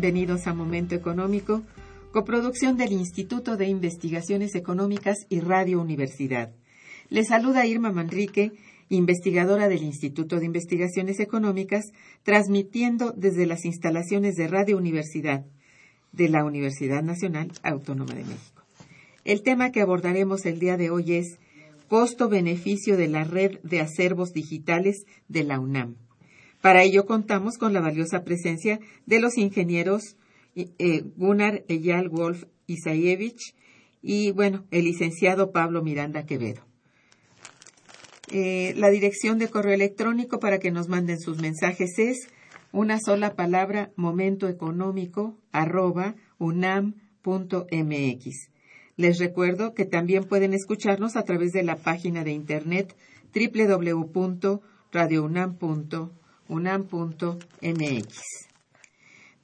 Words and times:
Bienvenidos 0.00 0.46
a 0.46 0.54
Momento 0.54 0.94
Económico, 0.94 1.62
coproducción 2.10 2.78
del 2.78 2.92
Instituto 2.92 3.58
de 3.58 3.66
Investigaciones 3.66 4.54
Económicas 4.54 5.26
y 5.28 5.40
Radio 5.40 5.78
Universidad. 5.78 6.54
Les 7.10 7.28
saluda 7.28 7.66
Irma 7.66 7.92
Manrique, 7.92 8.52
investigadora 8.88 9.68
del 9.68 9.82
Instituto 9.82 10.38
de 10.38 10.46
Investigaciones 10.46 11.20
Económicas, 11.20 11.92
transmitiendo 12.22 13.12
desde 13.14 13.44
las 13.44 13.66
instalaciones 13.66 14.36
de 14.36 14.48
Radio 14.48 14.78
Universidad 14.78 15.44
de 16.12 16.30
la 16.30 16.46
Universidad 16.46 17.02
Nacional 17.02 17.52
Autónoma 17.62 18.14
de 18.14 18.24
México. 18.24 18.62
El 19.26 19.42
tema 19.42 19.70
que 19.70 19.82
abordaremos 19.82 20.46
el 20.46 20.60
día 20.60 20.78
de 20.78 20.88
hoy 20.88 21.12
es 21.12 21.38
costo-beneficio 21.88 22.96
de 22.96 23.08
la 23.08 23.24
red 23.24 23.58
de 23.64 23.80
acervos 23.80 24.32
digitales 24.32 25.04
de 25.28 25.44
la 25.44 25.60
UNAM. 25.60 25.96
Para 26.60 26.82
ello 26.82 27.06
contamos 27.06 27.56
con 27.56 27.72
la 27.72 27.80
valiosa 27.80 28.22
presencia 28.22 28.80
de 29.06 29.20
los 29.20 29.38
ingenieros 29.38 30.16
eh, 30.54 31.04
Gunnar 31.16 31.64
Eyal 31.68 32.10
Wolf 32.10 32.44
Isayevich 32.66 33.54
y, 34.02 34.32
bueno, 34.32 34.66
el 34.70 34.84
licenciado 34.84 35.52
Pablo 35.52 35.82
Miranda 35.82 36.26
Quevedo. 36.26 36.60
Eh, 38.30 38.74
la 38.76 38.90
dirección 38.90 39.38
de 39.38 39.48
correo 39.48 39.72
electrónico 39.74 40.38
para 40.38 40.58
que 40.58 40.70
nos 40.70 40.88
manden 40.88 41.18
sus 41.18 41.40
mensajes 41.40 41.98
es 41.98 42.28
una 42.72 43.00
sola 43.00 43.34
palabra 43.34 43.90
momentoeconómico 43.96 45.38
arroba 45.52 46.14
unam.mx. 46.38 48.24
Les 48.96 49.18
recuerdo 49.18 49.72
que 49.74 49.86
también 49.86 50.24
pueden 50.24 50.52
escucharnos 50.52 51.16
a 51.16 51.24
través 51.24 51.52
de 51.52 51.62
la 51.62 51.76
página 51.76 52.22
de 52.22 52.32
internet 52.32 52.94
www.radiounam.mx 53.34 56.19
unam.mx. 56.50 58.18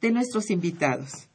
De 0.01 0.11
nuestros 0.11 0.51
invitados. 0.51 1.29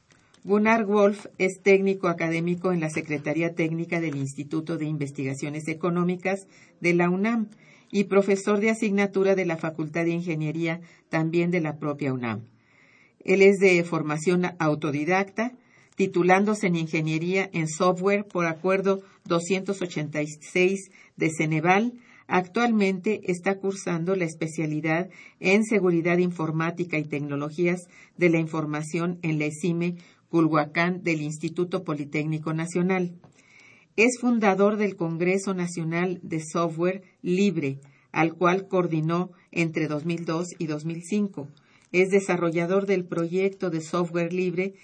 Gunnar 0.43 0.85
Wolf 0.85 1.27
es 1.37 1.61
técnico 1.63 2.07
académico 2.07 2.71
en 2.71 2.79
la 2.79 2.89
Secretaría 2.89 3.53
Técnica 3.55 4.01
del 4.01 4.17
Instituto 4.17 4.77
de 4.77 4.85
Investigaciones 4.85 5.67
Económicas 5.67 6.47
de 6.79 6.93
la 6.93 7.09
UNAM 7.09 7.47
y 7.91 8.05
profesor 8.05 8.59
de 8.59 8.69
asignatura 8.69 9.35
de 9.35 9.45
la 9.45 9.57
Facultad 9.57 10.03
de 10.03 10.11
Ingeniería 10.11 10.81
también 11.09 11.51
de 11.51 11.61
la 11.61 11.77
propia 11.77 12.13
UNAM. 12.13 12.41
Él 13.23 13.41
es 13.41 13.57
de 13.59 13.83
formación 13.83 14.45
autodidacta, 14.59 15.53
titulándose 15.95 16.67
en 16.67 16.75
Ingeniería 16.75 17.49
en 17.53 17.67
Software 17.67 18.25
por 18.25 18.45
Acuerdo 18.45 19.01
286 19.25 20.89
de 21.15 21.29
Ceneval 21.29 21.93
Actualmente 22.27 23.21
está 23.25 23.57
cursando 23.57 24.15
la 24.15 24.25
especialidad 24.25 25.09
en 25.39 25.63
Seguridad 25.65 26.17
Informática 26.17 26.97
y 26.97 27.03
Tecnologías 27.03 27.87
de 28.17 28.29
la 28.29 28.39
Información 28.39 29.19
en 29.21 29.39
la 29.39 29.45
ESIME 29.45 29.95
Culhuacán 30.29 31.03
del 31.03 31.21
Instituto 31.21 31.83
Politécnico 31.83 32.53
Nacional. 32.53 33.11
Es 33.97 34.19
fundador 34.19 34.77
del 34.77 34.95
Congreso 34.95 35.53
Nacional 35.53 36.19
de 36.23 36.39
Software 36.39 37.03
Libre, 37.21 37.79
al 38.11 38.33
cual 38.33 38.67
coordinó 38.67 39.31
entre 39.51 39.87
2002 39.87 40.47
y 40.57 40.67
2005. 40.67 41.49
Es 41.91 42.09
desarrollador 42.09 42.85
del 42.85 43.03
proyecto 43.03 43.69
de 43.69 43.81
software 43.81 44.31
libre 44.31 44.75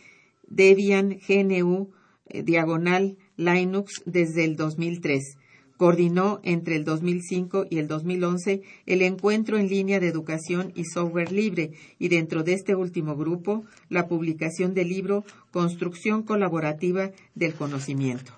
Debian 0.50 1.18
GNU 1.28 1.92
eh, 2.28 2.44
Diagonal 2.44 3.18
Linux 3.38 4.02
desde 4.06 4.44
el 4.44 4.58
2003 4.58 5.38
Coordinó 5.78 6.40
entre 6.44 6.76
el 6.76 6.84
2005 6.84 7.68
y 7.70 7.78
el 7.78 7.88
2011 7.88 8.64
el 8.88 9.02
encuentro 9.04 9.58
en 9.58 9.70
línea 9.70 10.00
de 10.00 10.08
educación 10.08 10.72
y 10.76 10.86
software 10.86 11.32
libre 11.32 11.72
y 12.00 12.08
dentro 12.10 12.44
de 12.44 12.54
este 12.54 12.76
último 12.76 13.16
grupo 13.16 13.64
la 13.88 14.08
publicación 14.08 14.74
del 14.74 14.90
libro 14.90 15.24
Construcción 15.52 16.24
colaborativa 16.24 17.12
del 17.36 17.54
conocimiento. 17.54 18.34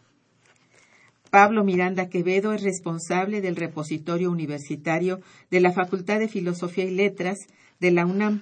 Pablo 1.29 1.63
Miranda 1.63 2.09
Quevedo 2.09 2.53
es 2.53 2.63
responsable 2.63 3.39
del 3.39 3.55
repositorio 3.55 4.31
universitario 4.31 5.21
de 5.49 5.61
la 5.61 5.71
Facultad 5.71 6.19
de 6.19 6.27
Filosofía 6.27 6.85
y 6.85 6.91
Letras 6.91 7.37
de 7.79 7.91
la 7.91 8.05
UNAM. 8.05 8.41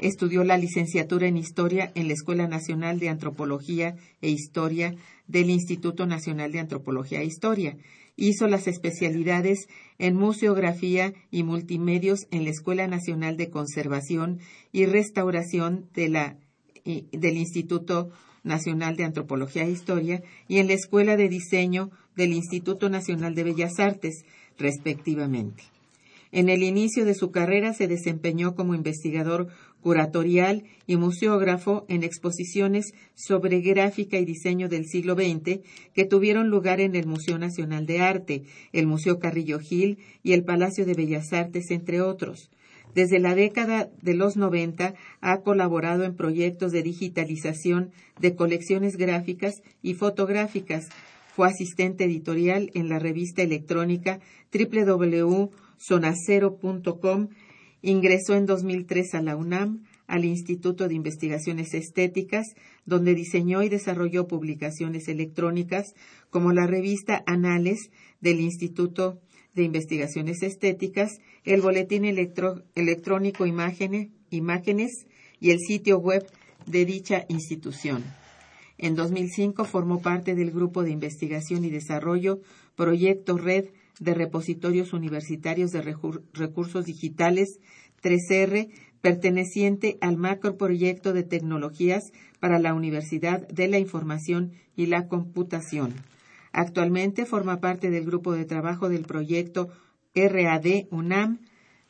Estudió 0.00 0.44
la 0.44 0.56
licenciatura 0.56 1.26
en 1.26 1.36
Historia 1.36 1.90
en 1.96 2.06
la 2.06 2.14
Escuela 2.14 2.46
Nacional 2.46 3.00
de 3.00 3.08
Antropología 3.08 3.96
e 4.22 4.30
Historia 4.30 4.94
del 5.26 5.50
Instituto 5.50 6.06
Nacional 6.06 6.52
de 6.52 6.60
Antropología 6.60 7.20
e 7.20 7.24
Historia 7.24 7.76
Hizo 8.20 8.48
las 8.48 8.66
especialidades 8.66 9.68
en 9.96 10.16
museografía 10.16 11.14
y 11.30 11.44
multimedios 11.44 12.26
en 12.32 12.42
la 12.42 12.50
Escuela 12.50 12.88
Nacional 12.88 13.36
de 13.36 13.48
Conservación 13.48 14.40
y 14.72 14.86
Restauración 14.86 15.88
del 15.94 17.36
Instituto 17.36 18.10
Nacional 18.42 18.96
de 18.96 19.04
Antropología 19.04 19.62
e 19.62 19.70
Historia 19.70 20.24
y 20.48 20.58
en 20.58 20.66
la 20.66 20.72
Escuela 20.72 21.16
de 21.16 21.28
Diseño 21.28 21.92
del 22.16 22.32
Instituto 22.32 22.88
Nacional 22.88 23.36
de 23.36 23.44
Bellas 23.44 23.78
Artes, 23.78 24.24
respectivamente. 24.58 25.62
En 26.32 26.48
el 26.48 26.64
inicio 26.64 27.04
de 27.04 27.14
su 27.14 27.30
carrera 27.30 27.72
se 27.72 27.86
desempeñó 27.86 28.56
como 28.56 28.74
investigador 28.74 29.46
curatorial 29.82 30.64
y 30.86 30.96
museógrafo 30.96 31.84
en 31.88 32.02
exposiciones 32.02 32.92
sobre 33.14 33.60
gráfica 33.60 34.18
y 34.18 34.24
diseño 34.24 34.68
del 34.68 34.86
siglo 34.86 35.14
XX 35.14 35.60
que 35.94 36.04
tuvieron 36.04 36.48
lugar 36.48 36.80
en 36.80 36.96
el 36.96 37.06
Museo 37.06 37.38
Nacional 37.38 37.86
de 37.86 38.00
Arte, 38.00 38.42
el 38.72 38.86
Museo 38.86 39.18
Carrillo 39.18 39.58
Gil 39.58 39.98
y 40.22 40.32
el 40.32 40.44
Palacio 40.44 40.84
de 40.84 40.94
Bellas 40.94 41.32
Artes, 41.32 41.70
entre 41.70 42.00
otros. 42.00 42.50
Desde 42.94 43.18
la 43.18 43.34
década 43.34 43.90
de 44.02 44.14
los 44.14 44.36
90 44.36 44.94
ha 45.20 45.40
colaborado 45.42 46.04
en 46.04 46.16
proyectos 46.16 46.72
de 46.72 46.82
digitalización 46.82 47.90
de 48.18 48.34
colecciones 48.34 48.96
gráficas 48.96 49.62
y 49.82 49.92
fotográficas. 49.94 50.88
Fue 51.34 51.48
asistente 51.48 52.04
editorial 52.04 52.70
en 52.74 52.88
la 52.88 52.98
revista 52.98 53.42
electrónica 53.42 54.20
www.sonacero.com 54.52 57.28
Ingresó 57.82 58.34
en 58.34 58.46
2003 58.46 59.14
a 59.14 59.22
la 59.22 59.36
UNAM, 59.36 59.84
al 60.06 60.24
Instituto 60.24 60.88
de 60.88 60.94
Investigaciones 60.94 61.74
Estéticas, 61.74 62.46
donde 62.86 63.14
diseñó 63.14 63.62
y 63.62 63.68
desarrolló 63.68 64.26
publicaciones 64.26 65.06
electrónicas 65.08 65.94
como 66.30 66.52
la 66.52 66.66
revista 66.66 67.22
Anales 67.26 67.90
del 68.20 68.40
Instituto 68.40 69.20
de 69.54 69.62
Investigaciones 69.64 70.42
Estéticas, 70.42 71.20
el 71.44 71.60
boletín 71.60 72.04
electrónico 72.04 73.46
Imágenes, 73.46 74.08
Imágenes 74.30 75.06
y 75.40 75.50
el 75.50 75.58
sitio 75.60 75.98
web 75.98 76.26
de 76.66 76.84
dicha 76.84 77.26
institución. 77.28 78.04
En 78.78 78.94
2005 78.94 79.64
formó 79.64 80.00
parte 80.00 80.34
del 80.34 80.52
Grupo 80.52 80.82
de 80.82 80.90
Investigación 80.90 81.64
y 81.64 81.70
Desarrollo 81.70 82.40
Proyecto 82.76 83.36
Red 83.36 83.66
de 84.00 84.14
repositorios 84.14 84.92
universitarios 84.92 85.70
de 85.72 85.82
recursos 86.32 86.84
digitales 86.84 87.58
3R 88.02 88.70
perteneciente 89.00 89.98
al 90.00 90.16
macroproyecto 90.16 91.12
de 91.12 91.22
tecnologías 91.22 92.12
para 92.40 92.58
la 92.58 92.74
Universidad 92.74 93.46
de 93.48 93.68
la 93.68 93.78
Información 93.78 94.52
y 94.76 94.86
la 94.86 95.08
Computación. 95.08 95.94
Actualmente 96.52 97.26
forma 97.26 97.60
parte 97.60 97.90
del 97.90 98.04
grupo 98.04 98.32
de 98.32 98.44
trabajo 98.44 98.88
del 98.88 99.04
proyecto 99.04 99.68
RAD 100.14 100.86
UNAM, 100.90 101.40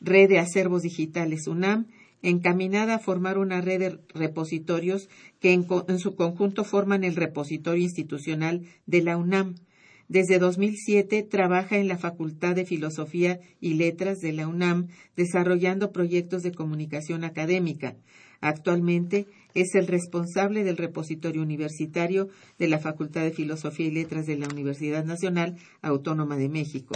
Red 0.01 0.29
de 0.29 0.39
Acervos 0.39 0.83
Digitales 0.83 1.47
UNAM, 1.47 1.87
encaminada 2.21 2.95
a 2.95 2.99
formar 2.99 3.37
una 3.37 3.61
red 3.61 3.79
de 3.79 3.99
repositorios 4.13 5.09
que 5.39 5.53
en, 5.53 5.65
en, 5.87 5.99
su 5.99 6.15
conjunto 6.15 6.63
forman 6.63 7.03
el 7.03 7.15
repositorio 7.15 7.83
institucional 7.83 8.65
de 8.85 9.01
la 9.01 9.17
UNAM. 9.17 9.55
Desde 10.09 10.39
2007 10.39 11.21
trabaja 11.21 11.77
en 11.77 11.87
la 11.87 11.99
Facultad 11.99 12.55
de 12.55 12.65
Filosofía 12.65 13.39
y 13.61 13.75
Letras 13.75 14.17
de 14.17 14.33
la 14.33 14.47
UNAM 14.47 14.87
desarrollando 15.15 15.91
proyectos 15.91 16.41
de 16.41 16.51
comunicación 16.51 17.23
académica. 17.23 17.95
Actualmente 18.41 19.27
es 19.53 19.75
el 19.75 19.85
responsable 19.85 20.63
del 20.63 20.77
repositorio 20.77 21.43
universitario 21.43 22.27
de 22.57 22.67
la 22.67 22.79
Facultad 22.79 23.21
de 23.21 23.29
Filosofía 23.29 23.85
y 23.85 23.91
Letras 23.91 24.25
de 24.25 24.37
la 24.37 24.47
Universidad 24.47 25.05
Nacional 25.05 25.57
Autónoma 25.83 26.37
de 26.37 26.49
México. 26.49 26.95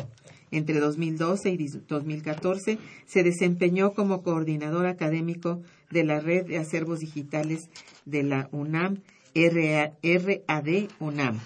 Entre 0.49 0.79
2012 0.79 1.51
y 1.51 1.67
2014 1.87 2.79
se 3.05 3.23
desempeñó 3.23 3.93
como 3.93 4.23
coordinador 4.23 4.87
académico 4.87 5.61
de 5.91 6.03
la 6.03 6.19
Red 6.19 6.47
de 6.47 6.57
Acervos 6.57 7.01
Digitales 7.01 7.69
de 8.05 8.23
la 8.23 8.49
UNAM, 8.51 9.01
RAD 9.35 10.89
UNAM. 10.99 11.39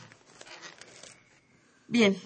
Bien, 1.90 2.18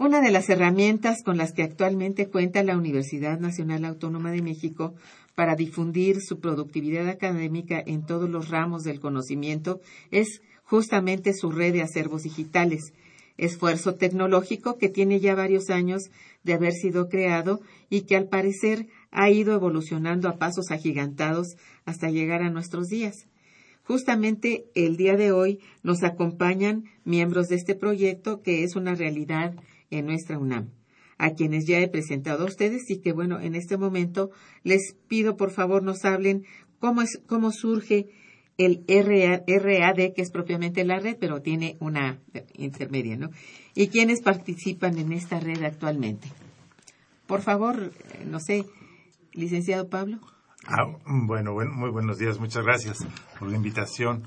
una 0.00 0.20
de 0.20 0.32
las 0.32 0.48
herramientas 0.50 1.22
con 1.22 1.36
las 1.36 1.52
que 1.52 1.62
actualmente 1.62 2.26
cuenta 2.28 2.64
la 2.64 2.76
Universidad 2.76 3.38
Nacional 3.38 3.84
Autónoma 3.84 4.32
de 4.32 4.42
México 4.42 4.94
para 5.36 5.54
difundir 5.54 6.20
su 6.20 6.40
productividad 6.40 7.08
académica 7.08 7.80
en 7.86 8.04
todos 8.04 8.28
los 8.28 8.48
ramos 8.48 8.82
del 8.82 8.98
conocimiento 8.98 9.80
es 10.10 10.42
justamente 10.64 11.34
su 11.34 11.52
red 11.52 11.72
de 11.72 11.82
acervos 11.82 12.24
digitales, 12.24 12.92
esfuerzo 13.36 13.94
tecnológico 13.94 14.76
que 14.76 14.88
tiene 14.88 15.20
ya 15.20 15.36
varios 15.36 15.70
años 15.70 16.10
de 16.42 16.54
haber 16.54 16.72
sido 16.72 17.08
creado 17.08 17.60
y 17.90 18.02
que 18.02 18.16
al 18.16 18.26
parecer 18.26 18.88
ha 19.12 19.30
ido 19.30 19.54
evolucionando 19.54 20.28
a 20.28 20.36
pasos 20.36 20.72
agigantados 20.72 21.54
hasta 21.84 22.10
llegar 22.10 22.42
a 22.42 22.50
nuestros 22.50 22.88
días. 22.88 23.28
Justamente 23.84 24.64
el 24.74 24.96
día 24.96 25.16
de 25.16 25.32
hoy 25.32 25.60
nos 25.82 26.02
acompañan 26.02 26.84
miembros 27.04 27.48
de 27.48 27.56
este 27.56 27.74
proyecto 27.74 28.42
que 28.42 28.64
es 28.64 28.76
una 28.76 28.94
realidad 28.94 29.54
en 29.90 30.06
nuestra 30.06 30.38
UNAM 30.38 30.70
a 31.16 31.30
quienes 31.34 31.66
ya 31.66 31.78
he 31.78 31.88
presentado 31.88 32.42
a 32.42 32.48
ustedes 32.48 32.90
y 32.90 32.98
que 32.98 33.12
bueno, 33.12 33.40
en 33.40 33.54
este 33.54 33.76
momento 33.76 34.30
les 34.62 34.96
pido 35.08 35.36
por 35.36 35.50
favor 35.50 35.82
nos 35.82 36.04
hablen 36.04 36.44
cómo 36.80 37.02
es 37.02 37.20
cómo 37.26 37.52
surge 37.52 38.08
el 38.56 38.84
RAD, 38.86 40.12
que 40.14 40.22
es 40.22 40.30
propiamente 40.30 40.84
la 40.84 41.00
red, 41.00 41.16
pero 41.18 41.42
tiene 41.42 41.76
una 41.80 42.20
intermedia, 42.54 43.16
¿no? 43.16 43.30
Y 43.74 43.88
quiénes 43.88 44.22
participan 44.22 44.98
en 44.98 45.12
esta 45.12 45.40
red 45.40 45.62
actualmente. 45.64 46.28
Por 47.26 47.42
favor, 47.42 47.90
eh, 48.12 48.24
no 48.26 48.38
sé, 48.38 48.64
licenciado 49.32 49.88
Pablo. 49.88 50.20
Ah, 50.66 50.86
bueno, 51.04 51.52
bueno, 51.52 51.72
muy 51.74 51.90
buenos 51.90 52.16
días, 52.16 52.40
muchas 52.40 52.64
gracias 52.64 53.06
por 53.38 53.50
la 53.50 53.56
invitación. 53.56 54.22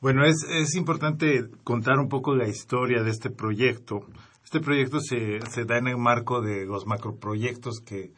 Bueno, 0.00 0.24
es, 0.24 0.74
importante 0.76 1.48
contar 1.64 1.98
un 1.98 2.08
poco 2.08 2.36
la 2.36 2.46
historia 2.48 3.02
de 3.02 3.10
este 3.10 3.28
proyecto. 3.28 4.06
Este 4.44 4.60
proyecto 4.60 5.00
se, 5.00 5.40
da 5.66 5.78
en 5.78 5.88
el 5.88 5.98
marco 5.98 6.42
de 6.42 6.64
los 6.64 6.86
macroproyectos 6.86 7.80
que, 7.80 8.12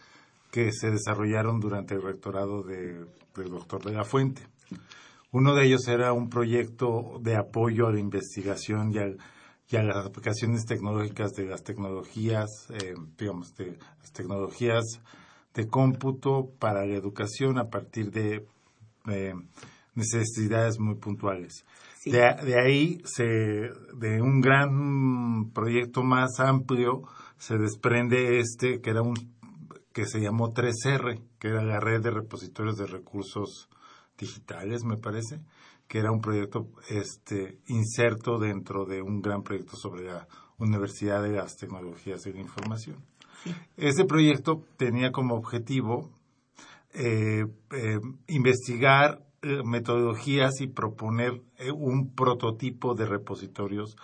que 0.50 0.70
se 0.70 0.90
desarrollaron 0.90 1.60
durante 1.60 1.94
el 1.94 2.02
rectorado 2.02 2.62
de, 2.62 3.06
del 3.36 3.50
doctor 3.50 3.82
de 3.82 3.92
la 3.92 4.04
Fuente. 4.04 4.42
Uno 5.30 5.54
de 5.54 5.64
ellos 5.64 5.88
era 5.88 6.12
un 6.12 6.28
proyecto 6.28 7.18
de 7.22 7.36
apoyo 7.36 7.86
a 7.86 7.92
la 7.92 8.00
investigación 8.00 8.92
y 8.92 8.98
a, 9.76 9.82
las 9.82 10.06
aplicaciones 10.06 10.66
tecnológicas 10.66 11.32
de 11.32 11.46
las 11.46 11.62
tecnologías, 11.62 12.68
eh, 12.68 12.92
digamos, 13.16 13.54
de 13.56 13.78
las 13.98 14.12
tecnologías 14.12 15.00
de 15.54 15.66
cómputo 15.66 16.50
para 16.58 16.84
la 16.86 16.94
educación 16.94 17.58
a 17.58 17.68
partir 17.68 18.10
de 18.10 18.46
eh, 19.08 19.34
necesidades 19.94 20.78
muy 20.78 20.96
puntuales. 20.96 21.64
De, 22.04 22.58
ahí, 22.58 23.00
se, 23.04 23.24
de 23.24 24.20
un 24.20 24.40
gran 24.40 25.50
proyecto 25.52 26.02
más 26.02 26.40
amplio, 26.40 27.02
se 27.38 27.58
desprende 27.58 28.40
este 28.40 28.80
que 28.80 28.90
era 28.90 29.02
un 29.02 29.14
que 29.92 30.06
se 30.06 30.20
llamó 30.20 30.52
3R, 30.52 31.20
que 31.38 31.48
era 31.48 31.62
la 31.62 31.78
red 31.78 32.00
de 32.00 32.10
repositorios 32.10 32.76
de 32.78 32.86
recursos 32.86 33.68
digitales, 34.18 34.84
me 34.84 34.96
parece, 34.96 35.40
que 35.86 35.98
era 35.98 36.10
un 36.10 36.20
proyecto 36.20 36.68
este 36.88 37.58
inserto 37.66 38.38
dentro 38.38 38.86
de 38.86 39.02
un 39.02 39.20
gran 39.20 39.42
proyecto 39.42 39.76
sobre 39.76 40.04
la 40.04 40.26
Universidad 40.58 41.22
de 41.22 41.32
las 41.32 41.56
Tecnologías 41.56 42.22
de 42.22 42.32
la 42.32 42.40
Información. 42.40 42.96
Ese 43.76 44.04
proyecto 44.04 44.64
tenía 44.76 45.10
como 45.12 45.34
objetivo 45.34 46.10
eh, 46.94 47.46
eh, 47.70 48.00
investigar 48.28 49.24
eh, 49.40 49.62
metodologías 49.64 50.60
y 50.60 50.66
proponer 50.66 51.42
eh, 51.56 51.70
un 51.72 52.14
prototipo 52.14 52.94
de 52.94 53.06
repositorios 53.06 53.96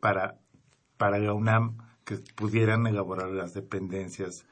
para, 0.00 0.40
para 0.96 1.18
la 1.20 1.32
UNAM 1.32 1.76
que 2.04 2.16
pudieran 2.34 2.88
elaborar 2.88 3.30
las 3.30 3.52
dependencias 3.52 4.44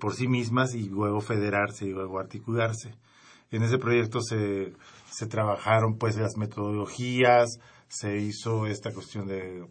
por 0.00 0.12
sí 0.12 0.28
mismas 0.28 0.74
y 0.74 0.90
luego 0.90 1.22
federarse 1.22 1.86
y 1.86 1.92
luego 1.92 2.18
articularse. 2.18 2.94
En 3.50 3.62
ese 3.62 3.78
proyecto 3.78 4.20
se, 4.20 4.74
se 5.10 5.26
trabajaron 5.28 5.96
pues 5.96 6.16
las 6.16 6.36
metodologías, 6.36 7.58
se 7.88 8.18
hizo 8.18 8.66
esta 8.66 8.92
cuestión 8.92 9.28
de 9.28 9.66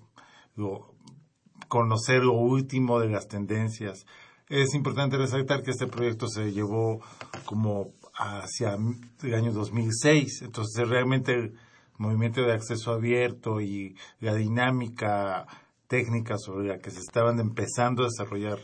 conocer 1.71 2.21
lo 2.25 2.33
último 2.33 2.99
de 2.99 3.07
las 3.07 3.29
tendencias. 3.29 4.05
Es 4.49 4.75
importante 4.75 5.15
resaltar 5.15 5.63
que 5.63 5.71
este 5.71 5.87
proyecto 5.87 6.27
se 6.27 6.51
llevó 6.51 6.99
como 7.45 7.93
hacia 8.13 8.77
el 9.23 9.33
año 9.33 9.53
2006. 9.53 10.41
Entonces, 10.41 10.89
realmente 10.89 11.33
el 11.33 11.53
movimiento 11.97 12.41
de 12.41 12.51
acceso 12.51 12.91
abierto 12.91 13.61
y 13.61 13.95
la 14.19 14.35
dinámica 14.35 15.47
técnica 15.87 16.37
sobre 16.37 16.67
la 16.67 16.79
que 16.79 16.91
se 16.91 16.99
estaban 16.99 17.39
empezando 17.39 18.03
a 18.03 18.07
desarrollar 18.07 18.59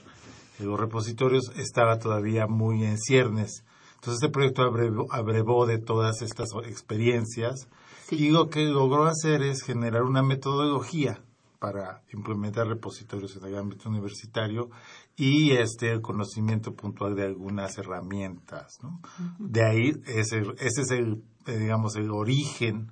los 0.59 0.77
repositorios 0.77 1.49
estaba 1.55 1.99
todavía 1.99 2.45
muy 2.45 2.83
en 2.83 2.97
ciernes. 2.97 3.63
Entonces, 3.95 4.21
este 4.21 4.33
proyecto 4.33 4.63
abrevó, 5.11 5.65
de 5.65 5.77
todas 5.77 6.21
estas 6.21 6.49
experiencias 6.65 7.69
y 8.11 8.31
lo 8.31 8.49
que 8.49 8.65
logró 8.65 9.05
hacer 9.05 9.43
es 9.43 9.63
generar 9.63 10.03
una 10.03 10.23
metodología 10.23 11.21
para 11.59 12.03
implementar 12.13 12.67
repositorios 12.67 13.35
en 13.37 13.45
el 13.45 13.57
ámbito 13.57 13.89
universitario 13.89 14.69
y 15.15 15.51
este 15.51 15.91
el 15.91 16.01
conocimiento 16.01 16.73
puntual 16.73 17.15
de 17.15 17.23
algunas 17.23 17.77
herramientas. 17.77 18.79
¿no? 18.83 19.01
De 19.39 19.65
ahí 19.65 19.91
ese, 20.05 20.43
ese 20.59 20.81
es 20.81 20.91
el, 20.91 21.23
eh, 21.47 21.57
digamos, 21.57 21.95
el 21.95 22.11
origen 22.11 22.91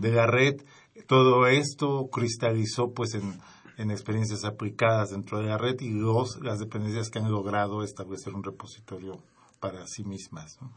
de 0.00 0.12
la 0.12 0.26
red. 0.26 0.60
Todo 1.06 1.46
esto 1.46 2.08
cristalizó 2.12 2.92
pues 2.92 3.14
en, 3.14 3.40
en 3.78 3.90
experiencias 3.90 4.44
aplicadas 4.44 5.10
dentro 5.10 5.38
de 5.38 5.46
la 5.46 5.58
red 5.58 5.80
y 5.80 5.92
dos, 5.98 6.38
las 6.42 6.58
dependencias 6.58 7.10
que 7.10 7.18
han 7.18 7.30
logrado 7.30 7.82
establecer 7.82 8.34
un 8.34 8.44
repositorio 8.44 9.22
para 9.60 9.86
sí 9.86 10.04
mismas. 10.04 10.58
¿no? 10.60 10.70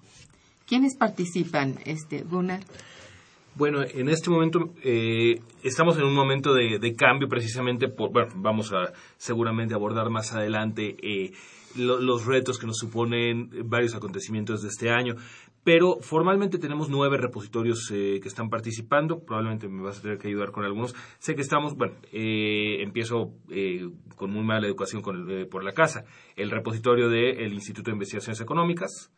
¿Quiénes 0.65 0.95
participan, 0.95 1.79
este, 1.85 2.23
Gunnar? 2.23 2.61
Bueno, 3.57 3.81
en 3.81 4.07
este 4.07 4.29
momento 4.29 4.75
eh, 4.83 5.41
estamos 5.63 5.97
en 5.97 6.03
un 6.03 6.13
momento 6.13 6.53
de, 6.53 6.95
cambio 6.95 7.27
precisamente 7.27 7.87
por, 7.87 8.11
bueno, 8.11 8.29
vamos 8.35 8.71
a 8.71 8.93
seguramente 9.17 9.73
abordar 9.73 10.11
más 10.11 10.31
adelante 10.31 10.95
eh, 11.01 11.31
los 11.75 12.27
retos 12.27 12.59
que 12.59 12.67
nos 12.67 12.77
suponen 12.77 13.49
varios 13.65 13.95
acontecimientos 13.95 14.61
de 14.61 14.67
este 14.67 14.91
año, 14.91 15.15
pero 15.63 15.97
formalmente 16.01 16.59
tenemos 16.59 16.91
nueve 16.91 17.17
repositorios 17.17 17.89
eh, 17.91 18.19
que 18.21 18.27
están 18.27 18.51
participando, 18.51 19.21
probablemente 19.25 19.67
me 19.67 19.81
vas 19.81 19.97
a 19.97 20.01
tener 20.03 20.19
que 20.19 20.27
ayudar 20.27 20.51
con 20.51 20.63
algunos. 20.63 20.93
Sé 21.17 21.33
que 21.33 21.41
estamos, 21.41 21.75
bueno, 21.75 21.95
empiezo 22.11 23.31
con 24.17 24.31
muy 24.31 24.43
mala 24.43 24.67
educación 24.67 25.01
por 25.01 25.63
la 25.63 25.71
casa, 25.71 26.05
el 26.35 26.51
repositorio 26.51 27.09
del 27.09 27.53
Instituto 27.53 27.89
de 27.89 27.95
Investigaciones 27.95 28.39
Económicas, 28.39 29.11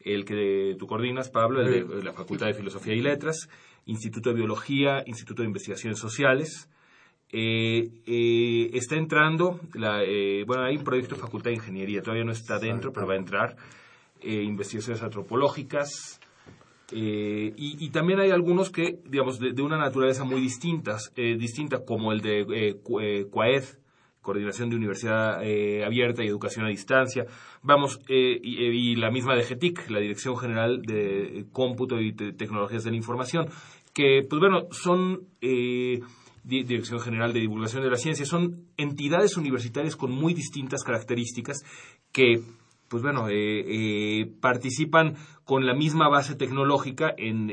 el 0.00 0.24
que 0.24 0.74
tú 0.78 0.86
coordinas, 0.86 1.30
Pablo, 1.30 1.62
el 1.62 1.88
de 1.88 2.02
la 2.02 2.12
Facultad 2.12 2.46
de 2.46 2.54
Filosofía 2.54 2.94
y 2.94 3.00
Letras, 3.00 3.48
Instituto 3.86 4.30
de 4.30 4.36
Biología, 4.36 5.02
Instituto 5.06 5.42
de 5.42 5.48
Investigaciones 5.48 5.98
Sociales. 5.98 6.68
Eh, 7.36 7.90
eh, 8.06 8.70
está 8.74 8.96
entrando, 8.96 9.58
eh, 10.06 10.44
bueno, 10.46 10.64
hay 10.64 10.76
un 10.76 10.84
proyecto 10.84 11.16
de 11.16 11.20
Facultad 11.20 11.50
de 11.50 11.56
Ingeniería, 11.56 12.00
todavía 12.00 12.24
no 12.24 12.30
está 12.30 12.58
dentro, 12.58 12.92
pero 12.92 13.08
va 13.08 13.14
a 13.14 13.16
entrar, 13.16 13.56
investigaciones 14.22 15.02
antropológicas, 15.02 16.20
y, 16.92 17.90
también 17.90 18.20
hay 18.20 18.30
algunos 18.30 18.70
que, 18.70 19.00
digamos, 19.04 19.40
de, 19.40 19.60
una 19.62 19.76
naturaleza 19.76 20.22
muy 20.22 20.40
distintas, 20.40 21.12
distinta, 21.16 21.84
como 21.84 22.12
el 22.12 22.20
de 22.20 22.76
CUAED, 22.84 23.64
Coordinación 24.24 24.70
de 24.70 24.76
Universidad 24.76 25.44
eh, 25.44 25.84
Abierta 25.84 26.24
y 26.24 26.28
Educación 26.28 26.64
a 26.64 26.70
Distancia, 26.70 27.26
vamos, 27.62 28.00
eh, 28.08 28.40
y, 28.42 28.96
la 28.96 29.10
misma 29.10 29.36
de 29.36 29.44
GETIC, 29.44 29.90
la 29.90 30.00
Dirección 30.00 30.36
General 30.38 30.80
de 30.80 31.44
Cómputo 31.52 32.00
y 32.00 32.14
Tecnologías 32.14 32.84
de 32.84 32.90
la 32.90 32.96
Información, 32.96 33.46
que, 33.92 34.22
pues 34.28 34.40
bueno, 34.40 34.66
son... 34.70 35.28
Dirección 36.46 37.00
General 37.00 37.32
de 37.32 37.40
Divulgación 37.40 37.82
de 37.82 37.88
la 37.88 37.96
Ciencia, 37.96 38.26
son 38.26 38.66
entidades 38.76 39.38
universitarias 39.38 39.96
con 39.96 40.10
muy 40.10 40.34
distintas 40.34 40.84
características 40.84 41.64
que 42.12 42.42
pues 42.86 43.02
bueno, 43.02 43.28
participan 44.42 45.14
con 45.46 45.64
la 45.64 45.72
misma 45.74 46.10
base 46.10 46.34
tecnológica 46.34 47.14
en 47.16 47.48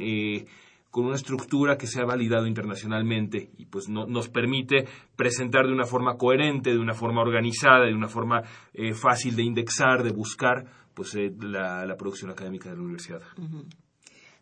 con 0.91 1.05
una 1.05 1.15
estructura 1.15 1.77
que 1.77 1.87
se 1.87 2.01
ha 2.01 2.05
validado 2.05 2.45
internacionalmente 2.45 3.49
y 3.57 3.65
pues 3.65 3.87
nos 3.87 4.27
permite 4.27 4.85
presentar 5.15 5.65
de 5.65 5.73
una 5.73 5.85
forma 5.85 6.17
coherente, 6.17 6.71
de 6.71 6.79
una 6.79 6.93
forma 6.93 7.21
organizada, 7.21 7.85
de 7.85 7.95
una 7.95 8.09
forma 8.09 8.43
eh, 8.73 8.93
fácil 8.93 9.37
de 9.37 9.43
indexar, 9.43 10.03
de 10.03 10.11
buscar 10.11 10.65
pues 10.93 11.15
eh, 11.15 11.31
la, 11.39 11.95
producción 11.97 12.29
académica 12.29 12.69
de 12.69 12.75
la 12.75 12.81
universidad. 12.81 13.21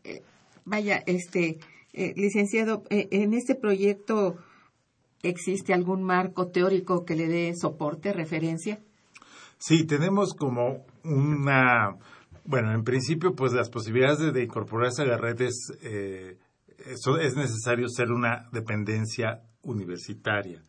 Eh, 0.04 0.24
vaya, 0.66 1.04
este 1.06 1.60
licenciado, 1.94 2.84
en 2.90 3.34
este 3.34 3.56
proyecto 3.56 4.38
existe 5.22 5.74
algún 5.74 6.04
marco 6.04 6.48
teórico 6.48 7.04
que 7.06 7.16
le 7.16 7.28
dé 7.28 7.54
soporte, 7.56 8.14
referencia. 8.14 8.80
Sí, 9.58 9.86
tenemos 9.86 10.34
como 10.34 10.86
una 11.04 11.98
bueno, 12.50 12.74
en 12.74 12.84
principio, 12.84 13.36
pues 13.36 13.54
las 13.54 13.70
posibilidades 13.70 14.34
de, 14.34 14.44
incorporarse 14.44 15.04
a 15.04 15.06
la 15.06 15.18
red 15.18 15.40
es, 15.40 15.72
eh, 15.84 16.40
es 16.80 17.36
necesario 17.36 17.88
ser 17.90 18.12
una 18.12 18.50
dependencia 18.52 19.44
universitaria. 19.62 20.64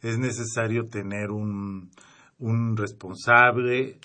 Es 0.00 0.18
necesario 0.18 0.88
tener 0.88 1.30
un, 1.30 1.92
un 2.40 2.76
responsable 2.76 4.00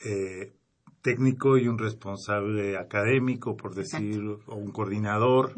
eh, 0.00 0.54
técnico 1.02 1.58
y 1.58 1.68
un 1.68 1.76
responsable 1.76 2.78
académico, 2.78 3.54
por 3.54 3.74
decir, 3.74 4.22
o 4.46 4.56
un 4.56 4.72
coordinador 4.72 5.52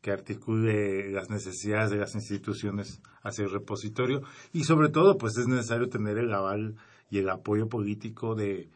que 0.00 0.12
articule 0.12 1.10
las 1.10 1.28
necesidades 1.28 1.90
de 1.90 1.96
las 1.96 2.14
instituciones 2.14 3.00
hacia 3.24 3.46
el 3.46 3.50
repositorio. 3.50 4.22
Y 4.52 4.62
sobre 4.62 4.90
todo, 4.90 5.18
pues 5.18 5.36
es 5.38 5.48
necesario 5.48 5.88
tener 5.88 6.18
el 6.18 6.32
aval 6.32 6.76
y 7.10 7.18
el 7.18 7.28
apoyo 7.30 7.68
político 7.68 8.36
de, 8.36 8.70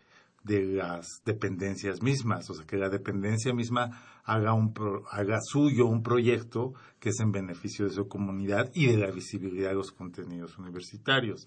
de 0.47 0.65
las 0.65 1.23
dependencias 1.25 2.03
mismas, 2.03 2.49
o 2.51 2.55
sea, 2.55 2.65
que 2.67 2.77
la 2.77 2.89
dependencia 2.89 3.53
misma 3.53 4.21
haga, 4.25 4.55
un 4.55 4.73
haga 5.11 5.41
suyo 5.41 5.87
un 5.87 6.03
proyecto 6.03 6.73
que 7.01 7.09
es 7.09 7.19
en 7.21 7.33
beneficio 7.33 7.85
de 7.85 7.93
su 7.93 8.07
comunidad 8.07 8.71
y 8.73 8.87
de 8.87 8.97
la 8.97 9.11
visibilidad 9.11 9.71
de 9.71 9.75
los 9.75 9.91
contenidos 9.91 10.57
universitarios. 10.59 11.47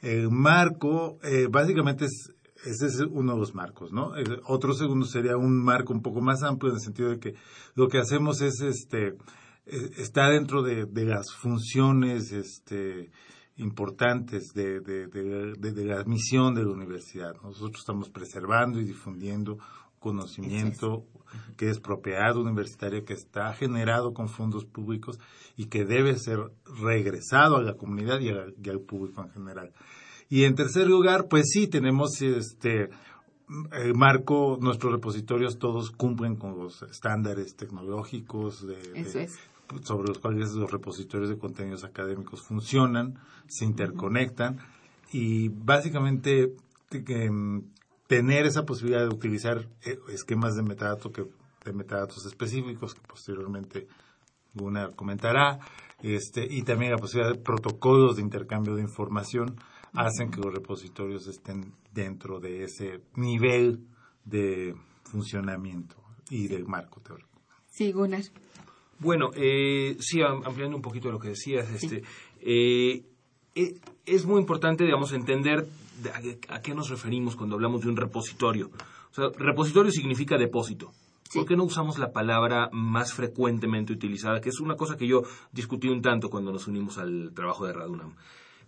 El 0.00 0.30
marco, 0.30 1.18
eh, 1.22 1.46
básicamente, 1.50 2.06
es, 2.06 2.32
ese 2.64 2.86
es 2.86 3.00
uno 3.00 3.34
de 3.34 3.38
los 3.38 3.54
marcos, 3.54 3.92
¿no? 3.92 4.12
otro 4.46 4.72
segundo 4.72 5.06
sería 5.06 5.36
un 5.36 5.62
marco 5.62 5.92
un 5.92 6.02
poco 6.02 6.20
más 6.22 6.42
amplio 6.42 6.70
en 6.72 6.76
el 6.76 6.82
sentido 6.82 7.10
de 7.10 7.18
que 7.18 7.34
lo 7.74 7.88
que 7.88 7.98
hacemos 7.98 8.40
es, 8.40 8.60
este, 8.62 9.08
eh, 9.66 9.90
está 9.98 10.30
dentro 10.30 10.62
de, 10.62 10.86
de 10.86 11.04
las 11.04 11.26
funciones, 11.34 12.32
este, 12.32 13.10
importantes 13.58 14.52
de, 14.54 14.80
de, 14.80 15.84
la 15.84 16.04
misión 16.04 16.54
de 16.54 16.64
la 16.64 16.70
universidad. 16.70 17.34
Nosotros 17.42 17.80
estamos 17.80 18.08
preservando 18.08 18.80
y 18.80 18.84
difundiendo 18.84 19.58
conocimiento 19.98 21.04
que 21.56 21.68
es 21.68 21.80
propiedad 21.80 22.36
universitaria, 22.36 23.04
que 23.04 23.14
está 23.14 23.52
generado 23.52 24.14
con 24.14 24.28
fondos 24.28 24.64
públicos 24.64 25.18
y 25.56 25.66
que 25.66 25.84
debe 25.84 26.16
ser 26.18 26.38
regresado 26.80 27.56
a 27.56 27.62
la 27.62 27.74
comunidad 27.74 28.20
y, 28.20 28.30
al 28.30 28.80
público 28.80 29.22
en 29.22 29.30
general. 29.30 29.72
Y 30.30 30.44
en 30.44 30.54
tercer 30.54 30.86
lugar, 30.86 31.26
pues 31.28 31.50
sí, 31.52 31.66
tenemos 31.66 32.22
este 32.22 32.90
el 33.72 33.94
marco, 33.94 34.58
nuestros 34.60 34.92
repositorios 34.92 35.58
todos 35.58 35.90
cumplen 35.90 36.36
con 36.36 36.58
los 36.58 36.82
estándares 36.82 37.56
tecnológicos 37.56 38.66
de, 38.66 38.76
sobre 39.82 40.08
los 40.08 40.18
cuales 40.18 40.52
los 40.54 40.70
repositorios 40.70 41.28
de 41.28 41.38
contenidos 41.38 41.84
académicos 41.84 42.42
funcionan, 42.42 43.18
se 43.46 43.64
interconectan 43.64 44.58
y 45.12 45.48
básicamente 45.48 46.54
em, 46.90 47.62
tener 48.06 48.46
esa 48.46 48.64
posibilidad 48.64 49.00
de 49.00 49.14
utilizar 49.14 49.68
eh, 49.84 49.98
esquemas 50.08 50.56
de 50.56 50.62
metadatos 50.62 51.12
que 51.12 51.24
de 51.64 51.72
metadatos 51.72 52.24
específicos 52.26 52.94
que 52.94 53.00
posteriormente 53.06 53.88
Gunnar 54.54 54.94
comentará 54.94 55.58
este 56.02 56.46
y 56.48 56.62
también 56.62 56.92
la 56.92 56.98
posibilidad 56.98 57.32
de 57.32 57.40
protocolos 57.40 58.16
de 58.16 58.22
intercambio 58.22 58.74
de 58.74 58.82
información 58.82 59.56
hacen 59.92 60.30
que 60.30 60.40
los 60.40 60.52
repositorios 60.52 61.26
estén 61.26 61.74
dentro 61.92 62.40
de 62.40 62.64
ese 62.64 63.02
nivel 63.16 63.86
de 64.24 64.74
funcionamiento 65.04 65.96
y 66.30 66.46
del 66.46 66.66
marco 66.66 67.00
teórico. 67.00 67.40
Sí, 67.70 67.92
Gunnar. 67.92 68.22
Bueno, 68.98 69.30
eh, 69.34 69.96
sí, 70.00 70.20
ampliando 70.22 70.76
un 70.76 70.82
poquito 70.82 71.10
lo 71.10 71.20
que 71.20 71.28
decías, 71.28 71.70
este, 71.70 72.02
eh, 72.40 73.02
eh, 73.54 73.76
es 74.06 74.26
muy 74.26 74.40
importante, 74.40 74.84
digamos, 74.84 75.12
entender 75.12 75.66
a, 76.48 76.62
qué 76.62 76.74
nos 76.74 76.88
referimos 76.88 77.36
cuando 77.36 77.54
hablamos 77.56 77.82
de 77.82 77.88
un 77.88 77.96
repositorio. 77.96 78.70
O 79.10 79.14
sea, 79.14 79.30
repositorio 79.36 79.92
significa 79.92 80.36
depósito. 80.36 80.92
¿Por 81.32 81.44
qué 81.44 81.56
no 81.56 81.64
usamos 81.64 81.98
la 81.98 82.10
palabra 82.10 82.70
más 82.72 83.12
frecuentemente 83.12 83.92
utilizada? 83.92 84.40
Que 84.40 84.48
es 84.48 84.60
una 84.60 84.76
cosa 84.76 84.96
que 84.96 85.06
yo 85.06 85.22
discutí 85.52 85.88
un 85.88 86.00
tanto 86.00 86.30
cuando 86.30 86.52
nos 86.52 86.66
unimos 86.66 86.96
al 86.98 87.32
trabajo 87.34 87.66
de 87.66 87.74
Radunam. 87.74 88.14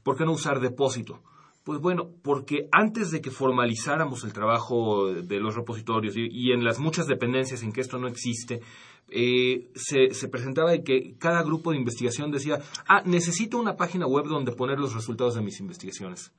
¿Por 0.02 0.16
qué 0.16 0.24
no 0.24 0.32
usar 0.32 0.60
depósito? 0.60 1.20
Pues 1.64 1.78
bueno, 1.78 2.10
porque 2.22 2.68
antes 2.72 3.10
de 3.10 3.20
que 3.20 3.30
formalizáramos 3.30 4.24
el 4.24 4.32
trabajo 4.32 5.12
de 5.12 5.40
los 5.40 5.54
repositorios 5.54 6.14
y, 6.16 6.52
en 6.52 6.64
las 6.64 6.78
muchas 6.78 7.06
dependencias 7.06 7.62
en 7.62 7.72
que 7.72 7.82
esto 7.82 7.98
no 7.98 8.08
existe, 8.08 8.60
eh, 9.08 9.70
se, 9.74 10.14
se, 10.14 10.28
presentaba 10.28 10.76
que 10.78 11.16
cada 11.18 11.42
grupo 11.42 11.72
de 11.72 11.76
investigación 11.76 12.30
decía, 12.30 12.60
ah, 12.88 13.02
necesito 13.04 13.58
una 13.58 13.76
página 13.76 14.06
web 14.06 14.24
donde 14.24 14.52
poner 14.52 14.78
los 14.78 14.94
resultados 14.94 15.34
de 15.34 15.42
mis 15.42 15.60
investigaciones. 15.60 16.32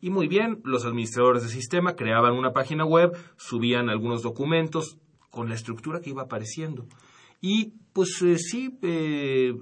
Y 0.00 0.10
muy 0.10 0.28
bien, 0.28 0.60
los 0.64 0.84
administradores 0.84 1.42
de 1.42 1.48
sistema 1.48 1.96
creaban 1.96 2.34
una 2.34 2.52
página 2.52 2.84
web, 2.84 3.16
subían 3.36 3.88
algunos 3.88 4.22
documentos 4.22 4.98
con 5.30 5.48
la 5.48 5.54
estructura 5.54 6.00
que 6.00 6.10
iba 6.10 6.22
apareciendo. 6.22 6.86
Y 7.40 7.72
pues 7.92 8.20
eh, 8.22 8.38
sí, 8.38 8.78
eh, 8.82 9.52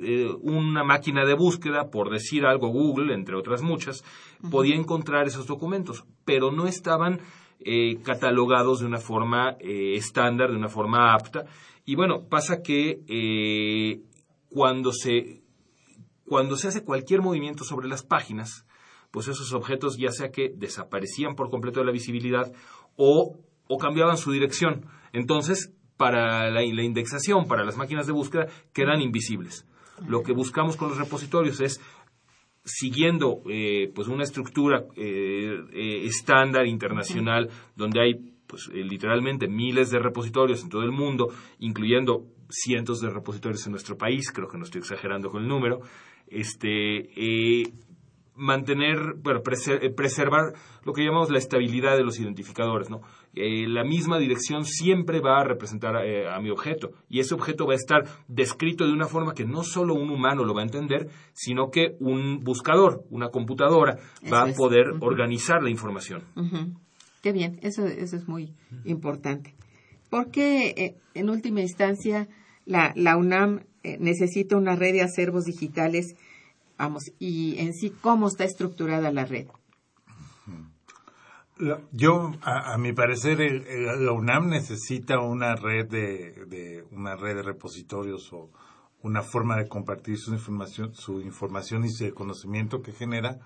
una 0.40 0.82
máquina 0.82 1.24
de 1.24 1.34
búsqueda, 1.34 1.90
por 1.90 2.10
decir 2.10 2.44
algo, 2.44 2.68
Google, 2.68 3.14
entre 3.14 3.36
otras 3.36 3.62
muchas, 3.62 4.04
podía 4.50 4.74
encontrar 4.74 5.26
esos 5.26 5.46
documentos, 5.46 6.04
pero 6.24 6.50
no 6.50 6.66
estaban 6.66 7.20
catalogados 8.02 8.80
de 8.80 8.86
una 8.86 8.98
forma 8.98 9.56
estándar, 9.60 10.50
de 10.50 10.56
una 10.56 10.68
forma 10.68 11.14
apta, 11.14 11.46
y 11.86 11.96
bueno, 11.96 12.28
pasa 12.28 12.62
que 12.62 13.02
eh, 13.08 14.00
cuando, 14.48 14.92
se, 14.92 15.42
cuando 16.26 16.56
se 16.56 16.68
hace 16.68 16.84
cualquier 16.84 17.20
movimiento 17.20 17.64
sobre 17.64 17.88
las 17.88 18.02
páginas, 18.02 18.66
pues 19.10 19.28
esos 19.28 19.52
objetos 19.52 19.98
ya 19.98 20.10
sea 20.10 20.30
que 20.30 20.50
desaparecían 20.54 21.34
por 21.34 21.50
completo 21.50 21.80
de 21.80 21.86
la 21.86 21.92
visibilidad 21.92 22.50
o, 22.96 23.38
o 23.68 23.78
cambiaban 23.78 24.16
su 24.16 24.32
dirección. 24.32 24.86
Entonces, 25.12 25.74
para 25.96 26.50
la, 26.50 26.62
indexación, 26.62 27.46
para 27.46 27.64
las 27.64 27.76
máquinas 27.76 28.06
de 28.06 28.12
búsqueda, 28.12 28.46
quedan 28.72 29.00
invisibles. 29.00 29.66
Lo 30.06 30.22
que 30.22 30.32
buscamos 30.32 30.76
con 30.76 30.88
los 30.88 30.98
repositorios 30.98 31.60
es 31.60 31.80
siguiendo 32.64 33.42
eh, 33.48 33.92
pues 33.94 34.08
una 34.08 34.24
estructura 34.24 34.84
eh, 34.96 36.06
estándar 36.06 36.66
internacional 36.66 37.50
donde 37.76 38.00
hay 38.00 38.34
pues 38.46 38.70
eh, 38.72 38.84
literalmente 38.84 39.48
miles 39.48 39.90
de 39.90 39.98
repositorios 39.98 40.62
en 40.62 40.68
todo 40.68 40.82
el 40.82 40.92
mundo, 40.92 41.28
incluyendo 41.58 42.26
cientos 42.48 43.00
de 43.00 43.10
repositorios 43.10 43.66
en 43.66 43.72
nuestro 43.72 43.96
país, 43.96 44.30
creo 44.32 44.48
que 44.48 44.58
no 44.58 44.64
estoy 44.64 44.80
exagerando 44.80 45.28
con 45.28 45.42
el 45.42 45.48
número, 45.48 45.80
este, 46.28 47.10
eh, 47.16 47.72
mantener, 48.36 49.14
bueno, 49.22 49.40
eh, 49.40 49.90
preservar 49.90 50.52
lo 50.84 50.92
que 50.92 51.04
llamamos 51.04 51.30
la 51.30 51.38
estabilidad 51.38 51.96
de 51.96 52.04
los 52.04 52.18
identificadores, 52.18 52.90
¿no? 52.90 53.00
La 53.34 53.84
misma 53.84 54.18
dirección 54.18 54.64
siempre 54.64 55.20
va 55.20 55.40
a 55.40 55.44
representar 55.44 55.96
a 55.96 56.40
mi 56.40 56.50
objeto 56.50 56.90
y 57.08 57.20
ese 57.20 57.34
objeto 57.34 57.66
va 57.66 57.72
a 57.72 57.76
estar 57.76 58.04
descrito 58.28 58.86
de 58.86 58.92
una 58.92 59.06
forma 59.06 59.34
que 59.34 59.44
no 59.44 59.62
solo 59.62 59.94
un 59.94 60.10
humano 60.10 60.44
lo 60.44 60.54
va 60.54 60.60
a 60.60 60.64
entender, 60.64 61.08
sino 61.32 61.70
que 61.70 61.96
un 62.00 62.42
buscador, 62.42 63.04
una 63.10 63.28
computadora, 63.28 63.98
va 64.32 64.44
a 64.44 64.52
poder 64.52 64.92
organizar 65.00 65.62
la 65.62 65.70
información. 65.70 66.22
Qué 67.22 67.32
bien, 67.32 67.58
eso, 67.62 67.86
eso 67.86 68.16
es 68.16 68.28
muy 68.28 68.52
importante. 68.84 69.54
Porque 70.10 70.74
eh, 70.76 70.94
en 71.14 71.30
última 71.30 71.60
instancia 71.60 72.28
la, 72.66 72.92
la 72.96 73.16
UNAM 73.16 73.64
eh, 73.82 73.96
necesita 73.98 74.56
una 74.56 74.76
red 74.76 74.92
de 74.92 75.02
acervos 75.02 75.44
digitales, 75.44 76.16
vamos, 76.78 77.04
y 77.18 77.56
en 77.58 77.72
sí 77.74 77.92
cómo 78.00 78.28
está 78.28 78.44
estructurada 78.44 79.10
la 79.10 79.24
red. 79.24 79.46
Yo, 81.92 82.32
a, 82.42 82.76
mi 82.78 82.92
parecer, 82.92 83.38
la 84.00 84.10
UNAM 84.10 84.48
necesita 84.48 85.20
una 85.20 85.54
red 85.54 85.86
de, 85.86 86.46
de, 86.46 86.84
una 86.90 87.14
red 87.14 87.36
de 87.36 87.42
repositorios 87.42 88.32
o 88.32 88.50
una 89.02 89.22
forma 89.22 89.56
de 89.56 89.68
compartir 89.68 90.18
su 90.18 90.32
información, 90.32 90.94
su 90.94 91.20
información 91.20 91.84
y 91.84 91.90
su 91.90 92.12
conocimiento 92.12 92.82
que 92.82 92.92
genera 92.92 93.38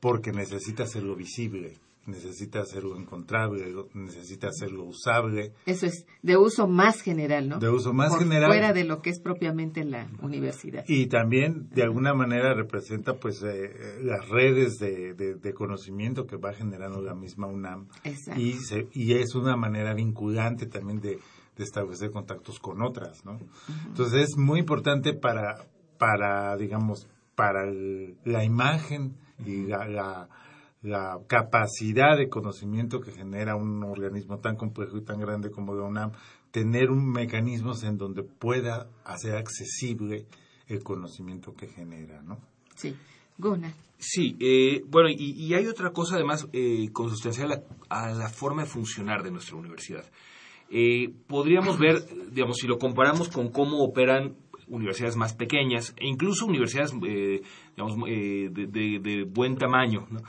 porque 0.00 0.32
necesita 0.32 0.82
hacerlo 0.82 1.16
visible 1.16 1.78
necesita 2.06 2.60
hacerlo 2.60 2.96
encontrable, 2.96 3.72
necesita 3.94 4.48
hacerlo 4.48 4.84
usable. 4.84 5.52
Eso 5.66 5.86
es, 5.86 6.06
de 6.22 6.36
uso 6.36 6.66
más 6.66 7.02
general, 7.02 7.48
¿no? 7.48 7.58
De 7.58 7.68
uso 7.68 7.92
más 7.92 8.16
general. 8.18 8.50
Fuera 8.50 8.72
de 8.72 8.84
lo 8.84 9.02
que 9.02 9.10
es 9.10 9.20
propiamente 9.20 9.84
la 9.84 10.08
universidad. 10.22 10.84
Y 10.86 11.06
también, 11.06 11.68
de 11.70 11.82
alguna 11.82 12.14
manera, 12.14 12.54
representa 12.54 13.14
pues 13.14 13.42
eh, 13.42 14.00
las 14.02 14.28
redes 14.28 14.78
de, 14.78 15.14
de, 15.14 15.54
conocimiento 15.54 16.26
que 16.26 16.36
va 16.36 16.52
generando 16.52 17.00
la 17.00 17.14
misma 17.14 17.46
UNAM. 17.46 17.88
Exacto. 18.04 18.40
Y, 18.40 18.56
y 18.92 19.14
es 19.14 19.34
una 19.34 19.56
manera 19.56 19.94
vinculante 19.94 20.66
también 20.66 21.00
de, 21.00 21.18
establecer 21.56 22.10
contactos 22.10 22.60
con 22.60 22.82
otras, 22.82 23.24
¿no? 23.24 23.38
Entonces, 23.86 24.28
es 24.28 24.36
muy 24.36 24.60
importante 24.60 25.14
para, 25.14 25.66
para 25.96 26.54
digamos, 26.58 27.08
para 27.34 27.64
la 27.64 28.44
imagen 28.44 29.16
y 29.38 29.62
la 29.66 29.88
la 29.88 30.28
capacidad 31.26 32.16
de 32.16 32.28
conocimiento 32.28 33.00
que 33.00 33.12
genera 33.12 33.56
un 33.56 33.82
organismo 33.84 34.38
tan 34.38 34.56
complejo 34.56 34.96
y 34.96 35.04
tan 35.04 35.20
grande 35.20 35.50
como 35.50 35.74
la 35.74 35.84
UNAM, 35.84 36.12
tener 36.50 36.90
un 36.90 37.10
mecanismos 37.10 37.82
en 37.84 37.98
donde 37.98 38.22
pueda 38.22 38.88
hacer 39.04 39.36
accesible 39.36 40.26
el 40.68 40.82
conocimiento 40.82 41.54
que 41.54 41.68
genera, 41.68 42.22
¿no? 42.22 42.38
Sí. 42.74 42.94
Guna. 43.38 43.72
Sí, 43.98 44.36
eh, 44.40 44.82
bueno, 44.88 45.08
y, 45.10 45.54
hay 45.54 45.66
otra 45.66 45.90
cosa 45.90 46.16
además 46.16 46.48
eh, 46.52 46.88
consustancial 46.92 47.64
a, 47.88 48.10
la 48.10 48.28
forma 48.28 48.62
de 48.62 48.68
funcionar 48.68 49.22
de 49.22 49.30
nuestra 49.30 49.56
universidad. 49.56 50.04
Eh, 50.68 51.12
podríamos 51.26 51.78
ver, 51.78 52.02
digamos, 52.30 52.56
si 52.56 52.66
lo 52.66 52.78
comparamos 52.78 53.28
con 53.28 53.50
cómo 53.50 53.82
operan 53.82 54.36
universidades 54.68 55.16
más 55.16 55.34
pequeñas 55.34 55.94
e 55.96 56.06
incluso 56.06 56.44
universidades, 56.44 56.92
eh, 57.06 57.40
digamos, 57.76 58.06
de, 58.06 58.50
de, 58.50 58.98
de, 58.98 59.24
buen 59.24 59.56
tamaño, 59.56 60.06
¿no? 60.10 60.20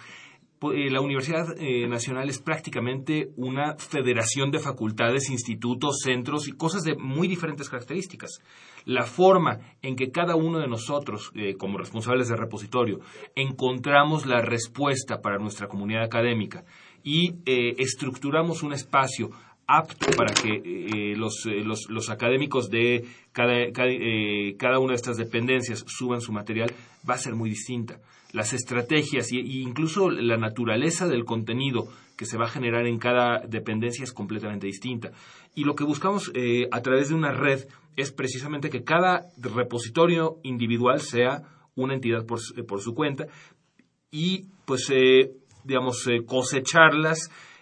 Eh, 0.60 0.90
la 0.90 1.02
Universidad 1.02 1.56
eh, 1.60 1.88
Nacional 1.88 2.30
es 2.30 2.40
prácticamente 2.40 3.30
una 3.36 3.76
federación 3.78 4.50
de 4.50 4.58
facultades, 4.58 5.30
institutos, 5.30 6.00
centros 6.04 6.48
y 6.48 6.54
cosas 6.54 6.82
de 6.84 6.96
muy 6.96 7.28
diferentes 7.28 7.70
características. 7.70 8.42
La 8.84 9.04
forma 9.04 9.60
en 9.84 9.96
que 9.96 10.10
cada 10.10 10.36
uno 10.36 10.58
de 10.58 10.68
nosotros, 10.68 11.32
eh, 11.36 11.56
como 11.58 11.78
responsables 11.78 12.30
de 12.30 12.38
repositorio, 12.38 13.02
encontramos 13.36 14.26
la 14.26 14.42
respuesta 14.42 15.22
para 15.22 15.38
nuestra 15.38 15.68
comunidad 15.68 16.04
académica 16.04 16.66
y 17.04 17.36
estructuramos 17.46 18.64
un 18.64 18.74
espacio 18.74 19.30
apto 19.68 20.08
para 20.16 20.34
que 20.34 21.14
los, 21.18 21.46
los, 21.90 22.10
académicos 22.10 22.70
de 22.70 23.06
cada, 23.34 23.72
cada, 23.74 24.80
una 24.80 24.92
de 24.92 24.96
estas 24.96 25.18
dependencias 25.18 25.84
suban 25.88 26.22
su 26.22 26.32
material 26.32 26.72
va 27.08 27.16
a 27.16 27.18
ser 27.18 27.36
muy 27.36 27.50
distinta 27.50 28.00
las 28.34 28.54
estrategias 28.54 29.32
e 29.32 29.38
incluso 29.38 30.10
la 30.10 30.38
naturaleza 30.38 31.08
del 31.08 31.26
contenido 31.26 31.88
que 32.18 32.26
se 32.26 32.38
va 32.38 32.46
a 32.46 32.50
generar 32.50 32.86
en 32.86 32.98
cada 32.98 33.40
dependencia 33.48 34.04
es 34.04 34.12
completamente 34.12 34.68
distinta. 34.68 35.12
Y 35.56 35.64
lo 35.64 35.76
que 35.76 35.84
buscamos 35.84 36.32
eh, 36.34 36.68
a 36.72 36.82
través 36.82 37.10
de 37.10 37.16
una 37.16 37.32
red 37.32 37.66
es 37.96 38.12
precisamente 38.12 38.70
que 38.70 38.84
cada 38.84 39.22
repositorio 39.38 40.38
individual 40.44 41.00
sea 41.00 41.44
una 41.76 41.94
entidad 41.94 42.26
por, 42.26 42.40
por 42.68 42.82
su 42.82 42.94
cuenta 42.94 43.28
y 44.12 44.46
pues 44.66 44.90
eh, 44.92 45.32
digamos 45.64 46.08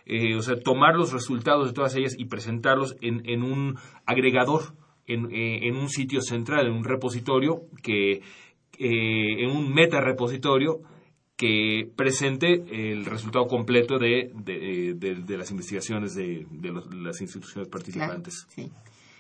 eh, 0.06 0.36
o 0.36 0.42
sea 0.42 0.60
tomar 0.60 0.96
los 0.96 1.12
resultados 1.12 1.68
de 1.68 1.74
todas 1.74 1.96
ellas 1.96 2.16
y 2.18 2.26
presentarlos 2.26 2.96
en, 3.02 3.28
en 3.30 3.44
un 3.44 3.78
agregador 4.06 4.76
en, 5.08 5.28
en 5.32 5.76
un 5.76 5.90
sitio 5.90 6.22
central 6.22 6.68
en 6.68 6.74
un 6.74 6.84
repositorio 6.84 7.62
que 7.84 8.22
eh, 8.78 9.44
en 9.44 9.52
un 9.52 9.74
meta 9.74 10.02
repositorio 10.02 10.82
que 11.38 11.90
presente 11.96 12.64
el 12.72 13.06
resultado 13.06 13.46
completo 13.48 13.98
de, 13.98 14.32
de, 14.34 15.38
las 15.38 15.52
investigaciones 15.52 16.16
de, 16.16 16.46
las 16.94 17.20
instituciones 17.22 17.70
participantes. 17.70 18.48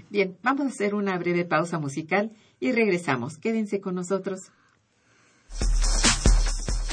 Bien, 0.09 0.37
vamos 0.43 0.65
a 0.65 0.69
hacer 0.69 0.95
una 0.95 1.17
breve 1.17 1.45
pausa 1.45 1.77
musical 1.79 2.31
y 2.59 2.71
regresamos. 2.71 3.37
Quédense 3.37 3.81
con 3.81 3.95
nosotros. 3.95 4.51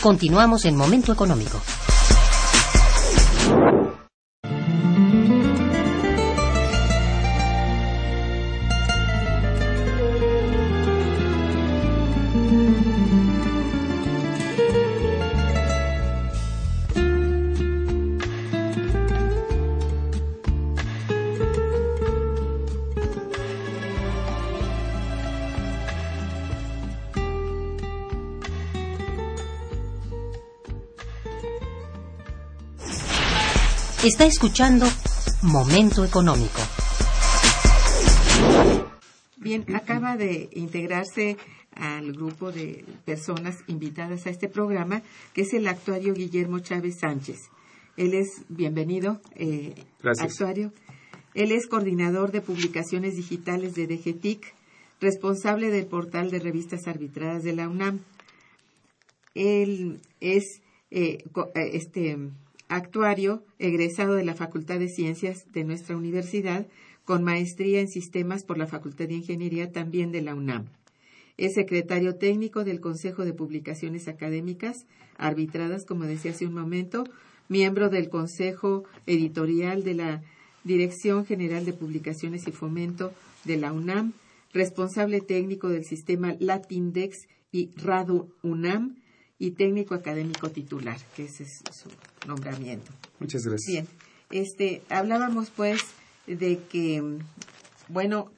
Continuamos 0.02 0.64
en 0.64 0.76
Momento 0.76 1.12
Económico. 1.12 1.60
Está 34.04 34.26
escuchando 34.26 34.84
Momento 35.42 36.04
Económico. 36.04 36.58
Bien, 39.36 39.64
acaba 39.76 40.16
de 40.16 40.48
integrarse 40.54 41.36
al 41.76 42.12
grupo 42.12 42.50
de 42.50 42.84
personas 43.04 43.58
invitadas 43.68 44.26
a 44.26 44.30
este 44.30 44.48
programa, 44.48 45.02
que 45.32 45.42
es 45.42 45.52
el 45.54 45.68
actuario 45.68 46.14
Guillermo 46.14 46.58
Chávez 46.58 46.96
Sánchez. 47.00 47.38
Él 47.96 48.14
es, 48.14 48.26
bienvenido, 48.48 49.20
eh, 49.36 49.72
actuario. 50.18 50.72
Él 51.34 51.52
es 51.52 51.68
coordinador 51.68 52.32
de 52.32 52.40
publicaciones 52.40 53.14
digitales 53.14 53.76
de 53.76 53.86
DGTIC, 53.86 54.52
responsable 55.00 55.70
del 55.70 55.86
portal 55.86 56.32
de 56.32 56.40
revistas 56.40 56.88
arbitradas 56.88 57.44
de 57.44 57.52
la 57.52 57.68
UNAM. 57.68 58.00
Él 59.36 60.00
es 60.20 60.60
eh, 60.90 61.24
eh, 61.54 61.70
este, 61.72 62.18
actuario 62.74 63.44
egresado 63.58 64.14
de 64.14 64.24
la 64.24 64.34
Facultad 64.34 64.78
de 64.78 64.88
Ciencias 64.88 65.44
de 65.52 65.64
nuestra 65.64 65.96
universidad, 65.96 66.66
con 67.04 67.22
maestría 67.22 67.80
en 67.80 67.88
sistemas 67.88 68.44
por 68.44 68.56
la 68.56 68.66
Facultad 68.66 69.08
de 69.08 69.14
Ingeniería 69.14 69.72
también 69.72 70.10
de 70.10 70.22
la 70.22 70.34
UNAM. 70.34 70.66
Es 71.36 71.54
secretario 71.54 72.16
técnico 72.16 72.64
del 72.64 72.80
Consejo 72.80 73.24
de 73.24 73.34
Publicaciones 73.34 74.08
Académicas, 74.08 74.86
arbitradas, 75.18 75.84
como 75.84 76.04
decía 76.04 76.30
hace 76.30 76.46
un 76.46 76.54
momento, 76.54 77.04
miembro 77.48 77.90
del 77.90 78.08
Consejo 78.08 78.84
Editorial 79.06 79.84
de 79.84 79.94
la 79.94 80.22
Dirección 80.64 81.26
General 81.26 81.64
de 81.64 81.72
Publicaciones 81.72 82.46
y 82.48 82.52
Fomento 82.52 83.12
de 83.44 83.56
la 83.58 83.72
UNAM, 83.72 84.12
responsable 84.54 85.20
técnico 85.20 85.68
del 85.68 85.84
sistema 85.84 86.36
Latindex 86.38 87.26
y 87.50 87.70
Radu 87.76 88.32
UNAM 88.42 89.01
y 89.42 89.50
técnico 89.50 89.96
académico 89.96 90.50
titular, 90.52 90.96
que 91.16 91.24
ese 91.24 91.42
es 91.42 91.64
su 91.72 91.88
nombramiento. 92.28 92.92
Muchas 93.18 93.44
gracias. 93.44 93.66
Bien, 93.66 93.88
este, 94.30 94.82
hablábamos 94.88 95.50
pues 95.50 95.80
de 96.28 96.60
que, 96.70 97.02
bueno, 97.88 98.30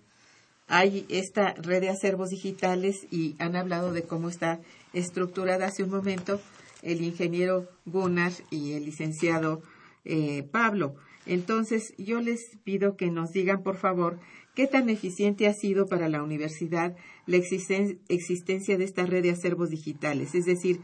hay 0.66 1.04
esta 1.10 1.52
red 1.58 1.82
de 1.82 1.90
acervos 1.90 2.30
digitales 2.30 3.06
y 3.10 3.36
han 3.38 3.54
hablado 3.54 3.92
de 3.92 4.04
cómo 4.04 4.30
está 4.30 4.60
estructurada 4.94 5.66
hace 5.66 5.82
un 5.82 5.90
momento 5.90 6.40
el 6.80 7.02
ingeniero 7.02 7.68
Gunnar 7.84 8.32
y 8.50 8.72
el 8.72 8.86
licenciado 8.86 9.60
eh, 10.06 10.42
Pablo. 10.50 10.94
Entonces, 11.26 11.92
yo 11.98 12.22
les 12.22 12.56
pido 12.64 12.96
que 12.96 13.10
nos 13.10 13.30
digan, 13.32 13.62
por 13.62 13.76
favor, 13.76 14.18
qué 14.54 14.66
tan 14.66 14.88
eficiente 14.88 15.48
ha 15.48 15.52
sido 15.52 15.86
para 15.86 16.08
la 16.08 16.22
universidad 16.22 16.96
la 17.26 17.36
existencia 17.36 18.78
de 18.78 18.84
esta 18.84 19.06
red 19.06 19.22
de 19.22 19.30
acervos 19.30 19.70
digitales. 19.70 20.34
Es 20.34 20.44
decir, 20.44 20.80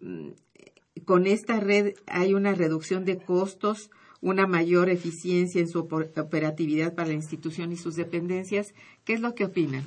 mm, 0.00 0.30
con 1.04 1.26
esta 1.26 1.60
red 1.60 1.94
hay 2.06 2.34
una 2.34 2.54
reducción 2.54 3.04
de 3.04 3.18
costos, 3.18 3.90
una 4.20 4.46
mayor 4.46 4.88
eficiencia 4.88 5.60
en 5.60 5.68
su 5.68 5.78
operatividad 5.78 6.94
para 6.94 7.08
la 7.08 7.14
institución 7.14 7.72
y 7.72 7.76
sus 7.76 7.94
dependencias. 7.94 8.74
¿Qué 9.04 9.14
es 9.14 9.20
lo 9.20 9.34
que 9.34 9.44
opinan? 9.44 9.84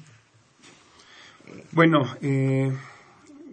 Bueno, 1.74 2.06
eh, 2.22 2.72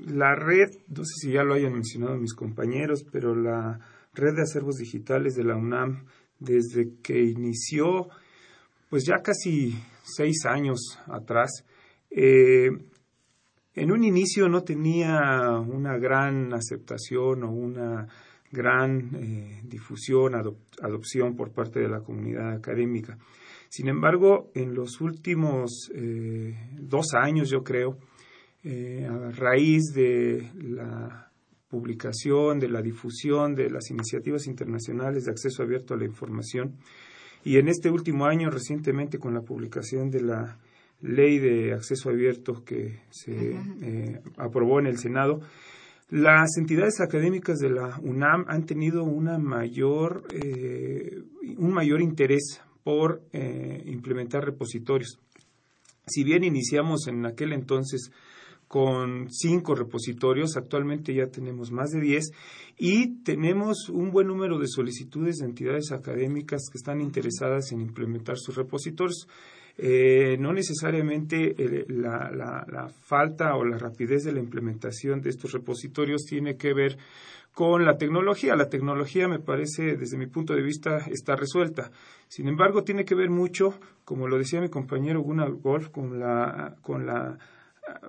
la 0.07 0.35
red, 0.35 0.71
no 0.88 1.05
sé 1.05 1.12
si 1.21 1.33
ya 1.33 1.43
lo 1.43 1.55
hayan 1.55 1.73
mencionado 1.73 2.17
mis 2.17 2.35
compañeros, 2.35 3.05
pero 3.11 3.35
la 3.35 3.81
red 4.14 4.35
de 4.37 4.43
acervos 4.43 4.77
digitales 4.77 5.35
de 5.35 5.45
la 5.45 5.57
UNAM, 5.57 6.05
desde 6.38 6.95
que 7.03 7.21
inició, 7.23 8.09
pues 8.88 9.05
ya 9.05 9.23
casi 9.23 9.77
seis 10.05 10.45
años 10.47 10.99
atrás, 11.07 11.64
eh, 12.11 12.71
en 13.75 13.92
un 13.92 14.05
inicio 14.05 14.49
no 14.49 14.62
tenía 14.62 15.59
una 15.59 15.97
gran 15.99 16.53
aceptación 16.53 17.44
o 17.44 17.51
una 17.51 18.09
gran 18.51 19.14
eh, 19.14 19.61
difusión, 19.64 20.35
adopción 20.35 21.37
por 21.37 21.53
parte 21.53 21.81
de 21.81 21.88
la 21.88 22.01
comunidad 22.01 22.53
académica. 22.53 23.18
Sin 23.68 23.88
embargo, 23.88 24.51
en 24.55 24.75
los 24.75 25.01
últimos 25.01 25.90
eh, 25.94 26.57
dos 26.81 27.14
años, 27.14 27.51
yo 27.51 27.62
creo, 27.62 27.99
a 28.64 29.31
raíz 29.31 29.92
de 29.94 30.51
la 30.61 31.31
publicación, 31.68 32.59
de 32.59 32.68
la 32.68 32.83
difusión 32.83 33.55
de 33.55 33.71
las 33.71 33.90
iniciativas 33.90 34.47
internacionales 34.47 35.25
de 35.25 35.31
acceso 35.31 35.62
abierto 35.62 35.94
a 35.94 35.97
la 35.97 36.05
información. 36.05 36.77
Y 37.44 37.59
en 37.59 37.68
este 37.68 37.90
último 37.90 38.27
año, 38.27 38.51
recientemente, 38.51 39.18
con 39.18 39.35
la 39.35 39.42
publicación 39.42 40.11
de 40.11 40.23
la 40.23 40.59
ley 41.00 41.38
de 41.38 41.72
acceso 41.72 42.11
abierto 42.11 42.64
que 42.64 43.02
se 43.11 43.52
eh, 43.52 44.20
aprobó 44.37 44.80
en 44.80 44.87
el 44.87 44.98
Senado, 44.98 45.40
las 46.11 46.56
entidades 46.56 47.00
académicas 47.00 47.58
de 47.58 47.68
la 47.68 48.00
UNAM 48.02 48.46
han 48.48 48.64
tenido 48.64 49.04
una 49.04 49.38
mayor, 49.38 50.24
eh, 50.32 51.22
un 51.58 51.72
mayor 51.72 52.00
interés 52.00 52.62
por 52.82 53.22
eh, 53.34 53.82
implementar 53.84 54.44
repositorios. 54.44 55.20
Si 56.06 56.24
bien 56.24 56.44
iniciamos 56.44 57.06
en 57.08 57.26
aquel 57.26 57.52
entonces 57.52 58.11
con 58.68 59.28
cinco 59.30 59.74
repositorios, 59.74 60.56
actualmente 60.56 61.14
ya 61.14 61.26
tenemos 61.26 61.70
más 61.70 61.90
de 61.90 62.00
diez 62.00 62.30
y 62.78 63.22
tenemos 63.22 63.90
un 63.90 64.11
buen 64.11 64.28
número 64.28 64.58
de 64.58 64.66
solicitudes 64.66 65.37
de 65.37 65.46
entidades 65.46 65.92
académicas 65.92 66.62
que 66.72 66.78
están 66.78 67.02
interesadas 67.02 67.72
en 67.72 67.82
implementar 67.82 68.38
sus 68.38 68.56
repositorios. 68.56 69.28
Eh, 69.81 70.37
no 70.41 70.53
necesariamente 70.53 71.55
eh, 71.57 71.85
la, 71.88 72.33
la, 72.33 72.88
falta 72.88 73.55
o 73.55 73.64
la 73.64 73.79
rapidez 73.79 74.25
de 74.25 74.33
la 74.33 74.41
implementación 74.41 75.21
de 75.21 75.31
estos 75.31 75.53
repositorios 75.53 76.25
tiene 76.25 76.57
que 76.57 76.75
ver 76.75 76.99
con 77.55 77.85
la 77.85 77.97
tecnología. 77.97 78.57
La 78.57 78.69
tecnología, 78.69 79.29
me 79.29 79.38
parece, 79.38 79.97
desde 79.97 80.19
mi 80.19 80.27
punto 80.27 80.55
de 80.55 80.62
vista, 80.62 80.99
está 81.07 81.37
resuelta. 81.37 81.93
Sin 82.27 82.49
embargo, 82.49 82.83
tiene 82.83 83.05
que 83.05 83.14
ver 83.14 83.31
mucho, 83.31 83.79
como 84.05 84.27
lo 84.27 84.37
decía 84.37 84.61
mi 84.61 84.69
compañero 84.69 85.21
Gunnar 85.21 85.53
Wolf, 85.53 85.91
con 85.91 86.19
la, 86.19 86.75
con 86.83 87.07
la 87.07 87.38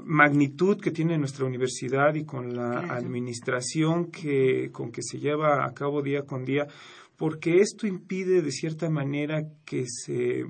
magnitud 0.04 0.80
que 0.80 0.92
tiene 0.92 1.18
nuestra 1.20 1.46
universidad 1.46 2.16
y 2.16 2.26
con 2.26 2.56
la 2.56 2.80
administración 2.80 4.12
que, 4.12 4.72
con 4.72 4.92
que 4.92 5.04
se 5.04 5.20
lleva 5.20 5.66
a 5.66 5.74
cabo 5.74 6.02
día 6.02 6.24
con 6.24 6.46
día, 6.46 6.68
porque 7.16 7.60
esto 7.60 7.86
impide 7.86 8.42
de 8.42 8.52
cierta 8.52 8.90
manera 8.90 9.44
que 9.66 9.86
se 9.88 10.46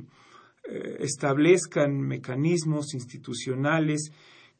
establezcan 0.99 1.99
mecanismos 1.99 2.93
institucionales 2.93 4.11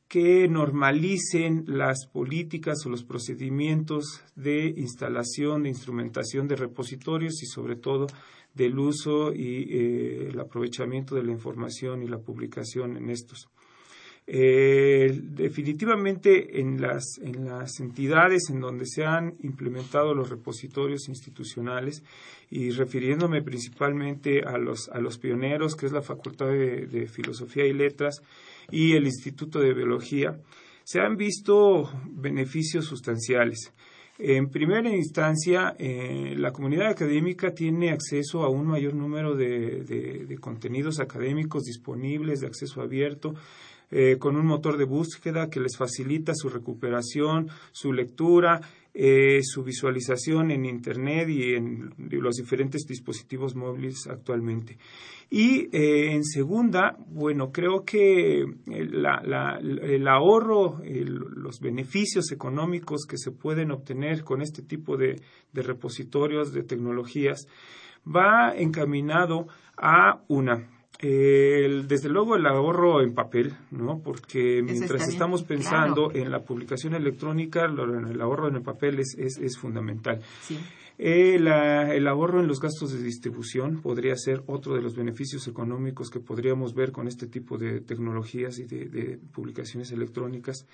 que 0.09 0.47
normalicen 0.47 1.65
las 1.67 2.07
políticas 2.07 2.83
o 2.85 2.89
los 2.89 3.03
procedimientos 3.03 4.23
de 4.35 4.73
instalación, 4.75 5.63
de 5.63 5.69
instrumentación 5.69 6.47
de 6.47 6.55
repositorios 6.55 7.43
y 7.43 7.45
sobre 7.45 7.75
todo 7.75 8.07
del 8.55 8.79
uso 8.79 9.31
y 9.33 9.67
eh, 9.69 10.29
el 10.29 10.39
aprovechamiento 10.39 11.13
de 11.13 11.23
la 11.23 11.31
información 11.31 12.01
y 12.01 12.07
la 12.07 12.17
publicación 12.17 12.97
en 12.97 13.11
estos. 13.11 13.49
Eh, 14.31 15.21
definitivamente 15.23 16.59
en 16.59 16.79
las, 16.79 17.17
en 17.19 17.45
las 17.45 17.79
entidades 17.79 18.51
en 18.51 18.59
donde 18.59 18.85
se 18.85 19.03
han 19.03 19.33
implementado 19.41 20.13
los 20.13 20.29
repositorios 20.29 21.09
institucionales 21.09 22.03
y 22.51 22.69
refiriéndome 22.69 23.41
principalmente 23.41 24.41
a 24.45 24.59
los, 24.59 24.87
a 24.89 24.99
los 24.99 25.17
pioneros, 25.17 25.75
que 25.75 25.87
es 25.87 25.91
la 25.91 26.03
Facultad 26.03 26.45
de, 26.45 27.07
Filosofía 27.07 27.65
y 27.65 27.73
Letras 27.73 28.21
y 28.69 28.91
el 28.91 29.05
Instituto 29.05 29.61
de 29.61 29.73
Biología, 29.73 30.39
se 30.83 30.99
han 30.99 31.17
visto 31.17 31.89
beneficios 32.05 32.85
sustanciales. 32.85 33.73
En 34.19 34.51
primera 34.51 34.95
instancia, 34.95 35.75
eh, 35.79 36.35
la 36.37 36.51
comunidad 36.51 36.89
académica 36.89 37.55
tiene 37.55 37.89
acceso 37.89 38.43
a 38.43 38.49
un 38.49 38.67
mayor 38.67 38.93
número 38.93 39.35
de 39.35 40.37
contenidos 40.39 40.99
académicos 40.99 41.63
disponibles, 41.63 42.41
de 42.41 42.47
acceso 42.47 42.81
abierto, 42.81 43.33
eh, 43.91 44.17
con 44.19 44.35
un 44.35 44.45
motor 44.45 44.77
de 44.77 44.85
búsqueda 44.85 45.49
que 45.49 45.59
les 45.59 45.75
facilita 45.75 46.33
su 46.35 46.49
recuperación, 46.49 47.49
su 47.71 47.91
lectura, 47.91 48.61
eh, 48.93 49.39
su 49.43 49.63
visualización 49.63 50.51
en 50.51 50.65
Internet 50.65 51.29
y 51.29 51.53
en 51.55 51.93
los 51.97 52.35
diferentes 52.35 52.85
dispositivos 52.85 53.55
móviles 53.55 54.07
actualmente. 54.07 54.77
Y 55.31 55.75
eh, 55.75 56.11
en 56.11 56.23
segunda, 56.23 56.97
bueno, 57.07 57.51
creo 57.51 57.83
que 57.83 58.45
el 58.67 60.07
ahorro, 60.07 60.81
los 60.83 61.59
beneficios 61.59 62.31
económicos 62.31 63.05
que 63.07 63.17
se 63.17 63.31
pueden 63.31 63.71
obtener 63.71 64.23
con 64.23 64.41
este 64.41 64.63
tipo 64.63 64.97
de 64.97 65.15
repositorios 65.53 66.51
de 66.51 66.63
tecnologías 66.63 67.47
va 68.07 68.53
encaminado 68.55 69.47
a 69.77 70.21
una 70.27 70.67
desde 71.07 72.09
luego 72.09 72.35
el 72.35 72.45
ahorro 72.45 73.01
en 73.01 73.13
papel, 73.13 73.53
¿no? 73.71 73.99
Porque 73.99 74.61
mientras 74.61 75.07
estamos 75.07 75.43
pensando 75.43 76.11
en 76.13 76.29
la 76.29 76.43
publicación 76.43 76.93
electrónica, 76.93 77.65
el 77.65 78.21
ahorro 78.21 78.49
en 78.49 78.55
el 78.55 78.61
papel 78.61 78.99
es, 78.99 79.15
es, 79.17 79.37
es 79.37 79.57
fundamental. 79.57 80.21
Sí. 80.41 80.57
Eh, 81.01 81.35
el 81.35 82.07
ahorro 82.09 82.41
en 82.41 82.47
los 82.47 82.59
gastos 82.59 82.91
de 82.91 83.01
distribución 83.01 83.81
podría 83.81 84.17
ser 84.17 84.43
otro 84.47 84.75
de 84.75 84.81
los 84.81 84.97
beneficios 84.97 85.47
económicos 85.47 86.09
que 86.09 86.19
podríamos 86.19 86.73
ver 86.73 86.91
con 86.91 87.07
este 87.07 87.25
tipo 87.25 87.57
de 87.57 87.79
tecnologías 87.79 88.59
y 88.59 88.65
de, 88.65 89.17
publicaciones 89.31 89.93
electrónicas. 89.93 90.65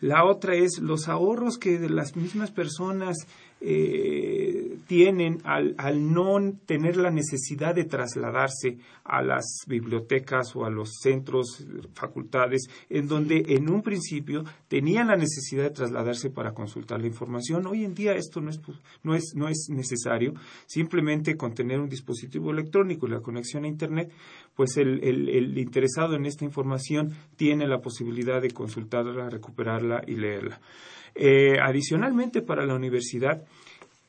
La 0.00 0.24
otra 0.24 0.56
es 0.56 0.80
los 0.80 1.06
ahorros 1.06 1.58
que 1.58 1.78
de 1.78 1.90
las 1.90 2.16
mismas 2.16 2.50
personas 2.50 3.18
eh, 3.60 4.78
tienen 4.86 5.38
al, 5.44 5.74
al, 5.78 6.12
no 6.12 6.38
tener 6.64 6.96
la 6.96 7.10
necesidad 7.10 7.74
de 7.74 7.84
trasladarse 7.84 8.78
a 9.04 9.22
las 9.22 9.64
bibliotecas 9.66 10.54
o 10.54 10.64
a 10.64 10.70
los 10.70 10.98
centros, 11.02 11.66
facultades, 11.94 12.68
en 12.88 13.08
donde 13.08 13.44
en 13.48 13.68
un 13.68 13.82
principio 13.82 14.44
tenían 14.68 15.08
la 15.08 15.16
necesidad 15.16 15.64
de 15.64 15.70
trasladarse 15.70 16.30
para 16.30 16.52
consultar 16.52 17.00
la 17.00 17.08
información. 17.08 17.66
Hoy 17.66 17.84
en 17.84 17.94
día 17.94 18.14
esto 18.14 18.40
no 18.40 18.50
es, 18.50 18.60
no 19.02 19.14
es, 19.14 19.32
no 19.34 19.48
es 19.48 19.66
necesario, 19.70 20.34
simplemente 20.66 21.36
con 21.36 21.54
tener 21.54 21.80
un 21.80 21.88
dispositivo 21.88 22.50
electrónico 22.50 23.06
y 23.06 23.10
la 23.10 23.20
conexión 23.20 23.64
a 23.64 23.68
Internet, 23.68 24.12
pues 24.54 24.76
el, 24.76 25.02
el, 25.02 25.58
interesado 25.58 26.14
en 26.14 26.26
esta 26.26 26.44
información 26.44 27.12
tiene 27.36 27.66
la 27.66 27.80
posibilidad 27.80 28.40
de 28.40 28.50
consultarla, 28.50 29.30
recuperarla 29.30 30.02
y 30.06 30.14
leerla. 30.14 30.60
Eh, 31.20 31.58
adicionalmente, 31.60 32.42
para 32.42 32.64
la 32.64 32.76
universidad, 32.76 33.42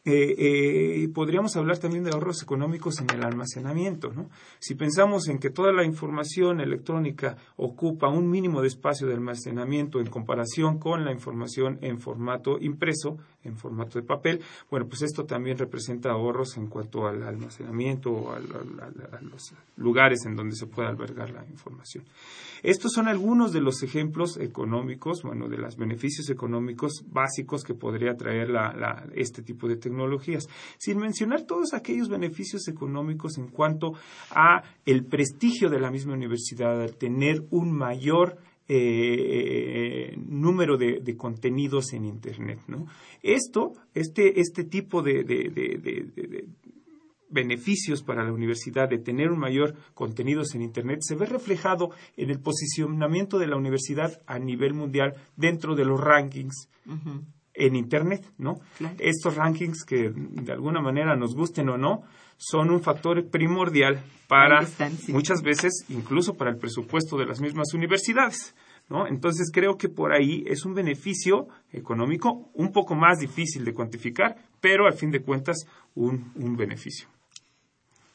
eh, 0.05 0.35
eh, 0.37 1.09
podríamos 1.09 1.55
hablar 1.57 1.79
también 1.79 2.03
de 2.03 2.11
ahorros 2.11 2.43
económicos 2.43 2.99
en 3.01 3.09
el 3.09 3.23
almacenamiento. 3.23 4.13
¿no? 4.13 4.29
Si 4.59 4.75
pensamos 4.75 5.27
en 5.27 5.39
que 5.39 5.49
toda 5.49 5.73
la 5.73 5.83
información 5.83 6.61
electrónica 6.61 7.35
ocupa 7.57 8.09
un 8.09 8.29
mínimo 8.29 8.61
de 8.61 8.67
espacio 8.67 9.07
de 9.07 9.15
almacenamiento 9.15 9.99
en 9.99 10.05
comparación 10.05 10.77
con 10.77 11.03
la 11.03 11.11
información 11.11 11.79
en 11.81 11.99
formato 11.99 12.59
impreso, 12.61 13.17
en 13.43 13.55
formato 13.55 13.99
de 13.99 14.05
papel, 14.05 14.41
bueno, 14.69 14.87
pues 14.87 15.01
esto 15.01 15.25
también 15.25 15.57
representa 15.57 16.11
ahorros 16.11 16.57
en 16.57 16.67
cuanto 16.67 17.07
al 17.07 17.23
almacenamiento 17.23 18.11
o 18.11 18.31
a 18.33 18.39
los 18.39 19.53
lugares 19.77 20.25
en 20.25 20.35
donde 20.35 20.55
se 20.55 20.67
puede 20.67 20.89
albergar 20.89 21.29
la 21.31 21.45
información. 21.45 22.03
Estos 22.61 22.91
son 22.91 23.07
algunos 23.07 23.53
de 23.53 23.61
los 23.61 23.81
ejemplos 23.83 24.37
económicos, 24.37 25.23
bueno, 25.23 25.47
de 25.47 25.57
los 25.57 25.77
beneficios 25.77 26.29
económicos 26.29 27.05
básicos 27.07 27.63
que 27.63 27.73
podría 27.73 28.15
traer 28.15 28.49
este 29.15 29.41
tipo 29.41 29.67
de 29.67 29.77
tecnologías, 29.77 30.47
sin 30.77 30.97
mencionar 30.97 31.43
todos 31.43 31.73
aquellos 31.73 32.09
beneficios 32.09 32.67
económicos 32.67 33.37
en 33.37 33.47
cuanto 33.47 33.93
a 34.31 34.63
el 34.85 35.05
prestigio 35.05 35.69
de 35.69 35.79
la 35.79 35.91
misma 35.91 36.13
universidad, 36.13 36.81
al 36.81 36.95
tener 36.95 37.45
un 37.49 37.71
mayor 37.71 38.37
eh, 38.71 40.15
número 40.15 40.77
de, 40.77 41.17
contenidos 41.17 41.91
en 41.93 42.05
Internet. 42.05 42.59
¿no? 42.67 42.85
Esto, 43.23 43.73
este, 43.95 44.39
este 44.39 44.63
tipo 44.63 45.01
de, 45.01 46.45
beneficios 47.31 48.03
para 48.03 48.23
la 48.23 48.31
universidad 48.31 48.87
de 48.87 48.99
tener 48.99 49.31
un 49.31 49.39
mayor 49.39 49.73
contenidos 49.95 50.53
en 50.53 50.61
Internet 50.61 50.99
se 51.01 51.15
ve 51.15 51.25
reflejado 51.25 51.89
en 52.15 52.29
el 52.29 52.39
posicionamiento 52.39 53.39
de 53.39 53.47
la 53.47 53.55
universidad 53.55 54.21
a 54.27 54.37
nivel 54.37 54.75
mundial 54.75 55.15
dentro 55.35 55.75
de 55.75 55.85
los 55.85 55.99
rankings 55.99 56.69
en 57.55 57.75
Internet, 57.75 58.23
¿no? 58.37 58.59
Estos 58.99 59.35
rankings 59.35 59.83
que 59.83 60.11
de 60.11 60.51
alguna 60.51 60.81
manera 60.81 61.15
nos 61.15 61.35
gusten 61.35 61.69
o 61.69 61.77
no, 61.77 62.03
son 62.39 62.71
un 62.71 62.81
factor 62.81 63.29
primordial 63.29 64.01
para 64.27 64.65
muchas 65.09 65.41
veces, 65.43 65.85
incluso 65.89 66.35
para 66.35 66.49
el 66.49 66.57
presupuesto 66.57 67.17
de 67.17 67.25
las 67.25 67.41
mismas 67.41 67.73
universidades. 67.73 68.55
¿No? 68.87 69.05
Entonces 69.05 69.51
creo 69.53 69.77
que 69.77 69.87
por 69.87 70.11
ahí 70.11 70.43
es 70.47 70.65
un 70.65 70.73
beneficio 70.73 71.47
económico 71.71 72.49
un 72.55 72.71
poco 72.71 72.95
más 72.95 73.19
difícil 73.19 73.63
de 73.63 73.75
cuantificar, 73.75 74.35
pero 74.61 74.87
al 74.87 74.93
fin 74.93 75.11
de 75.11 75.21
cuentas 75.21 75.67
un 75.93 76.55
beneficio. 76.57 77.07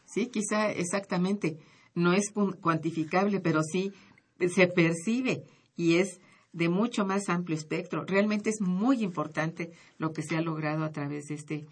Sí, 0.04 0.28
quizá 0.28 0.70
exactamente. 0.70 1.58
No 1.94 2.12
es 2.12 2.32
cuantificable, 2.60 3.40
pero 3.40 3.62
sí 3.62 3.92
se 4.48 4.66
percibe 4.66 5.44
y 5.76 5.96
es 5.96 6.20
de 6.52 6.68
mucho 6.68 7.04
más 7.04 7.28
amplio 7.28 7.56
espectro. 7.56 8.04
Realmente 8.04 8.50
es 8.50 8.60
muy 8.60 9.02
importante 9.02 9.72
lo 9.98 10.12
que 10.12 10.22
se 10.22 10.37
ha 10.37 10.40
logrado 10.40 10.84
a 10.84 10.90
través 10.90 11.26
de 11.26 11.34
este 11.34 11.66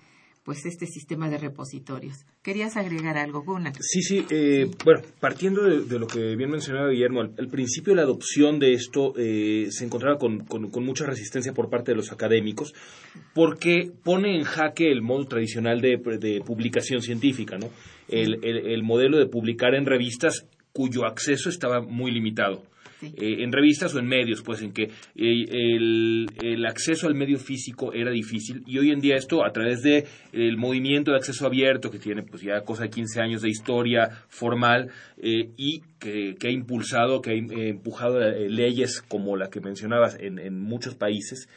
pues 0.44 0.66
este 0.66 0.86
sistema 0.86 1.28
de 1.28 1.38
repositorios. 1.38 2.24
¿Querías 2.42 2.76
agregar 2.76 3.16
algo, 3.16 3.42
Gunnar? 3.42 3.74
Sí, 3.80 4.02
sí. 4.02 4.26
Eh, 4.30 4.68
bueno, 4.84 5.02
partiendo 5.20 5.62
de, 5.62 5.98
lo 5.98 6.06
que 6.06 6.34
bien 6.36 6.50
mencionaba 6.50 6.90
Guillermo, 6.90 7.20
al, 7.20 7.48
principio 7.48 7.94
la 7.94 8.02
adopción 8.02 8.58
de 8.58 8.72
esto 8.72 9.14
eh, 9.16 9.68
se 9.70 9.84
encontraba 9.84 10.18
con, 10.18 10.44
con, 10.44 10.84
mucha 10.84 11.06
resistencia 11.06 11.52
por 11.52 11.70
parte 11.70 11.92
de 11.92 11.96
los 11.96 12.10
académicos 12.10 12.74
porque 13.34 13.92
pone 14.02 14.36
en 14.36 14.42
jaque 14.42 14.90
el 14.90 15.00
modo 15.00 15.26
tradicional 15.26 15.80
de, 15.80 15.96
de 16.18 16.40
publicación 16.44 17.02
científica, 17.02 17.56
¿no? 17.56 17.70
El, 18.08 18.44
el, 18.44 18.66
el 18.66 18.82
modelo 18.82 19.18
de 19.18 19.26
publicar 19.26 19.74
en 19.74 19.86
revistas 19.86 20.46
cuyo 20.72 21.04
acceso 21.06 21.48
estaba 21.48 21.80
muy 21.80 22.10
limitado. 22.10 22.62
Eh, 23.02 23.42
en 23.42 23.52
revistas 23.52 23.94
o 23.94 23.98
en 23.98 24.06
medios, 24.06 24.42
pues 24.42 24.62
en 24.62 24.72
que 24.72 24.84
eh, 24.84 24.88
el, 25.16 26.66
acceso 26.66 27.08
al 27.08 27.14
medio 27.14 27.38
físico 27.38 27.92
era 27.92 28.10
difícil 28.10 28.62
y 28.66 28.78
hoy 28.78 28.90
en 28.90 29.00
día 29.00 29.16
esto 29.16 29.44
a 29.44 29.50
través 29.50 29.82
de 29.82 30.06
el 30.32 30.56
movimiento 30.56 31.10
de 31.10 31.16
acceso 31.16 31.46
abierto 31.46 31.90
que 31.90 31.98
tiene 31.98 32.22
pues 32.22 32.42
ya 32.42 32.60
cosa 32.60 32.84
de 32.84 32.90
15 32.90 33.20
años 33.20 33.42
de 33.42 33.48
historia 33.48 34.08
formal 34.28 34.90
eh, 35.18 35.50
y 35.56 35.82
que, 35.98 36.36
ha 36.44 36.50
impulsado, 36.50 37.20
que 37.20 37.30
ha 37.30 37.34
empujado 37.34 38.20
leyes 38.20 39.02
como 39.02 39.36
la 39.36 39.48
que 39.50 39.60
mencionabas 39.60 40.16
en, 40.20 40.38
en 40.38 40.60
muchos 40.60 40.94
países, 40.94 41.48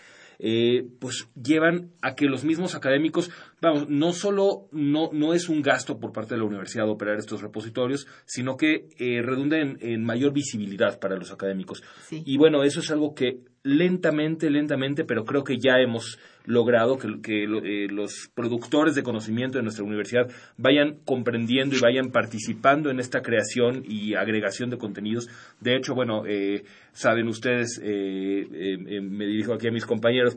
pues 1.00 1.28
llevan 1.42 1.92
a 2.02 2.16
que 2.16 2.26
los 2.26 2.44
mismos 2.44 2.76
académicos 2.76 3.32
vamos, 3.62 3.90
no 3.90 4.14
solo 4.14 4.68
no, 4.72 5.10
no 5.12 5.34
es 5.34 5.50
un 5.50 5.62
gasto 5.62 6.00
por 6.00 6.12
parte 6.12 6.36
de 6.36 6.40
la 6.40 6.48
universidad 6.48 6.90
operar 6.90 7.18
estos 7.18 7.42
repositorios, 7.42 8.08
sino 8.26 8.58
que 8.58 8.88
eh, 8.98 9.22
redunda 9.22 9.58
en, 9.60 10.04
mayor 10.04 10.34
visibilidad 10.34 11.00
para 11.00 11.16
los 11.16 11.32
académicos. 11.32 11.84
Y 12.12 12.38
bueno, 12.38 12.64
eso 12.64 12.80
es 12.82 12.92
algo 12.92 13.16
que 13.16 13.40
lentamente, 13.66 14.52
lentamente, 14.52 15.04
pero 15.04 15.26
creo 15.26 15.44
que 15.44 15.58
ya 15.58 15.80
hemos 15.80 16.20
logrado 16.46 17.00
que, 17.00 17.44
eh, 17.44 17.88
los 17.90 18.30
productores 18.36 18.94
de 18.94 19.02
conocimiento 19.02 19.58
de 19.58 19.64
nuestra 19.64 19.84
universidad 19.84 20.30
vayan 20.56 21.00
comprendiendo 21.04 21.76
y 21.76 21.80
vayan 21.80 22.12
participando 22.12 22.92
en 22.92 23.00
esta 23.00 23.24
creación 23.24 23.84
y 23.84 24.14
agregación 24.14 24.70
de 24.70 24.78
contenidos. 24.78 25.28
De 25.60 25.76
hecho, 25.76 25.96
bueno, 25.96 26.28
eh, 26.28 26.64
saben 26.94 27.28
ustedes, 27.28 27.82
me 27.82 29.26
dirijo 29.26 29.54
aquí 29.54 29.68
a 29.68 29.72
mis 29.72 29.88
compañeros 29.88 30.36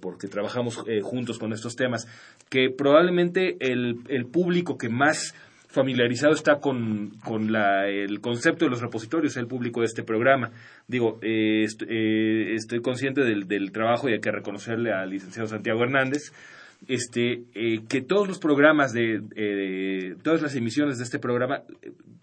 porque 0.00 0.26
trabajamos 0.28 0.82
juntos 1.02 1.38
con 1.38 1.52
estos 1.52 1.76
temas, 1.76 2.08
que 2.48 2.70
probablemente 2.70 3.58
el 3.60 4.26
público 4.32 4.78
que 4.78 4.88
más 4.88 5.34
familiarizado 5.76 6.32
está 6.32 6.58
con, 6.58 7.10
con 7.22 7.52
la, 7.52 7.86
el 7.86 8.20
concepto 8.22 8.64
de 8.64 8.70
los 8.70 8.80
repositorios, 8.80 9.36
el 9.36 9.46
público 9.46 9.80
de 9.80 9.86
este 9.86 10.02
programa. 10.02 10.50
Digo, 10.88 11.18
eh, 11.22 11.66
eh, 11.86 12.54
estoy 12.54 12.80
consciente 12.80 13.20
del, 13.20 13.46
del, 13.46 13.72
trabajo 13.72 14.08
y 14.08 14.14
hay 14.14 14.20
que 14.20 14.32
reconocerle 14.32 14.90
al 14.90 15.10
licenciado 15.10 15.46
Santiago 15.46 15.82
Hernández, 15.82 16.32
este, 16.88 17.44
eh, 17.54 17.84
que 17.86 18.00
todos 18.00 18.26
los 18.26 18.38
programas 18.38 18.94
de, 18.94 20.16
todas 20.22 20.40
las 20.40 20.56
emisiones 20.56 20.96
de 20.96 21.04
este 21.04 21.18
programa 21.18 21.62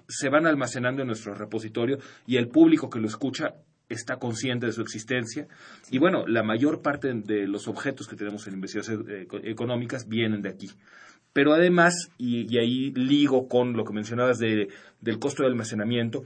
se 0.07 0.29
van 0.29 0.47
almacenando 0.47 1.03
en 1.03 1.07
nuestro 1.07 1.35
repositorio 1.35 1.99
y 2.25 2.37
el 2.37 2.47
público 2.47 2.89
que 2.89 2.99
lo 2.99 3.07
escucha 3.07 3.53
está 3.87 4.15
consciente 4.15 4.65
de 4.65 4.71
su 4.71 4.81
existencia. 4.81 5.47
Y 5.91 5.99
bueno, 5.99 6.25
la 6.25 6.41
mayor 6.41 6.81
parte 6.81 7.13
de 7.13 7.45
los 7.47 7.67
objetos 7.67 8.07
que 8.07 8.15
tenemos 8.15 8.47
en 8.47 8.55
investigaciones 8.55 9.27
económicas 9.43 10.07
vienen 10.07 10.41
de 10.41 10.49
aquí. 10.49 10.71
Pero 11.33 11.53
además, 11.53 11.93
y, 12.17 12.57
ahí 12.57 12.91
ligo 12.91 13.47
con 13.47 13.73
lo 13.73 13.83
que 13.83 13.93
mencionabas 13.93 14.37
de, 14.37 14.69
del 15.01 15.19
costo 15.19 15.43
de 15.43 15.49
almacenamiento, 15.49 16.23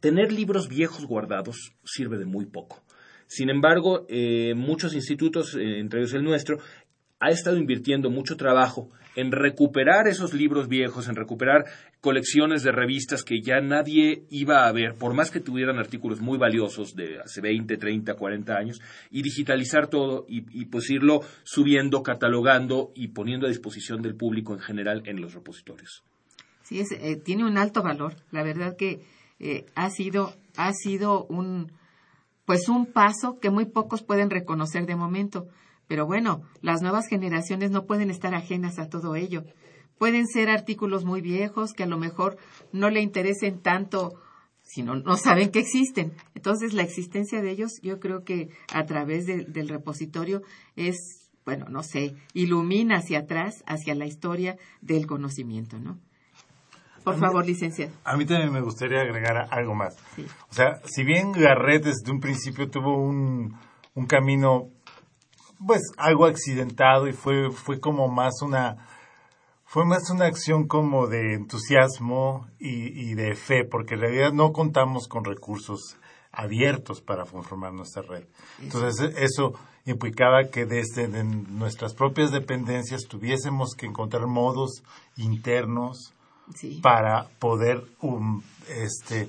tener 0.00 0.32
libros 0.32 0.68
viejos 0.68 1.06
guardados 1.06 1.72
sirve 1.84 2.18
de 2.18 2.24
muy 2.26 2.46
poco. 2.46 2.82
Sin 3.26 3.50
embargo, 3.50 4.06
eh, 4.08 4.54
muchos 4.56 4.94
institutos, 4.94 5.54
eh, 5.54 5.78
entre 5.78 6.00
ellos 6.00 6.14
el 6.14 6.24
nuestro, 6.24 6.58
ha 7.20 7.30
estado 7.30 7.56
invirtiendo 7.56 8.10
mucho 8.10 8.36
trabajo 8.36 8.90
en 9.16 9.32
recuperar 9.32 10.06
esos 10.06 10.32
libros 10.32 10.68
viejos, 10.68 11.08
en 11.08 11.16
recuperar 11.16 11.64
colecciones 12.00 12.62
de 12.62 12.70
revistas 12.70 13.24
que 13.24 13.40
ya 13.42 13.60
nadie 13.60 14.22
iba 14.30 14.68
a 14.68 14.72
ver, 14.72 14.94
por 14.94 15.12
más 15.12 15.32
que 15.32 15.40
tuvieran 15.40 15.78
artículos 15.78 16.20
muy 16.20 16.38
valiosos 16.38 16.94
de 16.94 17.18
hace 17.18 17.40
20, 17.40 17.76
30, 17.76 18.14
40 18.14 18.54
años, 18.54 18.80
y 19.10 19.22
digitalizar 19.22 19.88
todo 19.88 20.24
y, 20.28 20.66
pues 20.66 20.88
irlo 20.90 21.22
subiendo, 21.42 22.04
catalogando 22.04 22.92
y 22.94 23.08
poniendo 23.08 23.46
a 23.46 23.48
disposición 23.48 24.02
del 24.02 24.14
público 24.14 24.52
en 24.52 24.60
general 24.60 25.02
en 25.06 25.20
los 25.20 25.34
repositorios. 25.34 26.04
Sí, 26.62 26.80
eh, 27.00 27.16
tiene 27.16 27.44
un 27.44 27.58
alto 27.58 27.82
valor. 27.82 28.14
La 28.30 28.44
verdad 28.44 28.76
que 28.76 29.00
eh, 29.40 29.66
ha 29.74 29.90
sido, 29.90 30.34
ha 30.56 30.72
sido 30.74 31.24
un, 31.24 31.72
pues 32.44 32.68
un 32.68 32.86
paso 32.86 33.40
que 33.40 33.50
muy 33.50 33.64
pocos 33.64 34.02
pueden 34.02 34.30
reconocer 34.30 34.86
de 34.86 34.94
momento 34.94 35.48
pero 35.88 36.06
bueno, 36.06 36.42
las 36.60 36.82
nuevas 36.82 37.06
generaciones 37.08 37.70
no 37.70 37.86
pueden 37.86 38.10
estar 38.10 38.34
ajenas 38.34 38.78
a 38.78 38.88
todo 38.88 39.16
ello. 39.16 39.44
Pueden 39.98 40.26
ser 40.28 40.48
artículos 40.50 41.04
muy 41.04 41.20
viejos 41.20 41.72
que 41.72 41.82
a 41.82 41.86
lo 41.88 41.98
mejor 41.98 42.36
no 42.72 42.90
le 42.90 43.00
interesen 43.00 43.60
tanto 43.60 44.20
si 44.68 44.82
no, 44.82 44.96
no 44.96 45.16
saben 45.16 45.50
que 45.50 45.60
existen. 45.60 46.12
Entonces, 46.34 46.74
la 46.74 46.82
existencia 46.82 47.40
de 47.40 47.50
ellos, 47.50 47.80
yo 47.82 47.98
creo 47.98 48.22
que 48.22 48.50
a 48.72 48.84
través 48.84 49.24
del 49.26 49.68
repositorio 49.68 50.42
es, 50.76 51.30
bueno, 51.46 51.66
no 51.70 51.82
sé, 51.82 52.14
ilumina 52.34 52.98
hacia 52.98 53.20
atrás, 53.20 53.64
hacia 53.66 53.94
la 53.94 54.04
historia 54.04 54.58
del 54.82 55.06
conocimiento, 55.06 55.78
¿no? 55.78 55.98
Por 57.02 57.18
favor, 57.18 57.46
licenciado. 57.46 57.92
A 58.04 58.18
mí 58.18 58.26
también 58.26 58.52
me 58.52 58.60
gustaría 58.60 59.00
agregar 59.00 59.48
algo 59.50 59.74
más. 59.74 59.96
O 60.50 60.52
sea, 60.52 60.82
si 60.84 61.04
bien 61.04 61.32
Garrett 61.32 61.84
desde 61.84 62.12
un 62.12 62.20
principio 62.20 62.68
tuvo 62.68 63.02
un, 63.02 63.56
un 63.94 64.06
camino 64.06 64.68
pues 65.66 65.82
algo 65.96 66.26
accidentado 66.26 67.08
y 67.08 67.12
fue, 67.12 67.50
fue 67.50 67.80
como 67.80 68.08
más 68.08 68.42
una, 68.42 68.76
fue 69.64 69.84
más 69.84 70.10
una 70.10 70.26
acción 70.26 70.66
como 70.66 71.06
de 71.06 71.34
entusiasmo 71.34 72.46
y, 72.58 73.14
de 73.14 73.34
fe, 73.34 73.64
porque 73.64 73.94
en 73.94 74.00
realidad 74.00 74.32
no 74.32 74.52
contamos 74.52 75.08
con 75.08 75.24
recursos 75.24 75.96
abiertos 76.32 77.00
para 77.00 77.24
conformar 77.24 77.72
nuestra 77.72 78.02
red. 78.02 78.24
Entonces 78.62 79.14
eso 79.16 79.54
implicaba 79.86 80.48
que 80.50 80.66
desde 80.66 81.08
nuestras 81.24 81.94
propias 81.94 82.30
dependencias 82.30 83.06
tuviésemos 83.08 83.74
que 83.74 83.86
encontrar 83.86 84.26
modos 84.26 84.82
internos 85.16 86.12
para 86.82 87.28
poder 87.38 87.84
um, 88.00 88.42
este, 88.68 89.28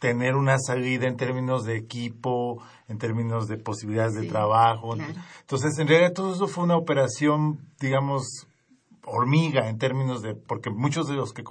tener 0.00 0.34
una 0.34 0.58
salida 0.58 1.06
en 1.06 1.16
términos 1.16 1.64
de 1.64 1.76
equipo, 1.76 2.60
en 2.88 2.98
términos 2.98 3.46
de 3.46 3.58
posibilidades 3.58 4.14
de 4.14 4.26
trabajo. 4.26 4.96
Entonces, 5.40 5.78
en 5.78 5.86
realidad 5.86 6.14
todo 6.14 6.34
eso 6.34 6.48
fue 6.48 6.64
una 6.64 6.76
operación, 6.76 7.60
digamos, 7.78 8.48
hormiga 9.04 9.68
en 9.68 9.78
términos 9.78 10.22
de, 10.22 10.34
porque 10.34 10.70
muchos 10.70 11.06
de 11.06 11.14
los 11.14 11.32
que 11.32 11.44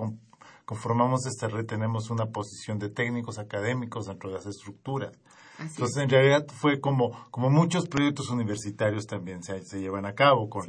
conformamos 0.65 1.27
esta 1.27 1.47
red 1.47 1.65
tenemos 1.65 2.09
una 2.09 2.25
posición 2.25 2.79
de 2.79 2.89
técnicos 2.89 3.37
académicos 3.37 4.07
dentro 4.07 4.29
de 4.29 4.35
las 4.37 4.47
estructuras. 4.47 5.11
Entonces, 5.59 5.97
en 5.97 6.09
realidad 6.09 6.47
fue 6.47 6.79
como, 6.81 7.11
como 7.29 7.51
muchos 7.51 7.87
proyectos 7.87 8.31
universitarios 8.31 9.05
también 9.05 9.43
se, 9.43 9.63
se 9.63 9.79
llevan 9.79 10.05
a 10.05 10.15
cabo, 10.15 10.49
con, 10.49 10.65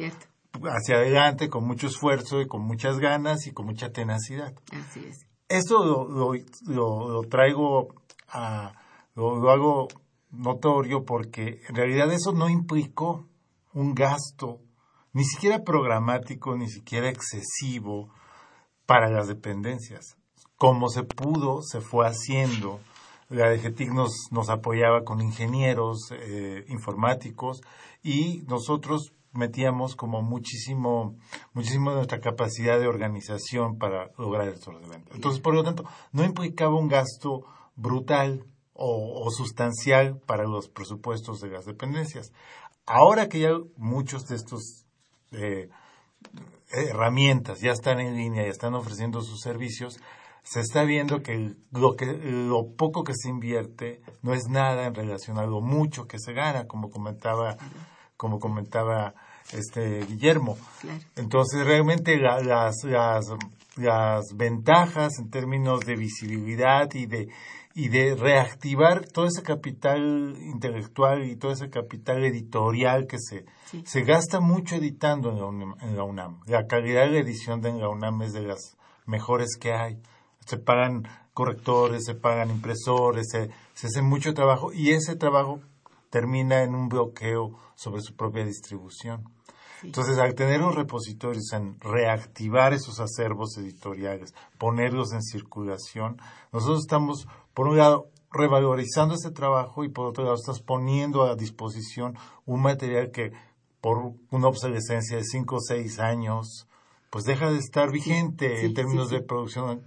hacia 0.64 0.96
adelante, 0.96 1.48
con 1.48 1.66
mucho 1.66 1.86
esfuerzo 1.86 2.42
y 2.42 2.46
con 2.46 2.60
muchas 2.60 2.98
ganas 2.98 3.46
y 3.46 3.52
con 3.52 3.64
mucha 3.64 3.90
tenacidad. 3.90 4.52
Así 4.70 5.06
es. 5.08 5.29
Esto 5.50 6.06
lo, 6.08 6.32
lo, 6.68 7.22
traigo 7.24 7.88
a, 8.28 8.72
lo, 9.16 9.50
hago 9.50 9.88
notorio 10.30 11.04
porque 11.04 11.60
en 11.68 11.74
realidad 11.74 12.12
eso 12.12 12.30
no 12.30 12.48
implicó 12.48 13.26
un 13.74 13.92
gasto 13.92 14.60
ni 15.12 15.24
siquiera 15.24 15.64
programático, 15.64 16.54
ni 16.54 16.68
siquiera 16.68 17.08
excesivo 17.08 18.10
para 18.86 19.10
las 19.10 19.26
dependencias. 19.26 20.16
Como 20.54 20.88
se 20.88 21.02
pudo, 21.02 21.62
se 21.62 21.80
fue 21.80 22.06
haciendo. 22.06 22.78
La 23.28 23.50
DGTIC 23.50 23.90
nos, 23.90 24.28
nos 24.30 24.50
apoyaba 24.50 25.02
con 25.02 25.20
ingenieros 25.20 26.12
eh, 26.12 26.64
informáticos 26.68 27.60
y 28.04 28.44
nosotros 28.46 29.12
metíamos 29.32 29.94
como 29.96 30.22
muchísimo, 30.22 31.16
muchísimo 31.52 31.90
de 31.90 31.96
nuestra 31.96 32.20
capacidad 32.20 32.78
de 32.78 32.88
organización 32.88 33.78
para 33.78 34.10
lograr 34.18 34.48
estos 34.48 34.74
eventos. 34.82 35.14
Entonces, 35.14 35.40
por 35.40 35.54
lo 35.54 35.62
tanto, 35.62 35.84
no 36.12 36.24
implicaba 36.24 36.74
un 36.76 36.88
gasto 36.88 37.44
brutal 37.76 38.44
o, 38.72 39.30
sustancial 39.30 40.18
para 40.26 40.44
los 40.44 40.68
presupuestos 40.68 41.40
de 41.40 41.50
las 41.50 41.66
dependencias. 41.66 42.32
Ahora 42.86 43.28
que 43.28 43.40
ya 43.40 43.50
muchos 43.76 44.26
de 44.26 44.36
estos 44.36 44.86
eh, 45.32 45.68
herramientas 46.70 47.60
ya 47.60 47.72
están 47.72 48.00
en 48.00 48.16
línea 48.16 48.46
y 48.46 48.50
están 48.50 48.74
ofreciendo 48.74 49.20
sus 49.20 49.40
servicios, 49.40 50.00
se 50.42 50.60
está 50.60 50.84
viendo 50.84 51.22
que 51.22 51.54
lo, 51.72 51.94
que 51.94 52.06
lo 52.06 52.72
poco 52.74 53.04
que 53.04 53.12
se 53.14 53.28
invierte 53.28 54.00
no 54.22 54.32
es 54.32 54.48
nada 54.48 54.86
en 54.86 54.94
relación 54.94 55.38
a 55.38 55.46
lo 55.46 55.60
mucho 55.60 56.06
que 56.06 56.18
se 56.18 56.32
gana, 56.32 56.66
como 56.66 56.88
comentaba 56.88 57.58
como 58.20 58.38
comentaba 58.38 59.14
este 59.54 60.04
Guillermo. 60.04 60.58
Entonces, 61.16 61.64
realmente 61.64 62.18
las, 62.18 62.44
las, 62.84 63.26
las 63.76 64.36
ventajas 64.36 65.18
en 65.18 65.30
términos 65.30 65.80
de 65.86 65.96
visibilidad 65.96 66.92
y 66.92 67.06
de, 67.06 67.28
y 67.74 67.88
de 67.88 68.14
reactivar 68.14 69.06
todo 69.06 69.24
ese 69.24 69.42
capital 69.42 70.36
intelectual 70.38 71.24
y 71.24 71.36
todo 71.36 71.52
ese 71.52 71.70
capital 71.70 72.22
editorial 72.22 73.06
que 73.06 73.16
se, 73.18 73.46
se 73.86 74.02
gasta 74.02 74.38
mucho 74.38 74.74
editando 74.76 75.30
en 75.30 75.38
la, 75.38 75.46
UNAM, 75.46 75.76
en 75.80 75.96
la 75.96 76.04
UNAM. 76.04 76.40
La 76.44 76.66
calidad 76.66 77.06
de 77.06 77.12
la 77.12 77.20
edición 77.20 77.62
de 77.62 77.72
la 77.72 77.88
UNAM 77.88 78.20
es 78.20 78.34
de 78.34 78.42
las 78.42 78.76
mejores 79.06 79.56
que 79.58 79.72
hay. 79.72 79.96
Se 80.44 80.58
pagan 80.58 81.08
correctores, 81.32 82.04
se 82.04 82.14
pagan 82.14 82.50
impresores, 82.50 83.28
se, 83.30 83.48
se 83.72 83.86
hace 83.86 84.02
mucho 84.02 84.34
trabajo 84.34 84.74
y 84.74 84.90
ese 84.90 85.16
trabajo 85.16 85.60
termina 86.10 86.62
en 86.62 86.74
un 86.74 86.88
bloqueo 86.88 87.56
sobre 87.74 88.02
su 88.02 88.14
propia 88.14 88.44
distribución. 88.44 89.24
Entonces, 89.82 90.18
al 90.18 90.34
tener 90.34 90.60
los 90.60 90.74
repositorios 90.74 91.52
en 91.52 91.80
reactivar 91.80 92.74
esos 92.74 93.00
acervos 93.00 93.56
editoriales, 93.56 94.34
ponerlos 94.58 95.12
en 95.12 95.22
circulación, 95.22 96.20
nosotros 96.52 96.80
estamos, 96.80 97.26
por 97.54 97.68
un 97.68 97.78
lado, 97.78 98.10
revalorizando 98.30 99.14
ese 99.14 99.30
trabajo 99.30 99.82
y 99.84 99.88
por 99.88 100.06
otro 100.06 100.24
lado, 100.24 100.36
estamos 100.36 100.60
poniendo 100.60 101.22
a 101.22 101.34
disposición 101.34 102.16
un 102.44 102.60
material 102.60 103.10
que, 103.10 103.32
por 103.80 104.12
una 104.30 104.48
obsolescencia 104.48 105.16
de 105.16 105.24
cinco 105.24 105.56
o 105.56 105.60
seis 105.60 105.98
años, 105.98 106.68
pues 107.08 107.24
deja 107.24 107.50
de 107.50 107.58
estar 107.58 107.90
vigente 107.90 108.66
en 108.66 108.74
términos 108.74 109.08
de 109.08 109.22
producción 109.22 109.82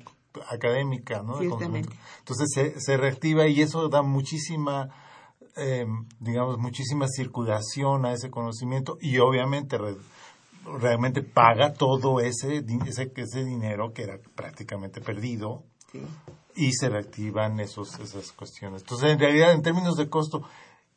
académica, 0.49 1.21
¿no? 1.21 1.39
Entonces 1.39 2.49
se, 2.51 2.79
se 2.79 2.97
reactiva 2.97 3.47
y 3.47 3.61
eso 3.61 3.87
da 3.89 4.01
muchísima 4.01 4.89
eh, 5.55 5.85
digamos, 6.19 6.57
muchísima 6.57 7.07
circulación 7.07 8.05
a 8.05 8.13
ese 8.13 8.29
conocimiento 8.29 8.97
y 8.99 9.19
obviamente 9.19 9.77
realmente 10.79 11.21
paga 11.21 11.73
todo 11.73 12.19
ese, 12.19 12.63
ese, 12.87 13.11
ese 13.15 13.43
dinero 13.43 13.93
que 13.93 14.03
era 14.03 14.17
prácticamente 14.35 15.01
perdido 15.01 15.63
y 16.55 16.71
se 16.73 16.89
reactivan 16.89 17.59
esos, 17.59 17.99
esas 17.99 18.31
cuestiones. 18.31 18.81
Entonces, 18.81 19.11
en 19.11 19.19
realidad, 19.19 19.51
en 19.51 19.61
términos 19.61 19.95
de 19.95 20.09
costo, 20.09 20.43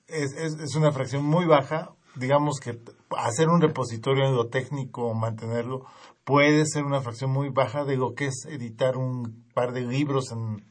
es, 0.06 0.32
es, 0.32 0.54
es 0.54 0.74
una 0.74 0.92
fracción 0.92 1.24
muy 1.24 1.44
baja. 1.44 1.90
Digamos 2.14 2.60
que 2.60 2.78
hacer 3.18 3.48
un 3.48 3.60
repositorio 3.60 4.24
en 4.24 4.34
lo 4.34 4.48
técnico 4.48 5.06
o 5.06 5.14
mantenerlo 5.14 5.84
puede 6.24 6.64
ser 6.66 6.84
una 6.84 7.00
fracción 7.02 7.30
muy 7.30 7.50
baja 7.50 7.84
de 7.84 7.96
lo 7.96 8.14
que 8.14 8.26
es 8.26 8.46
editar 8.48 8.96
un 8.96 9.44
par 9.54 9.72
de 9.72 9.82
libros 9.82 10.32
en, 10.32 10.64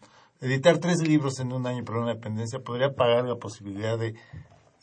editar 0.45 0.77
tres 0.77 1.01
libros 1.01 1.39
en 1.39 1.51
un 1.51 1.65
año 1.65 1.83
por 1.83 1.97
una 1.97 2.13
dependencia 2.13 2.59
podría 2.59 2.93
pagar 2.93 3.25
la 3.25 3.35
posibilidad 3.35 3.97
de 3.97 4.13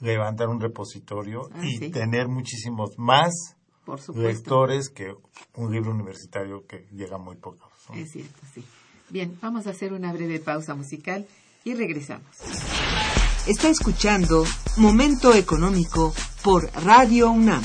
levantar 0.01 0.49
un 0.49 0.61
repositorio 0.61 1.49
ah, 1.53 1.61
y 1.63 1.91
tener 1.91 2.29
muchísimos 2.29 2.99
más 2.99 3.57
lectores 4.15 4.89
que 4.89 5.15
un 5.55 5.73
libro 5.73 5.93
universitario 5.93 6.67
que 6.67 6.87
llega 6.93 7.19
muy 7.19 7.37
poco. 7.37 7.71
Es 7.95 8.13
cierto, 8.13 8.41
sí. 8.53 8.65
Bien, 9.11 9.37
vamos 9.41 9.67
a 9.67 9.71
hacer 9.71 9.93
una 9.93 10.13
breve 10.13 10.41
pausa 10.41 10.75
musical 10.75 11.27
y 11.65 11.75
regresamos. 11.75 12.27
Está 13.47 13.69
escuchando 13.69 14.45
Momento 14.77 15.35
Económico 15.35 16.15
por 16.43 16.71
Radio 16.85 17.31
UNAM. 17.31 17.63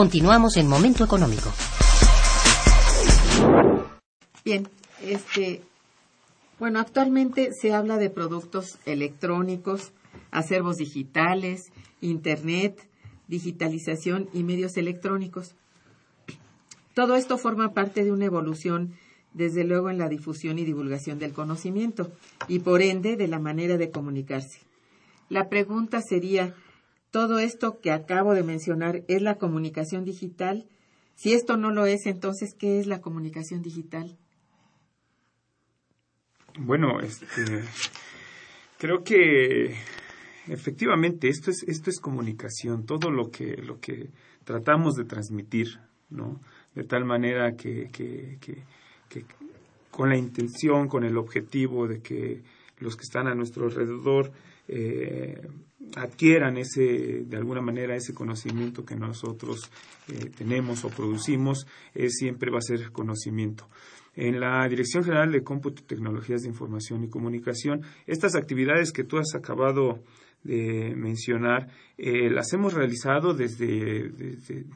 Continuamos 0.00 0.56
en 0.56 0.66
Momento 0.66 1.04
Económico. 1.04 1.52
Bien, 4.42 4.66
este, 5.02 5.60
bueno, 6.58 6.80
actualmente 6.80 7.50
se 7.52 7.74
habla 7.74 7.98
de 7.98 8.08
productos 8.08 8.78
electrónicos, 8.86 9.92
acervos 10.30 10.78
digitales, 10.78 11.70
Internet, 12.00 12.88
digitalización 13.28 14.30
y 14.32 14.42
medios 14.42 14.78
electrónicos. 14.78 15.54
Todo 16.94 17.14
esto 17.14 17.36
forma 17.36 17.74
parte 17.74 18.02
de 18.02 18.10
una 18.10 18.24
evolución, 18.24 18.94
desde 19.34 19.64
luego, 19.64 19.90
en 19.90 19.98
la 19.98 20.08
difusión 20.08 20.58
y 20.58 20.64
divulgación 20.64 21.18
del 21.18 21.34
conocimiento 21.34 22.10
y, 22.48 22.60
por 22.60 22.80
ende, 22.80 23.18
de 23.18 23.28
la 23.28 23.38
manera 23.38 23.76
de 23.76 23.90
comunicarse. 23.90 24.60
La 25.28 25.50
pregunta 25.50 26.00
sería, 26.00 26.54
todo 27.10 27.38
esto 27.38 27.80
que 27.80 27.90
acabo 27.90 28.34
de 28.34 28.42
mencionar 28.42 29.04
es 29.08 29.22
la 29.22 29.36
comunicación 29.36 30.04
digital. 30.04 30.66
Si 31.14 31.32
esto 31.32 31.56
no 31.56 31.70
lo 31.70 31.86
es, 31.86 32.06
entonces, 32.06 32.54
¿qué 32.58 32.78
es 32.78 32.86
la 32.86 33.00
comunicación 33.00 33.62
digital? 33.62 34.16
Bueno, 36.58 37.00
este, 37.00 37.26
creo 38.78 39.02
que 39.04 39.74
efectivamente 40.48 41.28
esto 41.28 41.50
es, 41.50 41.62
esto 41.66 41.90
es 41.90 42.00
comunicación, 42.00 42.86
todo 42.86 43.10
lo 43.10 43.30
que, 43.30 43.56
lo 43.56 43.80
que 43.80 44.10
tratamos 44.44 44.94
de 44.94 45.04
transmitir, 45.04 45.78
¿no? 46.08 46.40
De 46.74 46.84
tal 46.84 47.04
manera 47.04 47.56
que, 47.56 47.88
que, 47.92 48.38
que, 48.40 48.62
que 49.08 49.24
con 49.90 50.08
la 50.08 50.16
intención, 50.16 50.88
con 50.88 51.04
el 51.04 51.16
objetivo 51.18 51.86
de 51.86 52.00
que 52.00 52.42
los 52.78 52.96
que 52.96 53.02
están 53.02 53.26
a 53.26 53.34
nuestro 53.34 53.66
alrededor 53.66 54.32
eh, 54.68 55.48
adquieran 55.96 56.56
ese, 56.56 57.24
de 57.24 57.36
alguna 57.36 57.60
manera, 57.60 57.96
ese 57.96 58.12
conocimiento 58.14 58.84
que 58.84 58.96
nosotros 58.96 59.70
eh, 60.08 60.30
tenemos 60.36 60.84
o 60.84 60.88
producimos, 60.88 61.66
siempre 62.08 62.50
va 62.50 62.58
a 62.58 62.62
ser 62.62 62.92
conocimiento. 62.92 63.68
En 64.14 64.40
la 64.40 64.66
Dirección 64.68 65.04
General 65.04 65.30
de 65.30 65.42
Cómputo 65.42 65.82
y 65.82 65.86
Tecnologías 65.86 66.42
de 66.42 66.48
Información 66.48 67.04
y 67.04 67.08
Comunicación, 67.08 67.82
estas 68.06 68.34
actividades 68.34 68.92
que 68.92 69.04
tú 69.04 69.18
has 69.18 69.34
acabado 69.34 70.00
de 70.42 70.94
mencionar, 70.96 71.68
eh, 71.98 72.30
las 72.30 72.52
hemos 72.52 72.72
realizado 72.72 73.34
desde, 73.34 74.10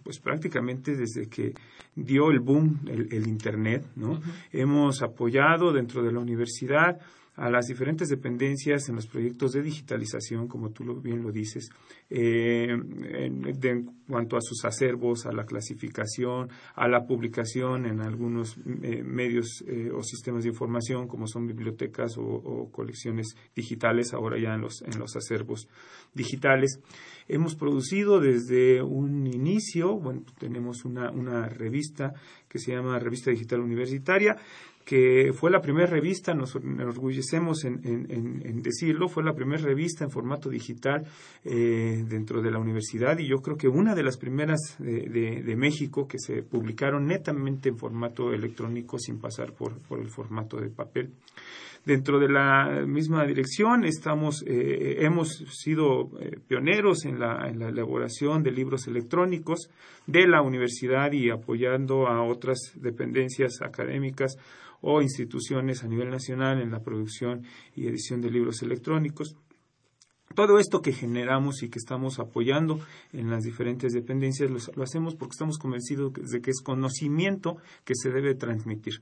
pues 0.02 0.18
prácticamente 0.18 0.94
desde 0.94 1.28
que 1.28 1.54
dio 1.94 2.30
el 2.30 2.40
boom 2.40 2.80
el, 2.86 3.26
Internet, 3.26 3.84
¿no? 3.96 4.20
Hemos 4.52 5.02
apoyado 5.02 5.72
dentro 5.72 6.02
de 6.02 6.12
la 6.12 6.20
universidad 6.20 7.00
a 7.36 7.50
las 7.50 7.66
diferentes 7.66 8.08
dependencias 8.08 8.88
en 8.88 8.96
los 8.96 9.06
proyectos 9.06 9.52
de 9.52 9.62
digitalización, 9.62 10.46
como 10.46 10.70
tú 10.70 11.00
bien 11.00 11.22
lo 11.22 11.32
dices, 11.32 11.68
eh, 12.08 12.68
en, 12.70 13.84
cuanto 14.06 14.36
a 14.36 14.40
sus 14.40 14.64
acervos, 14.64 15.26
a 15.26 15.32
la 15.32 15.44
clasificación, 15.44 16.50
a 16.74 16.86
la 16.86 17.06
publicación 17.06 17.86
en 17.86 18.00
algunos 18.00 18.56
eh, 18.82 19.02
medios 19.02 19.64
eh, 19.66 19.90
o 19.90 20.02
sistemas 20.02 20.44
de 20.44 20.50
información, 20.50 21.08
como 21.08 21.26
son 21.26 21.46
bibliotecas 21.46 22.16
o, 22.18 22.70
colecciones 22.70 23.34
digitales, 23.54 24.12
ahora 24.12 24.38
ya 24.38 24.54
en 24.54 24.60
los, 24.60 24.82
en 24.82 24.98
los 24.98 25.16
acervos 25.16 25.68
digitales. 26.14 26.78
Hemos 27.26 27.56
producido 27.56 28.20
desde 28.20 28.82
un 28.82 29.26
inicio, 29.26 29.98
bueno, 29.98 30.24
tenemos 30.38 30.84
una, 30.84 31.10
una 31.10 31.48
revista 31.48 32.12
que 32.48 32.58
se 32.58 32.72
llama 32.72 32.98
Revista 32.98 33.30
Digital 33.30 33.60
Universitaria, 33.60 34.36
que 34.84 35.32
fue 35.32 35.50
la 35.50 35.60
primera 35.60 35.86
revista, 35.86 36.34
nos 36.34 36.54
enorgullecemos 36.56 37.64
en, 37.64 38.62
decirlo, 38.62 39.08
fue 39.08 39.24
la 39.24 39.34
primera 39.34 39.62
revista 39.62 40.04
en 40.04 40.10
formato 40.10 40.50
digital 40.50 41.04
eh, 41.44 42.04
dentro 42.06 42.42
de 42.42 42.50
la 42.50 42.58
universidad 42.58 43.18
y 43.18 43.26
yo 43.26 43.38
creo 43.38 43.56
que 43.56 43.68
una 43.68 43.94
de 43.94 44.02
las 44.02 44.16
primeras 44.16 44.76
de, 44.78 45.54
México 45.56 46.06
que 46.06 46.18
se 46.18 46.42
publicaron 46.42 47.06
netamente 47.06 47.68
en 47.68 47.78
formato 47.78 48.32
electrónico 48.32 48.98
sin 48.98 49.18
pasar 49.18 49.52
por, 49.52 49.78
por 49.78 50.00
el 50.00 50.10
formato 50.10 50.60
de 50.60 50.68
papel. 50.68 51.12
Dentro 51.84 52.18
de 52.18 52.30
la 52.30 52.82
misma 52.86 53.26
dirección 53.26 53.84
estamos, 53.84 54.42
eh, 54.46 55.04
hemos 55.04 55.44
sido 55.50 56.10
eh, 56.18 56.38
pioneros 56.48 57.04
en 57.04 57.18
la 57.18 57.48
elaboración 57.48 58.42
de 58.42 58.52
libros 58.52 58.86
electrónicos 58.86 59.68
de 60.06 60.26
la 60.26 60.40
universidad 60.40 61.12
y 61.12 61.28
apoyando 61.28 62.06
a 62.06 62.22
otras 62.22 62.72
dependencias 62.76 63.60
académicas 63.60 64.38
o 64.80 65.02
instituciones 65.02 65.82
a 65.82 65.88
nivel 65.88 66.10
nacional 66.10 66.60
en 66.60 66.70
la 66.70 66.82
producción 66.82 67.42
y 67.74 67.86
edición 67.86 68.20
de 68.20 68.30
libros 68.30 68.62
electrónicos. 68.62 69.36
Todo 70.34 70.58
esto 70.58 70.82
que 70.82 70.92
generamos 70.92 71.62
y 71.62 71.68
que 71.68 71.78
estamos 71.78 72.18
apoyando 72.18 72.80
en 73.12 73.30
las 73.30 73.44
diferentes 73.44 73.92
dependencias 73.92 74.50
lo, 74.50 74.82
hacemos 74.82 75.14
porque 75.14 75.32
estamos 75.32 75.58
convencidos 75.58 76.12
de 76.12 76.40
que 76.40 76.50
es 76.50 76.60
conocimiento 76.60 77.56
que 77.84 77.94
se 77.94 78.10
debe 78.10 78.34
transmitir. 78.34 79.00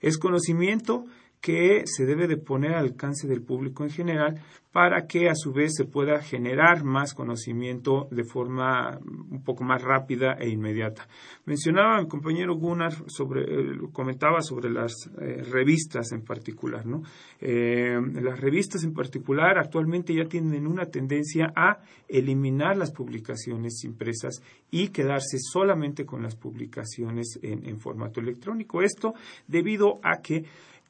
Es 0.00 0.18
conocimiento 0.18 1.06
que 1.44 1.82
se 1.84 2.06
debe 2.06 2.26
de 2.26 2.38
poner 2.38 2.72
al 2.72 2.86
alcance 2.86 3.28
del 3.28 3.42
público 3.42 3.84
en 3.84 3.90
general 3.90 4.40
para 4.72 5.06
que 5.06 5.28
a 5.28 5.34
su 5.34 5.52
vez 5.52 5.74
se 5.76 5.84
pueda 5.84 6.18
generar 6.20 6.84
más 6.84 7.12
conocimiento 7.12 8.08
de 8.10 8.24
forma 8.24 8.98
un 8.98 9.44
poco 9.44 9.62
más 9.62 9.82
rápida 9.82 10.36
e 10.40 10.48
inmediata. 10.48 11.06
Mencionaba 11.44 12.00
mi 12.00 12.08
compañero 12.08 12.56
Gunnar 12.56 12.94
sobre, 13.08 13.42
eh, 13.42 13.78
comentaba 13.92 14.40
sobre 14.40 14.70
las 14.70 14.94
eh, 15.20 15.42
revistas 15.48 16.12
en 16.12 16.22
particular, 16.22 16.86
¿no? 16.86 17.02
Eh, 17.40 18.00
las 18.22 18.40
revistas 18.40 18.82
en 18.82 18.94
particular 18.94 19.58
actualmente 19.58 20.14
ya 20.14 20.24
tienen 20.24 20.66
una 20.66 20.86
tendencia 20.86 21.52
a 21.54 21.78
eliminar 22.08 22.78
las 22.78 22.90
publicaciones 22.90 23.84
impresas 23.84 24.42
y 24.70 24.88
quedarse 24.88 25.38
solamente 25.38 26.06
con 26.06 26.22
las 26.22 26.36
publicaciones 26.36 27.38
en 27.42 27.78
formato 27.78 28.20
electrónico. 28.20 28.82
Esto 28.82 29.14
debido 29.46 30.00
a 30.02 30.20
que 30.20 30.44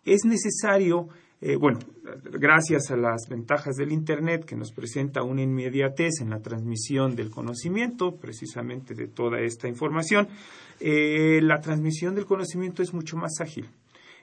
es 0.04 0.24
necesario, 0.24 1.08
eh, 1.40 1.56
bueno, 1.56 1.78
gracias 2.32 2.90
a 2.90 2.96
las 2.96 3.28
ventajas 3.28 3.76
del 3.76 3.92
Internet 3.92 4.44
que 4.44 4.56
nos 4.56 4.72
presenta 4.72 5.22
una 5.22 5.42
inmediatez 5.42 6.20
en 6.20 6.30
la 6.30 6.40
transmisión 6.40 7.16
del 7.16 7.30
conocimiento, 7.30 8.16
precisamente 8.16 8.94
de 8.94 9.08
toda 9.08 9.40
esta 9.40 9.68
información, 9.68 10.28
eh, 10.80 11.40
la 11.42 11.60
transmisión 11.60 12.14
del 12.14 12.26
conocimiento 12.26 12.82
es 12.82 12.92
mucho 12.92 13.16
más 13.16 13.40
ágil. 13.40 13.66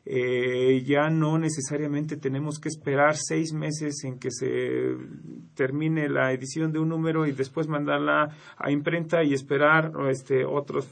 Eh, 0.03 0.81
ya 0.83 1.11
no 1.11 1.37
necesariamente 1.37 2.17
tenemos 2.17 2.59
que 2.59 2.69
esperar 2.69 3.15
seis 3.17 3.53
meses 3.53 4.03
en 4.03 4.17
que 4.17 4.31
se 4.31 4.95
termine 5.53 6.09
la 6.09 6.33
edición 6.33 6.71
de 6.71 6.79
un 6.79 6.89
número 6.89 7.27
y 7.27 7.33
después 7.33 7.67
mandarla 7.67 8.35
a 8.57 8.71
imprenta 8.71 9.23
y 9.23 9.33
esperar 9.33 9.91
este, 10.09 10.43
otros 10.43 10.87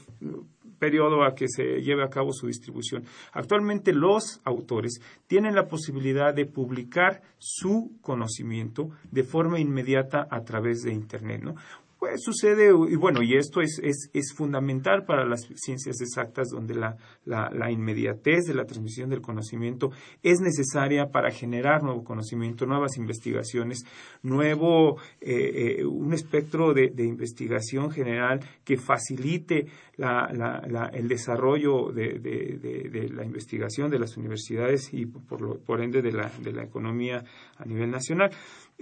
periodo 0.80 1.22
a 1.22 1.34
que 1.34 1.46
se 1.48 1.80
lleve 1.82 2.02
a 2.02 2.10
cabo 2.10 2.32
su 2.32 2.48
distribución. 2.48 3.04
Actualmente 3.32 3.92
los 3.92 4.40
autores 4.44 5.00
tienen 5.28 5.54
la 5.54 5.68
posibilidad 5.68 6.34
de 6.34 6.46
publicar 6.46 7.22
su 7.38 7.92
conocimiento 8.00 8.88
de 9.12 9.22
forma 9.22 9.60
inmediata 9.60 10.26
a 10.28 10.42
través 10.42 10.82
de 10.82 10.92
Internet. 10.92 11.42
¿no? 11.42 11.54
Pues 12.00 12.22
sucede, 12.24 12.70
y 12.70 12.96
bueno, 12.96 13.22
y 13.22 13.36
esto 13.36 13.60
es, 13.60 13.78
es, 13.84 14.08
es 14.14 14.32
fundamental 14.34 15.04
para 15.04 15.26
las 15.26 15.42
ciencias 15.54 16.00
exactas, 16.00 16.48
donde 16.48 16.74
la, 16.74 16.96
la, 17.26 17.70
inmediatez 17.70 18.46
de 18.46 18.54
la 18.54 18.64
transmisión 18.64 19.10
del 19.10 19.20
conocimiento 19.20 19.90
es 20.22 20.40
necesaria 20.40 21.10
para 21.10 21.30
generar 21.30 21.82
nuevo 21.82 22.02
conocimiento, 22.02 22.64
nuevas 22.64 22.96
investigaciones, 22.96 23.84
nuevo, 24.22 24.96
eh, 25.20 25.80
eh, 25.80 25.84
un 25.84 26.14
espectro 26.14 26.72
de, 26.72 26.88
de, 26.88 27.04
investigación 27.04 27.90
general 27.90 28.40
que 28.64 28.78
facilite 28.78 29.66
el 30.00 31.08
desarrollo 31.08 31.92
de, 31.92 33.10
la 33.12 33.24
investigación 33.24 33.90
de 33.90 33.98
las 33.98 34.16
universidades 34.16 34.92
y 34.92 35.06
por, 35.06 35.60
por 35.60 35.82
ende 35.82 36.00
de 36.02 36.12
la, 36.12 36.30
economía 36.62 37.24
a 37.58 37.64
nivel 37.64 37.90
nacional. 37.90 38.30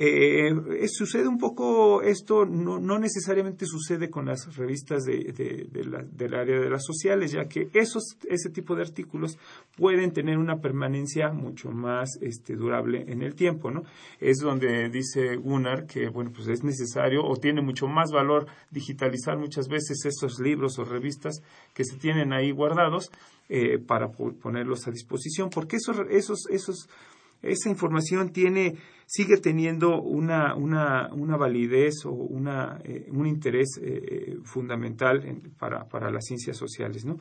Eh, 0.01 0.53
sucede 0.87 1.27
un 1.27 1.39
poco 1.39 2.03
esto, 2.03 2.45
no, 2.47 2.79
necesariamente 3.01 3.67
sucede 3.67 4.09
con 4.09 4.27
las 4.27 4.57
revistas 4.57 5.03
de, 5.03 5.67
del 5.73 6.35
área 6.35 6.61
de 6.61 6.71
las 6.71 6.85
sociales, 6.85 7.33
ya 7.33 7.47
que 7.47 7.69
esos, 7.75 8.17
ese 8.29 8.51
tipo 8.51 8.77
de 8.77 8.83
artículos 8.83 9.37
pueden 9.77 10.13
tener 10.13 10.39
una 10.39 10.61
permanencia 10.61 11.33
mucho 11.33 11.73
más 11.73 12.11
este, 12.21 12.55
durable 12.55 13.07
en 13.09 13.23
el 13.23 13.35
tiempo, 13.35 13.73
¿no? 13.73 13.83
Es 14.21 14.39
donde 14.39 14.89
dice 14.89 15.35
Gunnar 15.35 15.87
que, 15.87 16.09
bueno, 16.09 16.31
pues 16.33 16.47
es 16.47 16.63
necesario 16.63 17.25
o 17.25 17.37
tiene 17.37 17.61
mucho 17.61 17.89
más 17.89 18.13
valor 18.13 18.47
digitalizar 18.71 19.37
muchas 19.37 19.67
veces 19.67 20.05
esos 20.05 20.39
libros 20.39 20.79
o 20.79 20.85
revistas 20.85 21.08
que 21.75 21.85
se 21.85 21.97
tienen 21.97 22.33
ahí 22.33 22.51
guardados 22.51 23.11
eh, 23.49 23.79
para 23.79 24.11
ponerlos 24.11 24.87
a 24.87 24.91
disposición, 24.91 25.51
porque 25.51 25.77
esos, 25.77 25.97
esos, 26.11 26.47
esos, 26.51 26.89
esa 27.43 27.71
información 27.71 28.31
tiene 28.31 28.77
sigue 29.09 29.39
teniendo 29.39 30.03
una, 30.03 30.55
una, 30.55 31.09
una 31.15 31.39
validez 31.39 32.05
o 32.05 32.11
una, 32.11 32.79
eh, 32.85 33.09
un 33.11 33.27
interés 33.27 33.81
eh, 33.83 34.37
fundamental 34.45 35.23
para, 35.59 35.89
para, 35.89 36.11
las 36.11 36.27
ciencias 36.27 36.59
sociales. 36.59 37.07
¿no? 37.07 37.19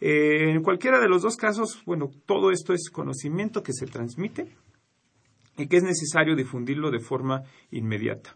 Eh, 0.00 0.52
en 0.52 0.62
cualquiera 0.62 0.98
de 0.98 1.08
los 1.08 1.20
dos 1.20 1.36
casos, 1.36 1.82
bueno, 1.84 2.10
todo 2.24 2.50
esto 2.50 2.72
es 2.72 2.88
conocimiento 2.88 3.62
que 3.62 3.74
se 3.74 3.84
transmite 3.84 4.48
y 5.58 5.66
que 5.66 5.76
es 5.76 5.82
necesario 5.82 6.34
difundirlo 6.34 6.90
de 6.90 7.00
forma 7.00 7.42
inmediata. 7.70 8.34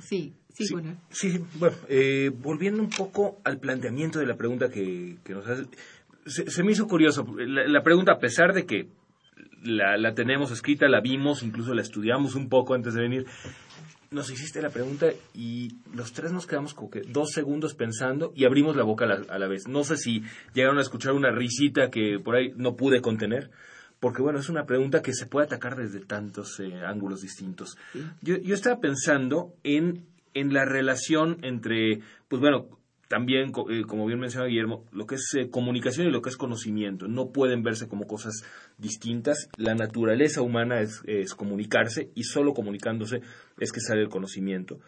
Sí, 0.00 0.34
Sí, 0.54 0.72
bueno. 0.72 0.96
Sí, 1.10 1.44
bueno, 1.56 1.76
volviendo 2.38 2.80
un 2.80 2.88
poco 2.88 3.38
al 3.44 3.58
planteamiento 3.58 4.18
de 4.18 4.26
la 4.26 4.36
pregunta 4.36 4.70
que, 4.70 5.18
que 5.24 5.34
nos 5.34 5.46
hace, 5.46 5.66
se, 6.26 6.62
me 6.62 6.72
hizo 6.72 6.86
curioso. 6.86 7.26
la, 7.38 7.82
pregunta, 7.82 8.12
a 8.12 8.18
pesar 8.18 8.52
de 8.54 8.64
que 8.64 8.88
la, 9.62 9.96
la 9.96 10.14
tenemos 10.14 10.50
escrita, 10.50 10.88
la 10.88 11.00
vimos, 11.00 11.42
incluso 11.42 11.74
la 11.74 11.82
estudiamos 11.82 12.34
un 12.34 12.48
poco 12.48 12.74
antes 12.74 12.94
de 12.94 13.02
venir. 13.02 13.26
Nos 14.10 14.30
hiciste 14.30 14.62
la 14.62 14.70
pregunta 14.70 15.06
y 15.34 15.76
los 15.92 16.12
tres 16.12 16.32
nos 16.32 16.46
quedamos 16.46 16.74
como 16.74 16.90
que 16.90 17.00
dos 17.00 17.32
segundos 17.32 17.74
pensando 17.74 18.32
y 18.36 18.44
abrimos 18.44 18.76
la 18.76 18.84
boca 18.84 19.06
a 19.06 19.38
la, 19.38 19.48
vez. 19.48 19.66
No 19.66 19.82
sé 19.82 19.96
si 19.96 20.22
llegaron 20.54 20.78
a 20.78 20.82
escuchar 20.82 21.14
una 21.14 21.32
risita 21.32 21.90
que 21.90 22.20
por 22.22 22.36
ahí 22.36 22.52
no 22.56 22.76
pude 22.76 23.00
contener 23.00 23.50
porque 23.98 24.22
bueno, 24.22 24.38
es 24.38 24.48
una 24.48 24.66
pregunta 24.66 25.02
que 25.02 25.14
se 25.14 25.26
puede 25.26 25.46
atacar 25.46 25.76
desde 25.76 26.00
tantos 26.00 26.60
eh, 26.60 26.74
ángulos 26.86 27.22
distintos. 27.22 27.76
Yo, 28.20 28.36
yo 28.36 28.54
estaba 28.54 28.78
pensando 28.78 29.54
en, 29.64 30.06
en 30.34 30.52
la 30.52 30.64
relación 30.64 31.38
entre, 31.42 32.00
pues 32.28 32.40
bueno, 32.40 32.68
también, 33.08 33.52
eh, 33.70 33.82
como 33.86 34.06
bien 34.06 34.18
menciona 34.18 34.46
Guillermo, 34.46 34.84
lo 34.92 35.06
que 35.06 35.16
es 35.16 35.34
eh, 35.38 35.48
comunicación 35.50 36.08
y 36.08 36.10
lo 36.10 36.22
que 36.22 36.30
es 36.30 36.36
conocimiento 36.36 37.06
no 37.06 37.30
pueden 37.30 37.62
verse 37.62 37.86
como 37.86 38.06
cosas 38.06 38.44
distintas. 38.78 39.48
La 39.56 39.74
naturaleza 39.74 40.42
humana 40.42 40.80
es, 40.80 41.34
comunicarse 41.34 42.10
y 42.14 42.24
solo 42.24 42.54
comunicándose 42.54 43.20
es 43.58 43.72
que 43.72 43.80
sale 43.80 44.02
el 44.02 44.08
conocimiento. 44.08 44.80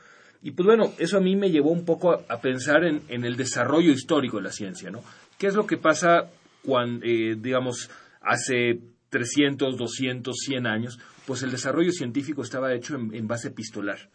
Y 0.43 0.53
pues 0.53 0.67
bueno, 0.67 0.93
eso 0.99 1.19
a 1.19 1.21
mí 1.21 1.37
me 1.37 1.51
llevó 1.51 1.71
un 1.71 1.85
poco 1.85 2.13
a, 2.13 2.41
pensar 2.41 2.85
en, 2.85 3.03
el 3.09 3.37
desarrollo 3.37 3.93
histórico 3.93 4.37
de 4.39 4.45
la 4.45 4.53
ciencia, 4.53 4.91
¿no? 4.91 5.03
¿Qué 5.39 5.47
es 5.47 5.55
lo 5.55 5.67
que 5.67 5.77
pasa 5.77 6.31
cuando, 6.65 7.05
eh, 7.05 7.37
digamos, 7.39 7.91
hace 8.21 8.81
300, 9.11 9.77
200, 9.77 10.37
100 10.37 10.67
años? 10.67 10.99
Pues 11.27 11.43
el 11.43 11.51
desarrollo 11.51 11.91
científico 11.91 12.43
estaba 12.43 12.75
hecho 12.75 12.97
en 12.97 13.27
base 13.27 13.49
epistolar. 13.49 14.11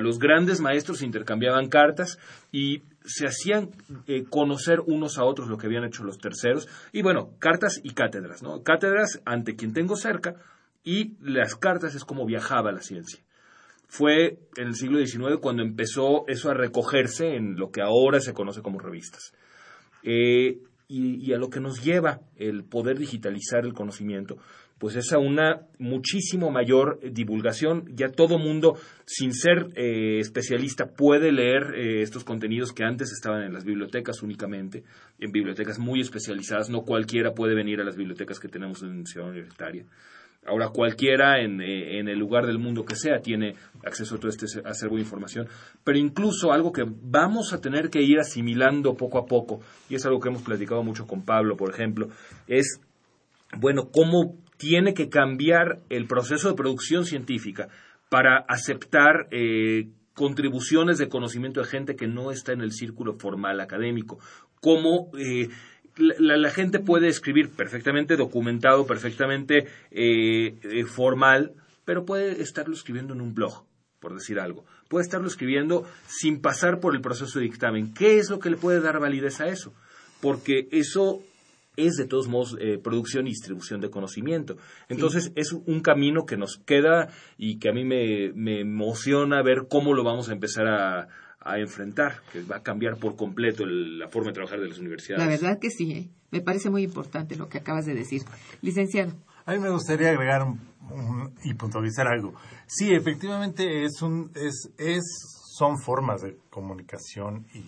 Los 0.00 0.18
grandes 0.18 0.60
maestros 0.60 1.02
intercambiaban 1.02 1.68
cartas 1.68 2.18
y 2.52 2.82
se 3.04 3.26
hacían 3.26 3.70
eh, 4.06 4.24
conocer 4.28 4.80
unos 4.80 5.18
a 5.18 5.24
otros 5.24 5.48
lo 5.48 5.58
que 5.58 5.66
habían 5.66 5.84
hecho 5.84 6.04
los 6.04 6.18
terceros. 6.18 6.68
Y 6.92 7.02
bueno, 7.02 7.30
cartas 7.38 7.80
y 7.82 7.90
cátedras, 7.90 8.42
¿no? 8.42 8.62
Cátedras 8.62 9.20
ante 9.24 9.56
quien 9.56 9.72
tengo 9.72 9.96
cerca 9.96 10.36
y 10.82 11.16
las 11.20 11.56
cartas 11.56 11.94
es 11.94 12.04
como 12.04 12.26
viajaba 12.26 12.72
la 12.72 12.80
ciencia. 12.80 13.20
Fue 13.88 14.38
en 14.56 14.68
el 14.68 14.74
siglo 14.74 14.98
XIX 14.98 15.38
cuando 15.40 15.62
empezó 15.62 16.26
eso 16.26 16.50
a 16.50 16.54
recogerse 16.54 17.36
en 17.36 17.56
lo 17.56 17.70
que 17.70 17.82
ahora 17.82 18.20
se 18.20 18.34
conoce 18.34 18.62
como 18.62 18.80
revistas. 18.80 19.32
Eh, 20.02 20.58
y, 20.86 21.32
a 21.32 21.38
lo 21.38 21.48
que 21.48 21.60
nos 21.60 21.82
lleva 21.82 22.20
el 22.36 22.64
poder 22.64 22.98
digitalizar 22.98 23.64
el 23.64 23.72
conocimiento, 23.72 24.36
pues 24.84 24.96
es 24.96 25.14
a 25.14 25.18
una 25.18 25.62
muchísimo 25.78 26.50
mayor 26.50 27.00
divulgación. 27.10 27.86
Ya 27.96 28.10
todo 28.10 28.38
mundo, 28.38 28.76
sin 29.06 29.32
ser 29.32 29.68
eh, 29.76 30.18
especialista, 30.18 30.88
puede 30.88 31.32
leer 31.32 31.74
eh, 31.74 32.02
estos 32.02 32.22
contenidos 32.22 32.74
que 32.74 32.84
antes 32.84 33.10
estaban 33.10 33.44
en 33.44 33.54
las 33.54 33.64
bibliotecas 33.64 34.22
únicamente, 34.22 34.84
en 35.18 35.32
bibliotecas 35.32 35.78
muy 35.78 36.02
especializadas. 36.02 36.68
No 36.68 36.82
cualquiera 36.82 37.32
puede 37.32 37.54
venir 37.54 37.80
a 37.80 37.84
las 37.84 37.96
bibliotecas 37.96 38.38
que 38.38 38.48
tenemos 38.48 38.82
en 38.82 39.06
Ciudad 39.06 39.30
Universitaria. 39.30 39.86
Ahora 40.46 40.68
cualquiera 40.68 41.40
en, 41.40 41.62
eh, 41.62 41.98
en, 41.98 42.08
el 42.08 42.18
lugar 42.18 42.44
del 42.44 42.58
mundo 42.58 42.84
que 42.84 42.94
sea 42.94 43.20
tiene 43.22 43.54
acceso 43.86 44.16
a 44.16 44.18
todo 44.18 44.28
este 44.28 44.44
acervo 44.66 44.96
de 44.96 45.00
información, 45.00 45.48
pero 45.82 45.96
incluso 45.96 46.52
algo 46.52 46.72
que 46.72 46.84
vamos 46.86 47.54
a 47.54 47.60
tener 47.62 47.88
que 47.88 48.02
ir 48.02 48.18
asimilando 48.18 48.98
poco 48.98 49.16
a 49.16 49.24
poco, 49.24 49.60
y 49.88 49.94
es 49.94 50.04
algo 50.04 50.20
que 50.20 50.28
hemos 50.28 50.42
platicado 50.42 50.82
mucho 50.82 51.06
con 51.06 51.24
Pablo, 51.24 51.56
por 51.56 51.72
ejemplo, 51.72 52.08
es, 52.46 52.82
bueno, 53.58 53.88
cómo 53.90 54.44
tiene 54.56 54.94
que 54.94 55.08
cambiar 55.08 55.80
el 55.88 56.06
proceso 56.06 56.48
de 56.48 56.54
producción 56.54 57.04
científica 57.04 57.68
para 58.08 58.38
aceptar 58.48 59.26
eh, 59.30 59.88
contribuciones 60.14 60.98
de 60.98 61.08
conocimiento 61.08 61.60
de 61.60 61.66
gente 61.66 61.96
que 61.96 62.06
no 62.06 62.30
está 62.30 62.52
en 62.52 62.60
el 62.60 62.72
círculo 62.72 63.14
formal 63.14 63.60
académico. 63.60 64.18
Cómo 64.60 65.10
eh, 65.18 65.48
la, 65.96 66.50
gente 66.50 66.78
puede 66.78 67.08
escribir 67.08 67.50
perfectamente 67.50 68.16
documentado, 68.16 68.86
perfectamente 68.86 69.66
eh, 69.90 70.84
formal, 70.86 71.52
pero 71.84 72.04
puede 72.04 72.40
estarlo 72.42 72.74
escribiendo 72.74 73.14
en 73.14 73.20
un 73.20 73.34
blog, 73.34 73.64
por 74.00 74.14
decir 74.14 74.38
algo. 74.38 74.64
Puede 74.88 75.04
estarlo 75.04 75.26
escribiendo 75.26 75.84
sin 76.06 76.40
pasar 76.40 76.80
por 76.80 76.94
el 76.94 77.00
proceso 77.00 77.38
de 77.38 77.46
dictamen. 77.46 77.92
¿Qué 77.94 78.18
es 78.18 78.30
lo 78.30 78.38
que 78.38 78.50
le 78.50 78.56
puede 78.56 78.80
dar 78.80 79.00
validez 79.00 79.40
a 79.40 79.48
eso? 79.48 79.74
Porque 80.20 80.68
eso 80.70 81.22
es 81.76 81.94
de 81.94 82.06
todos 82.06 82.28
modos 82.28 82.56
eh, 82.60 82.78
producción 82.82 83.26
y 83.26 83.30
distribución 83.30 83.80
de 83.80 83.90
conocimiento. 83.90 84.56
Entonces 84.88 85.32
es 85.34 85.52
un 85.52 85.80
camino 85.80 86.24
que 86.26 86.36
nos 86.36 86.58
queda 86.64 87.08
y 87.36 87.58
que 87.58 87.68
a 87.68 87.72
mí 87.72 87.84
me, 87.84 88.32
me 88.34 88.60
emociona 88.60 89.42
ver 89.42 89.66
cómo 89.68 89.94
lo 89.94 90.04
vamos 90.04 90.28
a 90.28 90.32
empezar 90.32 90.66
a, 90.66 91.08
a 91.44 91.58
enfrentar, 91.58 92.22
que 92.32 92.42
va 92.42 92.56
a 92.56 92.62
cambiar 92.62 92.96
por 92.96 93.16
completo 93.16 93.64
la 93.66 94.08
forma 94.08 94.28
de 94.28 94.34
trabajar 94.34 94.60
de 94.60 94.68
las 94.68 94.78
universidades. 94.78 95.22
La 95.22 95.30
verdad 95.30 95.58
que 95.60 95.70
sí, 95.70 95.92
¿eh? 95.92 96.10
me 96.30 96.40
parece 96.40 96.70
muy 96.70 96.82
importante 96.82 97.36
lo 97.36 97.48
que 97.48 97.58
acabas 97.58 97.84
de 97.84 97.94
decir. 97.94 98.22
Licenciado. 98.62 99.12
A 99.44 99.52
mí 99.52 99.58
me 99.58 99.68
gustaría 99.68 100.08
agregar 100.08 100.46
y 101.44 101.54
puntualizar 101.54 102.08
algo. 102.08 102.34
Sí, 102.66 102.94
efectivamente 102.94 103.84
es 103.84 104.00
un, 104.00 104.30
es, 104.34 104.70
es, 104.78 105.02
son 105.56 105.78
formas 105.78 106.22
de 106.22 106.38
comunicación 106.48 107.46
y, 107.52 107.62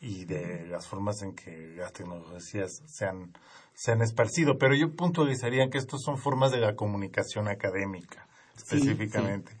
y 0.00 0.24
de 0.24 0.66
las 0.66 0.86
formas 0.86 1.22
en 1.22 1.34
que 1.34 1.74
las 1.76 1.92
tecnologías 1.92 2.82
se 2.86 3.06
han, 3.06 3.32
se 3.74 3.92
han 3.92 4.02
esparcido, 4.02 4.58
pero 4.58 4.74
yo 4.74 4.94
puntualizaría 4.94 5.70
que 5.70 5.78
estos 5.78 6.02
son 6.02 6.18
formas 6.18 6.52
de 6.52 6.58
la 6.58 6.76
comunicación 6.76 7.48
académica 7.48 8.26
específicamente. 8.56 9.52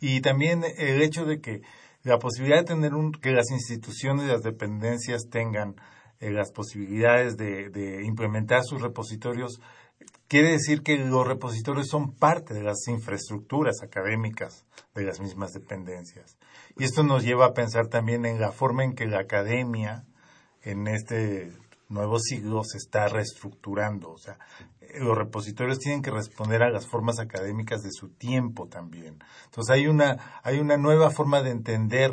Y 0.00 0.20
también 0.20 0.64
el 0.76 1.02
hecho 1.02 1.24
de 1.24 1.40
que 1.40 1.62
la 2.02 2.18
posibilidad 2.18 2.58
de 2.58 2.64
tener 2.64 2.94
un, 2.94 3.12
que 3.12 3.32
las 3.32 3.50
instituciones 3.50 4.24
y 4.24 4.28
las 4.28 4.42
dependencias 4.42 5.28
tengan 5.30 5.76
eh, 6.20 6.30
las 6.30 6.50
posibilidades 6.52 7.36
de, 7.36 7.70
de, 7.70 8.04
implementar 8.04 8.62
sus 8.64 8.82
repositorios, 8.82 9.60
quiere 10.30 10.52
decir 10.52 10.84
que 10.84 10.96
los 10.96 11.26
repositorios 11.26 11.88
son 11.88 12.14
parte 12.14 12.54
de 12.54 12.62
las 12.62 12.86
infraestructuras 12.86 13.82
académicas 13.82 14.64
de 14.94 15.02
las 15.02 15.18
mismas 15.18 15.52
dependencias. 15.52 16.38
Y 16.76 16.84
esto 16.84 17.02
nos 17.02 17.24
lleva 17.24 17.46
a 17.46 17.52
pensar 17.52 17.88
también 17.88 18.24
en 18.24 18.40
la 18.40 18.52
forma 18.52 18.84
en 18.84 18.94
que 18.94 19.06
la 19.06 19.18
academia 19.18 20.04
en 20.62 20.86
este 20.86 21.52
nuevo 21.88 22.20
siglo 22.20 22.62
se 22.62 22.78
está 22.78 23.08
reestructurando. 23.08 24.12
O 24.12 24.18
sea, 24.18 24.38
los 25.00 25.18
repositorios 25.18 25.80
tienen 25.80 26.00
que 26.00 26.12
responder 26.12 26.62
a 26.62 26.70
las 26.70 26.86
formas 26.86 27.18
académicas 27.18 27.82
de 27.82 27.90
su 27.90 28.10
tiempo 28.10 28.68
también. 28.68 29.18
Entonces 29.46 29.74
hay 29.74 29.88
una, 29.88 30.40
hay 30.44 30.60
una 30.60 30.76
nueva 30.76 31.10
forma 31.10 31.42
de 31.42 31.50
entender 31.50 32.12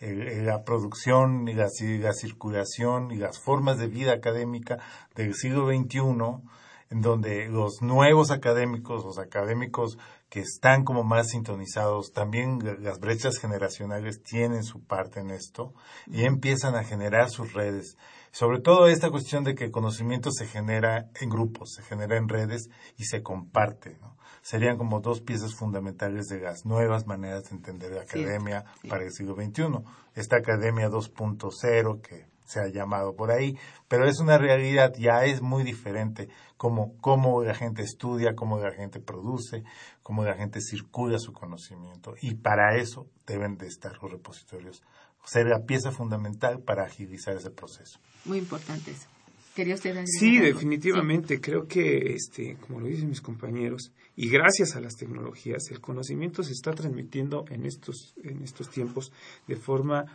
eh, 0.00 0.42
la 0.44 0.64
producción 0.64 1.48
y 1.48 1.54
la, 1.54 1.68
la, 1.80 2.12
circulación 2.12 3.10
y 3.10 3.16
las 3.16 3.40
formas 3.40 3.78
de 3.78 3.86
vida 3.86 4.12
académica 4.12 4.76
del 5.14 5.34
siglo 5.34 5.66
XXI, 5.68 6.44
en 6.90 7.00
donde 7.00 7.48
los 7.48 7.82
nuevos 7.82 8.30
académicos, 8.30 9.04
los 9.04 9.18
académicos 9.18 9.98
que 10.28 10.40
están 10.40 10.84
como 10.84 11.04
más 11.04 11.30
sintonizados, 11.30 12.12
también 12.12 12.58
las 12.80 12.98
brechas 12.98 13.38
generacionales 13.38 14.22
tienen 14.22 14.64
su 14.64 14.82
parte 14.82 15.20
en 15.20 15.30
esto 15.30 15.74
y 16.06 16.24
empiezan 16.24 16.74
a 16.74 16.84
generar 16.84 17.30
sus 17.30 17.52
redes 17.52 17.96
sobre 18.34 18.58
todo 18.58 18.88
esta 18.88 19.10
cuestión 19.10 19.44
de 19.44 19.54
que 19.54 19.62
el 19.62 19.70
conocimiento 19.70 20.32
se 20.32 20.48
genera 20.48 21.08
en 21.20 21.30
grupos, 21.30 21.74
se 21.74 21.84
genera 21.84 22.16
en 22.16 22.28
redes 22.28 22.68
y 22.96 23.04
se 23.04 23.22
comparte. 23.22 23.96
Serían 24.42 24.76
como 24.76 24.98
dos 24.98 25.20
piezas 25.20 25.54
fundamentales 25.54 26.26
de 26.26 26.40
las 26.40 26.66
nuevas 26.66 27.06
maneras 27.06 27.44
de 27.44 27.50
entender 27.50 27.92
la 27.92 28.02
academia 28.02 28.64
para 28.88 29.04
el 29.04 29.12
siglo 29.12 29.36
XXI. 29.36 29.84
Esta 30.16 30.38
academia 30.38 30.90
2.0 30.90 32.00
que 32.00 32.26
se 32.44 32.60
ha 32.60 32.68
llamado 32.68 33.14
por 33.14 33.30
ahí, 33.30 33.58
pero 33.88 34.08
es 34.08 34.20
una 34.20 34.38
realidad, 34.38 34.92
ya 34.98 35.24
es 35.24 35.42
muy 35.42 35.62
diferente 35.64 36.28
cómo, 36.56 36.96
cómo 37.00 37.42
la 37.42 37.54
gente 37.54 37.82
estudia, 37.82 38.34
cómo 38.34 38.58
la 38.58 38.72
gente 38.72 39.00
produce, 39.00 39.64
cómo 40.02 40.24
la 40.24 40.34
gente 40.34 40.60
circula 40.60 41.18
su 41.18 41.32
conocimiento. 41.32 42.14
Y 42.20 42.34
para 42.34 42.76
eso 42.76 43.06
deben 43.26 43.56
de 43.56 43.66
estar 43.66 43.92
los 44.02 44.12
repositorios 44.12 44.82
ser 45.26 45.46
la 45.46 45.64
pieza 45.64 45.90
fundamental 45.90 46.60
para 46.60 46.84
agilizar 46.84 47.36
ese 47.36 47.50
proceso. 47.50 47.98
Muy 48.24 48.38
importante 48.38 48.90
eso. 48.90 49.08
¿Quería 49.54 49.76
usted 49.76 50.04
Sí, 50.06 50.38
definitivamente. 50.38 51.40
Creo 51.40 51.68
que, 51.68 52.12
este, 52.12 52.56
como 52.56 52.80
lo 52.80 52.88
dicen 52.88 53.08
mis 53.08 53.20
compañeros, 53.20 53.92
y 54.16 54.28
gracias 54.28 54.74
a 54.74 54.80
las 54.80 54.96
tecnologías, 54.96 55.70
el 55.70 55.80
conocimiento 55.80 56.42
se 56.42 56.52
está 56.52 56.72
transmitiendo 56.72 57.44
en 57.50 57.64
estos, 57.64 58.14
en 58.22 58.42
estos 58.42 58.68
tiempos 58.70 59.12
de 59.46 59.56
forma 59.56 60.06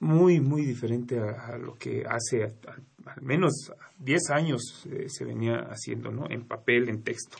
muy, 0.00 0.40
muy 0.40 0.64
diferente 0.64 1.18
a, 1.18 1.56
lo 1.58 1.74
que 1.74 2.04
hace 2.08 2.44
al 2.44 3.22
menos 3.22 3.72
10 3.98 4.30
años 4.30 4.86
eh, 4.90 5.06
se 5.08 5.24
venía 5.24 5.68
haciendo, 5.70 6.10
¿no? 6.10 6.28
En 6.28 6.44
papel, 6.44 6.88
en 6.88 7.02
texto. 7.02 7.38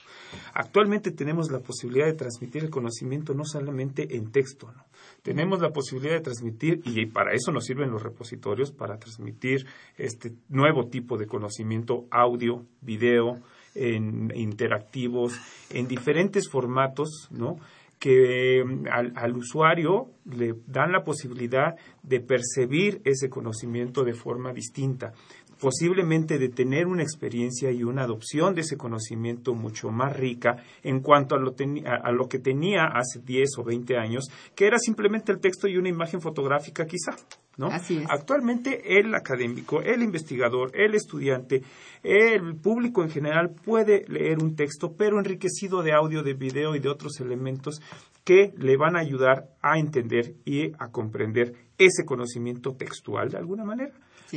Actualmente 0.55 1.11
tenemos 1.11 1.51
la 1.51 1.59
posibilidad 1.59 2.07
de 2.07 2.15
transmitir 2.15 2.63
el 2.63 2.71
conocimiento 2.71 3.35
no 3.35 3.45
solamente 3.45 4.17
en 4.17 4.31
texto, 4.31 4.73
¿no? 4.73 4.87
Tenemos 5.23 5.61
la 5.61 5.73
posibilidad 5.73 6.15
de 6.15 6.21
transmitir, 6.21 6.83
y 6.85 7.07
para 7.07 7.35
eso 7.35 7.51
nos 7.51 7.65
sirven 7.65 7.91
los 7.91 8.03
repositorios, 8.03 8.71
para 8.71 8.97
transmitir 8.97 9.67
este 9.97 10.33
nuevo 10.49 10.87
tipo 10.87 11.19
de 11.19 11.27
conocimiento, 11.27 12.07
audio, 12.13 12.65
video, 12.81 13.43
en 13.75 14.33
interactivos, 14.35 15.35
en 15.71 15.89
diferentes 15.89 16.49
formatos, 16.49 17.29
¿no? 17.31 17.57
Que 17.99 18.63
al, 18.91 19.13
al, 19.17 19.37
usuario 19.37 20.11
le 20.27 20.55
dan 20.67 20.93
la 20.93 21.03
posibilidad 21.03 21.77
de 22.03 22.21
percibir 22.21 23.01
ese 23.05 23.31
conocimiento 23.31 24.05
de 24.05 24.13
forma 24.13 24.53
distinta, 24.53 25.13
posiblemente 25.61 26.39
de 26.39 26.49
tener 26.49 26.87
una 26.87 27.03
experiencia 27.03 27.71
y 27.71 27.83
una 27.83 28.03
adopción 28.03 28.55
de 28.55 28.61
ese 28.61 28.77
conocimiento 28.77 29.55
mucho 29.55 29.91
más 29.91 30.17
rica 30.17 30.63
en 30.83 31.01
cuanto 31.01 31.35
a 31.35 31.39
lo, 31.39 31.55
a 32.03 32.13
lo 32.13 32.29
que 32.29 32.39
tenía 32.39 32.85
hace 32.85 33.21
10 33.25 33.59
o 33.59 33.65
20 33.65 33.97
años, 33.97 34.27
que 34.55 34.67
era 34.67 34.79
simplemente 34.79 35.33
el 35.33 35.41
texto 35.41 35.67
y 35.69 35.77
una 35.77 35.89
imagen 35.89 36.21
fotográfica 36.21 36.85
quizá. 36.85 37.17
¿No? 37.57 37.69
Así 37.69 37.99
es. 37.99 38.07
Actualmente 38.09 38.99
el 38.99 39.15
académico, 39.15 39.81
el 39.83 40.03
investigador, 40.03 40.71
el 40.75 40.95
estudiante, 40.95 41.63
el 42.03 42.57
público 42.57 43.03
en 43.03 43.11
general 43.11 43.55
puede 43.65 44.05
leer 44.09 44.43
un 44.43 44.57
texto, 44.57 44.95
pero 44.97 45.19
enriquecido 45.19 45.83
de 45.83 45.93
audio, 45.93 46.23
de 46.23 46.35
video 46.35 46.75
y 46.75 46.81
de 46.81 46.89
otros 46.89 47.21
elementos 47.21 47.81
que 48.25 48.53
le 48.57 48.77
van 48.77 48.97
a 48.97 49.01
ayudar 49.01 49.51
a 49.63 49.79
entender 49.79 50.35
y 50.45 50.73
a 50.79 50.89
comprender 50.91 51.55
ese 51.79 52.05
conocimiento 52.05 52.75
textual 52.75 53.31
de 53.31 53.39
alguna 53.39 53.65
manera. 53.65 53.93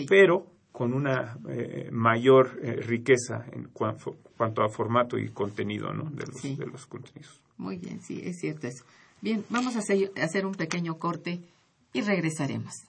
Pero 0.07 0.45
con 0.71 0.93
una 0.93 1.37
eh, 1.49 1.89
mayor 1.91 2.59
eh, 2.61 2.73
riqueza 2.75 3.45
en 3.51 3.65
cuanto, 3.73 4.15
a 4.37 4.69
formato 4.69 5.17
y 5.17 5.29
contenido 5.29 5.91
¿no? 5.93 6.09
de, 6.11 6.25
los, 6.25 6.57
de 6.57 6.65
los 6.67 6.85
contenidos. 6.85 7.41
Muy 7.57 7.77
bien, 7.77 7.99
sí, 8.01 8.21
es 8.23 8.39
cierto 8.39 8.67
eso. 8.67 8.85
Bien, 9.21 9.43
vamos 9.49 9.75
a 9.75 9.79
hacer 9.79 10.45
un 10.45 10.53
pequeño 10.53 10.97
corte 10.97 11.41
y 11.91 12.01
regresaremos. 12.01 12.88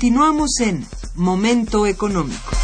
Continuamos 0.00 0.58
en 0.60 0.80
Momento 1.14 1.86
Económico. 1.86 2.56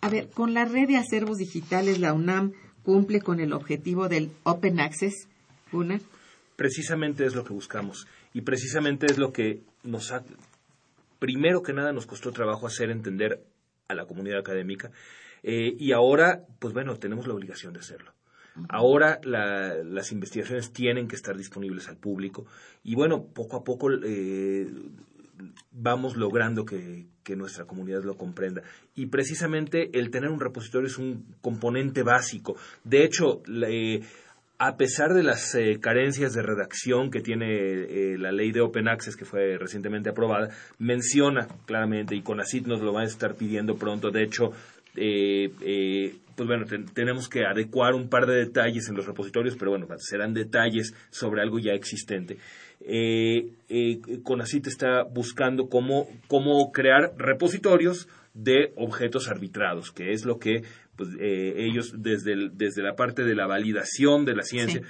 A 0.00 0.08
ver, 0.08 0.30
con 0.30 0.54
la 0.54 0.66
red 0.66 0.86
de 0.86 0.98
acervos 0.98 1.38
digitales, 1.38 1.98
la 1.98 2.12
UNAM 2.12 2.52
cumple 2.84 3.20
con 3.20 3.40
el 3.40 3.52
objetivo 3.52 4.08
del 4.08 4.30
Open 4.44 4.78
Access, 4.78 5.26
¿Una? 5.72 5.98
Precisamente 6.54 7.26
es 7.26 7.34
lo 7.34 7.42
que 7.42 7.52
buscamos 7.52 8.06
y 8.32 8.42
precisamente 8.42 9.06
es 9.06 9.18
lo 9.18 9.32
que 9.32 9.64
nos 9.82 10.12
ha, 10.12 10.22
primero 11.18 11.64
que 11.64 11.72
nada, 11.72 11.92
nos 11.92 12.06
costó 12.06 12.30
trabajo 12.30 12.68
hacer 12.68 12.90
entender 12.90 13.44
a 13.88 13.94
la 13.94 14.06
comunidad 14.06 14.38
académica 14.38 14.92
Eh, 15.42 15.74
y 15.76 15.90
ahora, 15.90 16.46
pues 16.60 16.72
bueno, 16.72 16.94
tenemos 17.00 17.26
la 17.26 17.34
obligación 17.34 17.72
de 17.72 17.80
hacerlo. 17.80 18.12
Ahora 18.68 19.20
las 19.24 20.12
investigaciones 20.12 20.72
tienen 20.72 21.08
que 21.08 21.16
estar 21.16 21.36
disponibles 21.36 21.88
al 21.88 21.96
público 21.96 22.46
y 22.84 22.94
bueno, 22.94 23.24
poco 23.24 23.56
a 23.56 23.64
poco 23.64 23.88
eh, 24.04 24.66
vamos 25.70 26.16
logrando 26.16 26.64
que, 26.64 27.06
nuestra 27.36 27.64
comunidad 27.64 28.02
lo 28.02 28.16
comprenda. 28.18 28.62
Y 28.94 29.06
precisamente 29.06 29.96
el 29.98 30.10
tener 30.10 30.28
un 30.28 30.40
repositorio 30.40 30.86
es 30.86 30.98
un 30.98 31.24
componente 31.40 32.02
básico. 32.02 32.56
De 32.84 33.04
hecho, 33.04 33.42
eh, 33.48 34.02
a 34.58 34.76
pesar 34.76 35.14
de 35.14 35.22
las 35.22 35.54
eh, 35.54 35.78
carencias 35.80 36.34
de 36.34 36.42
redacción 36.42 37.10
que 37.10 37.22
tiene 37.22 38.18
la 38.18 38.32
ley 38.32 38.52
de 38.52 38.60
Open 38.60 38.86
Access 38.86 39.16
que 39.16 39.24
fue 39.24 39.56
recientemente 39.56 40.10
aprobada, 40.10 40.50
menciona 40.78 41.48
claramente, 41.64 42.14
y 42.14 42.22
CONACIT 42.22 42.66
nos 42.66 42.82
lo 42.82 42.92
va 42.92 43.00
a 43.00 43.06
estar 43.06 43.34
pidiendo 43.34 43.76
pronto, 43.76 44.10
de 44.10 44.24
hecho, 44.24 44.52
eh, 44.96 46.14
pues 46.36 46.46
bueno, 46.46 46.64
tenemos 46.94 47.28
que 47.28 47.44
adecuar 47.44 47.94
un 47.94 48.08
par 48.08 48.26
de 48.26 48.36
detalles 48.36 48.88
en 48.88 48.96
los 48.96 49.06
repositorios, 49.06 49.56
pero 49.56 49.70
bueno, 49.70 49.86
serán 49.98 50.32
detalles 50.32 50.94
sobre 51.10 51.42
algo 51.42 51.58
ya 51.58 51.72
existente. 51.72 52.38
Eh, 52.80 53.50
eh, 53.68 54.00
Conacit 54.22 54.66
está 54.66 55.04
buscando 55.04 55.68
cómo, 55.68 56.08
cómo 56.26 56.72
crear 56.72 57.12
repositorios 57.16 58.08
de 58.34 58.72
objetos 58.76 59.28
arbitrados, 59.28 59.92
que 59.92 60.12
es 60.12 60.24
lo 60.24 60.38
que 60.38 60.62
pues, 60.96 61.10
eh, 61.20 61.54
ellos 61.58 61.94
desde, 61.98 62.50
desde 62.52 62.82
la 62.82 62.94
parte 62.94 63.24
de 63.24 63.34
la 63.34 63.46
validación 63.46 64.24
de 64.24 64.34
la 64.34 64.42
ciencia 64.42 64.80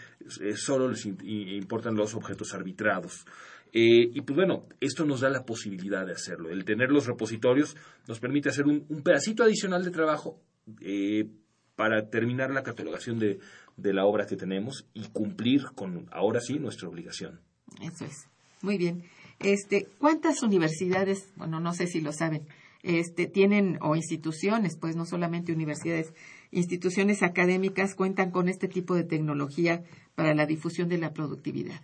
eh, 0.41 0.57
solo 0.57 0.89
les 0.89 1.05
importan 1.07 1.95
los 1.95 2.15
objetos 2.15 2.55
arbitrados. 2.55 3.25
Y 3.73 4.21
pues 4.21 4.37
bueno, 4.37 4.67
esto 4.81 5.05
nos 5.07 5.21
da 5.21 5.31
la 5.31 5.45
posibilidad 5.45 6.07
de 6.07 6.13
hacerlo. 6.13 6.51
El 6.51 6.65
tener 6.65 6.91
los 6.91 7.07
repositorios 7.07 7.77
nos 8.07 8.21
permite 8.21 8.51
hacer 8.51 8.67
un, 8.67 8.85
un 8.89 9.03
pedacito 9.03 9.43
adicional 9.43 9.83
de 9.83 9.91
trabajo 9.91 10.41
eh, 10.81 11.27
para 11.75 12.11
terminar 12.11 12.51
la 12.51 12.63
catalogación 12.63 13.19
de, 13.19 13.39
de 13.77 13.93
la 13.93 14.05
obra 14.05 14.27
que 14.27 14.37
tenemos 14.37 14.87
y 14.93 15.09
cumplir 15.09 15.65
con, 15.75 16.07
ahora 16.13 16.41
sí, 16.41 16.59
nuestra 16.59 16.89
obligación. 16.89 17.41
Eso 17.81 18.05
es. 18.05 18.29
Muy 18.61 18.77
bien. 18.77 19.05
Este, 19.41 19.89
¿Cuántas 19.99 20.43
universidades, 20.43 21.33
bueno, 21.37 21.59
no 21.59 21.73
sé 21.73 21.87
si 21.87 22.01
lo 22.01 22.13
saben, 22.13 22.47
este, 22.83 23.27
tienen, 23.27 23.79
o 23.81 23.97
instituciones, 23.97 24.77
pues 24.77 24.97
no 24.97 25.05
solamente 25.07 25.53
universidades, 25.53 26.13
instituciones 26.51 27.23
académicas 27.23 27.95
cuentan 27.95 28.31
con 28.31 28.49
este 28.49 28.69
tipo 28.69 28.95
de 28.95 29.05
tecnología 29.05 29.83
para 30.15 30.35
la 30.35 30.47
difusión 30.47 30.89
de 30.89 30.99
la 30.99 31.13
productividad? 31.13 31.81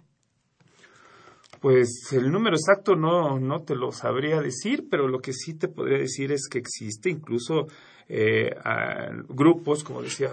Pues 1.61 2.13
el 2.13 2.31
número 2.31 2.57
exacto 2.57 2.95
no, 2.95 3.41
no 3.41 3.63
te 3.63 3.75
lo 3.75 3.91
sabría 3.91 4.41
decir, 4.41 4.87
pero 4.91 5.09
lo 5.09 5.19
que 5.19 5.33
sí 5.33 5.55
te 5.55 5.69
podría 5.69 5.99
decir 5.99 6.31
es 6.33 6.49
que 6.49 6.59
existe 6.59 7.11
incluso 7.11 7.67
eh, 8.09 8.55
grupos, 9.29 9.83
como 9.83 10.03
decía 10.03 10.31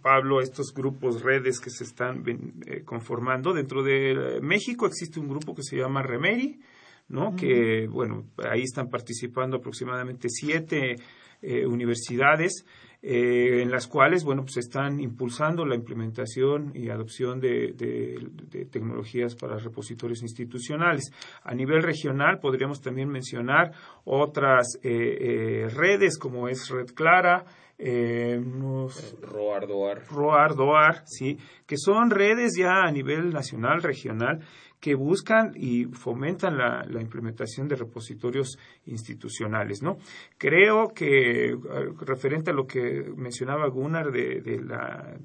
Pablo, 0.00 0.40
estos 0.40 0.72
grupos, 0.74 1.22
redes 1.22 1.60
que 1.60 1.70
se 1.70 1.84
están 1.84 2.24
eh, 2.66 2.82
conformando. 2.84 3.52
Dentro 3.52 3.82
de 3.82 4.40
México 4.40 4.86
existe 4.86 5.20
un 5.20 5.28
grupo 5.28 5.54
que 5.54 5.62
se 5.62 5.76
llama 5.76 6.02
Remeri, 6.02 6.60
¿no? 7.08 7.36
Que, 7.36 7.86
bueno, 7.88 8.24
ahí 8.38 8.62
están 8.62 8.88
participando 8.88 9.58
aproximadamente 9.58 10.28
siete 10.30 10.96
eh, 11.42 11.66
universidades 11.66 12.64
eh, 13.04 13.62
en 13.62 13.70
las 13.72 13.88
cuales, 13.88 14.22
bueno, 14.22 14.42
pues 14.42 14.58
están 14.58 15.00
impulsando 15.00 15.66
la 15.66 15.74
implementación 15.74 16.70
y 16.72 16.88
adopción 16.88 17.40
de, 17.40 17.74
tecnologías 18.70 19.34
para 19.34 19.58
repositorios 19.58 20.22
institucionales. 20.22 21.12
A 21.42 21.52
nivel 21.52 21.82
regional 21.82 22.38
podríamos 22.38 22.80
también 22.80 23.08
mencionar 23.08 23.72
otras 24.04 24.78
eh, 24.84 25.68
redes 25.74 26.16
como 26.16 26.48
es 26.48 26.68
Red 26.70 26.94
Clara, 26.94 27.44
eh, 27.84 28.40
Roar 29.20 29.66
Roar 30.54 31.02
sí, 31.04 31.36
que 31.66 31.76
son 31.76 32.10
redes 32.10 32.52
ya 32.56 32.84
a 32.84 32.92
nivel 32.92 33.32
nacional, 33.32 33.82
regional, 33.82 34.38
que 34.82 34.96
buscan 34.96 35.52
y 35.54 35.84
fomentan 35.84 36.58
la, 36.58 37.00
implementación 37.00 37.68
de 37.68 37.76
repositorios 37.76 38.58
institucionales, 38.86 39.80
¿no? 39.80 39.98
Creo 40.36 40.88
que, 40.88 41.50
eh, 41.50 41.56
referente 42.00 42.50
a 42.50 42.52
lo 42.52 42.66
que 42.66 43.04
mencionaba 43.16 43.68
Gunnar 43.68 44.10
de, 44.10 44.60
la 44.66 45.16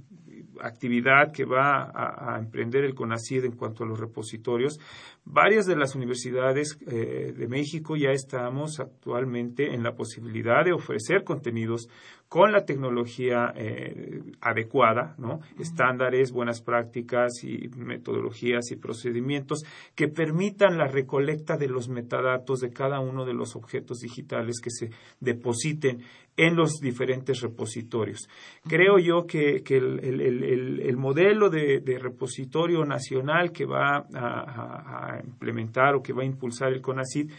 actividad 0.62 1.32
que 1.32 1.46
va 1.46 1.92
a, 1.92 2.38
emprender 2.38 2.84
el 2.84 2.94
CONACID 2.94 3.46
en 3.46 3.54
cuanto 3.54 3.84
a 3.84 3.88
los 3.88 4.00
repositorios, 4.00 4.80
varias 5.26 5.66
de 5.66 5.76
las 5.76 5.96
universidades 5.96 6.78
eh, 6.88 7.34
de 7.36 7.48
México 7.48 7.96
ya 7.96 8.12
estamos 8.12 8.80
actualmente 8.80 9.74
en 9.74 9.82
la 9.82 9.96
posibilidad 9.96 10.66
de 10.66 10.74
ofrecer 10.74 11.24
contenidos 11.24 11.90
con 12.30 12.52
la 12.52 12.66
tecnología 12.66 13.54
eh, 13.56 14.22
adecuada, 14.42 15.16
¿no? 15.18 15.40
estándares, 15.60 16.32
buenas 16.32 16.62
prácticas 16.62 17.44
y 17.44 17.70
metodologías 17.70 18.72
y 18.72 18.76
procedimientos 18.76 19.64
que 19.96 20.10
permitan 20.10 20.78
la 20.78 20.88
recolecta 20.88 21.56
de 21.56 21.68
los 21.68 21.88
metadatos 21.88 22.60
de 22.60 22.72
cada 22.72 23.00
uno 23.00 23.26
de 23.26 23.34
los 23.34 23.56
objetos 23.56 24.00
digitales 24.00 24.60
que 24.62 24.72
se 24.72 24.90
depositen 25.22 26.04
en 26.36 26.56
los 26.56 26.80
diferentes 26.80 27.42
repositorios. 27.42 28.30
Creo 28.68 29.00
yo 29.00 29.26
que, 29.26 29.64
el, 29.66 30.98
modelo 30.98 31.50
de, 31.50 32.00
repositorio 32.00 32.86
nacional 32.86 33.52
que 33.52 33.66
va 33.66 34.06
a, 34.14 35.20
implementar 35.24 35.96
o 35.96 36.04
que 36.04 36.14
va 36.14 36.22
a 36.22 36.26
impulsar 36.26 36.74
el 36.74 36.82
CONACYT 36.82 37.32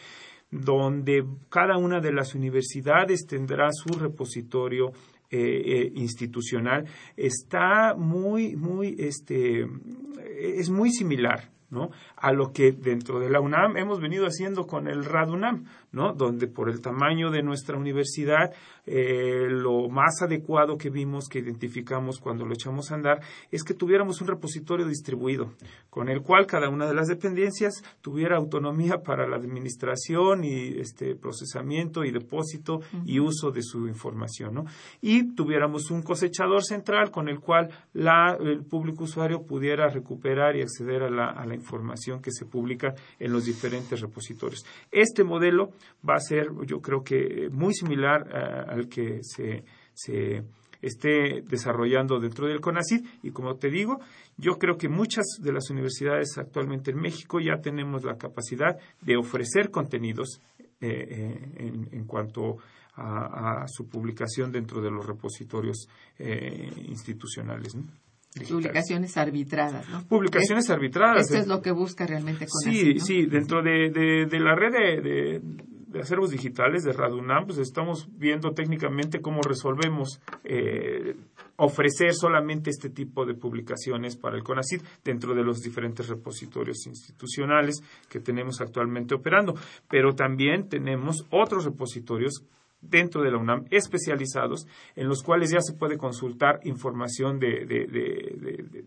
donde 0.50 1.24
cada 1.50 1.76
una 1.76 2.00
de 2.00 2.12
las 2.12 2.34
universidades 2.34 3.26
tendrá 3.26 3.68
su 3.72 3.98
repositorio 3.98 4.92
eh, 5.30 5.38
eh, 5.40 5.92
institucional, 5.94 6.86
está 7.16 7.94
muy, 7.94 8.56
muy, 8.56 8.96
este, 8.98 9.66
es 10.38 10.70
muy 10.70 10.90
similar 10.90 11.50
¿no? 11.70 11.90
a 12.16 12.32
lo 12.32 12.52
que 12.52 12.72
dentro 12.72 13.20
de 13.20 13.30
la 13.30 13.40
UNAM 13.40 13.76
hemos 13.76 14.00
venido 14.00 14.26
haciendo 14.26 14.66
con 14.66 14.88
el 14.88 15.04
RADUNAM, 15.04 15.66
¿no? 15.92 16.12
donde 16.12 16.46
por 16.48 16.68
el 16.68 16.80
tamaño 16.80 17.30
de 17.30 17.42
nuestra 17.42 17.76
universidad, 17.76 18.52
eh, 18.86 19.46
lo 19.48 19.88
más 19.88 20.22
adecuado 20.22 20.78
que 20.78 20.90
vimos, 20.90 21.28
que 21.28 21.40
identificamos 21.40 22.20
cuando 22.20 22.46
lo 22.46 22.54
echamos 22.54 22.90
a 22.90 22.94
andar, 22.94 23.20
es 23.50 23.62
que 23.62 23.74
tuviéramos 23.74 24.20
un 24.20 24.28
repositorio 24.28 24.86
distribuido, 24.86 25.52
con 25.90 26.08
el 26.08 26.22
cual 26.22 26.46
cada 26.46 26.68
una 26.68 26.86
de 26.86 26.94
las 26.94 27.08
dependencias 27.08 27.82
tuviera 28.00 28.36
autonomía 28.36 29.02
para 29.02 29.28
la 29.28 29.36
administración 29.36 30.44
y 30.44 30.78
este 30.78 31.14
procesamiento 31.16 32.04
y 32.04 32.10
depósito 32.10 32.80
y 33.04 33.20
uso 33.20 33.50
de 33.50 33.62
su 33.62 33.86
información, 33.88 34.54
¿no? 34.54 34.64
Y 35.00 35.34
tuviéramos 35.34 35.90
un 35.90 36.02
cosechador 36.02 36.64
central 36.64 37.10
con 37.10 37.28
el 37.28 37.40
cual 37.40 37.70
el 37.94 38.64
público 38.64 39.04
usuario 39.04 39.42
pudiera 39.42 39.88
recuperar 39.88 40.56
y 40.56 40.62
acceder 40.62 41.02
a 41.02 41.10
la, 41.10 41.26
a 41.26 41.46
la 41.46 41.57
información 41.58 42.22
que 42.22 42.30
se 42.30 42.46
publica 42.46 42.94
en 43.18 43.32
los 43.32 43.44
diferentes 43.44 44.00
repositorios. 44.00 44.64
Este 44.90 45.24
modelo 45.24 45.70
va 46.08 46.14
a 46.14 46.20
ser, 46.20 46.48
yo 46.66 46.80
creo 46.80 47.02
que 47.02 47.48
muy 47.50 47.74
similar 47.74 48.26
eh, 48.28 48.64
al 48.68 48.88
que 48.88 49.20
se, 49.22 49.64
esté 50.80 51.42
desarrollando 51.42 52.20
dentro 52.20 52.46
del 52.46 52.60
CONACYT 52.60 53.24
y 53.24 53.30
como 53.32 53.56
te 53.56 53.68
digo, 53.68 53.98
yo 54.36 54.58
creo 54.58 54.76
que 54.76 54.88
muchas 54.88 55.26
de 55.40 55.52
las 55.52 55.70
universidades 55.70 56.38
actualmente 56.38 56.92
en 56.92 57.00
México 57.00 57.40
ya 57.40 57.60
tenemos 57.60 58.04
la 58.04 58.16
capacidad 58.16 58.76
de 59.00 59.16
ofrecer 59.16 59.70
contenidos 59.72 60.40
eh, 60.58 60.68
eh, 60.80 61.88
en, 61.90 62.04
cuanto 62.04 62.58
a, 62.94 63.64
su 63.66 63.88
publicación 63.88 64.52
dentro 64.52 64.80
de 64.80 64.90
los 64.90 65.04
repositorios 65.04 65.88
institucionales. 66.86 67.76
Publicaciones 68.48 69.16
arbitradas, 69.16 69.88
¿no? 69.88 70.04
Publicaciones 70.06 70.68
arbitradas. 70.70 71.22
Esto 71.22 71.38
es 71.38 71.46
lo 71.46 71.62
que 71.62 71.72
busca 71.72 72.06
realmente 72.06 72.46
con 72.46 72.72
Sí, 72.72 73.00
sí, 73.00 73.26
dentro 73.26 73.62
de, 73.62 73.90
de, 73.90 74.40
la 74.40 74.54
red 74.54 74.72
de, 74.72 75.40
de, 75.88 76.00
acervos 76.00 76.30
digitales 76.30 76.84
de 76.84 76.92
Radunam, 76.92 77.46
pues 77.46 77.58
estamos 77.58 78.08
viendo 78.16 78.52
técnicamente 78.52 79.20
cómo 79.20 79.40
resolvemos 79.40 80.20
eh, 80.44 81.16
ofrecer 81.56 82.14
solamente 82.14 82.70
este 82.70 82.90
tipo 82.90 83.24
de 83.24 83.34
publicaciones 83.34 84.16
para 84.16 84.36
el 84.36 84.44
CONACID 84.44 84.82
dentro 85.02 85.34
de 85.34 85.42
los 85.42 85.60
diferentes 85.60 86.08
repositorios 86.08 86.86
institucionales 86.86 87.82
que 88.08 88.20
tenemos 88.20 88.60
actualmente 88.60 89.14
operando. 89.14 89.54
Pero 89.88 90.14
también 90.14 90.68
tenemos 90.68 91.24
otros 91.30 91.64
repositorios 91.64 92.44
dentro 92.80 93.22
de 93.22 93.30
la 93.30 93.38
UNAM 93.38 93.66
especializados 93.70 94.66
en 94.94 95.08
los 95.08 95.22
cuales 95.22 95.50
ya 95.50 95.60
se 95.60 95.74
puede 95.74 95.96
consultar 95.96 96.60
información 96.64 97.38
de, 97.38 98.86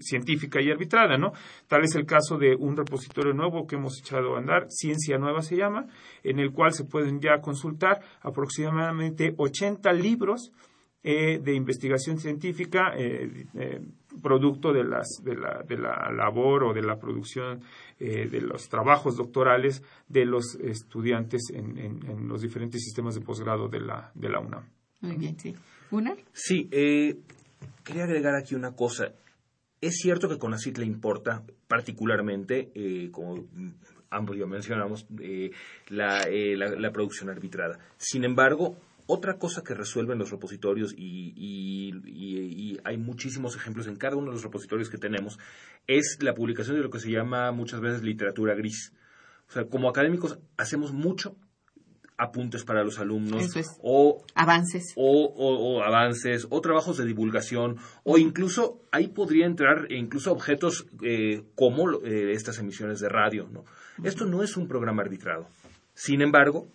científica 0.00 0.60
y 0.60 0.70
arbitrada, 0.70 1.16
¿no? 1.16 1.32
Tal 1.68 1.84
es 1.84 1.94
el 1.94 2.06
caso 2.06 2.38
de 2.38 2.54
un 2.56 2.76
repositorio 2.76 3.32
nuevo 3.32 3.66
que 3.66 3.76
hemos 3.76 3.98
echado 4.00 4.34
a 4.34 4.38
andar, 4.38 4.66
Ciencia 4.68 5.18
Nueva 5.18 5.42
se 5.42 5.56
llama, 5.56 5.86
en 6.22 6.38
el 6.38 6.52
cual 6.52 6.72
se 6.72 6.84
pueden 6.84 7.20
ya 7.20 7.40
consultar 7.40 8.00
aproximadamente 8.22 9.34
80 9.36 9.92
libros 9.92 10.52
eh, 11.02 11.38
de 11.38 11.54
investigación 11.54 12.18
científica, 12.18 12.92
eh, 12.94 13.46
eh, 13.54 13.80
producto 14.22 14.72
de, 14.72 14.84
las, 14.84 15.20
de, 15.22 15.36
la, 15.36 15.62
de 15.62 15.78
la 15.78 16.10
labor 16.12 16.64
o 16.64 16.72
de 16.72 16.82
la 16.82 16.98
producción 16.98 17.60
de 17.98 18.40
los 18.40 18.68
trabajos 18.68 19.16
doctorales 19.16 19.82
de 20.08 20.24
los 20.24 20.54
estudiantes 20.54 21.50
en, 21.52 21.76
en, 21.78 22.28
los 22.28 22.40
diferentes 22.40 22.82
sistemas 22.82 23.14
de 23.14 23.20
posgrado 23.20 23.68
de 23.68 23.80
la, 23.80 24.10
de 24.14 24.28
la 24.30 24.40
UNAM. 24.40 24.64
Muy 25.00 25.16
bien, 25.16 25.38
sí. 25.38 25.54
¿Una? 25.90 26.14
Sí, 26.32 26.68
eh, 26.70 27.16
quería 27.84 28.04
agregar 28.04 28.34
aquí 28.34 28.54
una 28.54 28.72
cosa. 28.72 29.12
Es 29.80 29.96
cierto 29.96 30.28
que 30.28 30.38
con 30.38 30.50
CONACYT 30.50 30.78
le 30.78 30.86
importa 30.86 31.42
particularmente, 31.66 32.70
eh, 32.74 33.10
como 33.10 33.46
ambos 34.10 34.36
ya 34.36 34.46
mencionamos, 34.46 35.06
eh, 35.20 35.50
la, 35.88 36.24
eh, 36.24 36.56
la, 36.56 36.68
la 36.68 36.92
producción 36.92 37.30
arbitrada. 37.30 37.78
Sin 37.96 38.24
embargo, 38.24 38.76
otra 39.12 39.38
cosa 39.38 39.62
que 39.62 39.74
resuelven 39.74 40.18
los 40.18 40.30
repositorios, 40.30 40.92
y, 40.96 41.32
y, 41.36 41.92
y, 42.06 42.72
y, 42.72 42.78
hay 42.84 42.96
muchísimos 42.96 43.56
ejemplos 43.56 43.86
en 43.86 43.96
cada 43.96 44.16
uno 44.16 44.26
de 44.28 44.32
los 44.34 44.42
repositorios 44.42 44.88
que 44.90 44.98
tenemos, 44.98 45.38
es 45.86 46.18
la 46.20 46.34
publicación 46.34 46.76
de 46.76 46.82
lo 46.82 46.90
que 46.90 47.00
se 47.00 47.10
llama 47.10 47.50
muchas 47.52 47.80
veces 47.80 48.02
literatura 48.02 48.54
gris. 48.54 48.92
O 49.48 49.52
sea, 49.52 49.64
como 49.64 49.88
académicos 49.88 50.38
hacemos 50.56 50.92
mucho 50.92 51.36
apuntes 52.16 52.64
para 52.64 52.84
los 52.84 52.98
alumnos 52.98 53.42
Eso 53.42 53.58
es. 53.60 53.68
o 53.82 54.22
Avances. 54.34 54.92
o, 54.94 55.24
o- 55.24 55.76
o 55.78 55.82
avances 55.82 56.46
o 56.50 56.60
trabajos 56.60 56.98
de 56.98 57.06
divulgación 57.06 57.76
o 58.04 58.18
incluso 58.18 58.82
ahí 58.92 59.08
podría 59.08 59.46
entrar 59.46 59.90
incluso 59.90 60.30
objetos 60.30 60.86
eh, 61.02 61.44
como 61.54 61.90
eh, 62.04 62.32
estas 62.32 62.58
emisiones 62.58 63.00
de 63.00 63.08
radio 63.08 63.48
¿no? 63.50 63.64
esto 64.04 64.26
no 64.26 64.42
es 64.42 64.58
un 64.58 64.68
programa 64.68 65.00
arbitrado 65.02 65.48
sin 65.94 66.20
embargo 66.20 66.68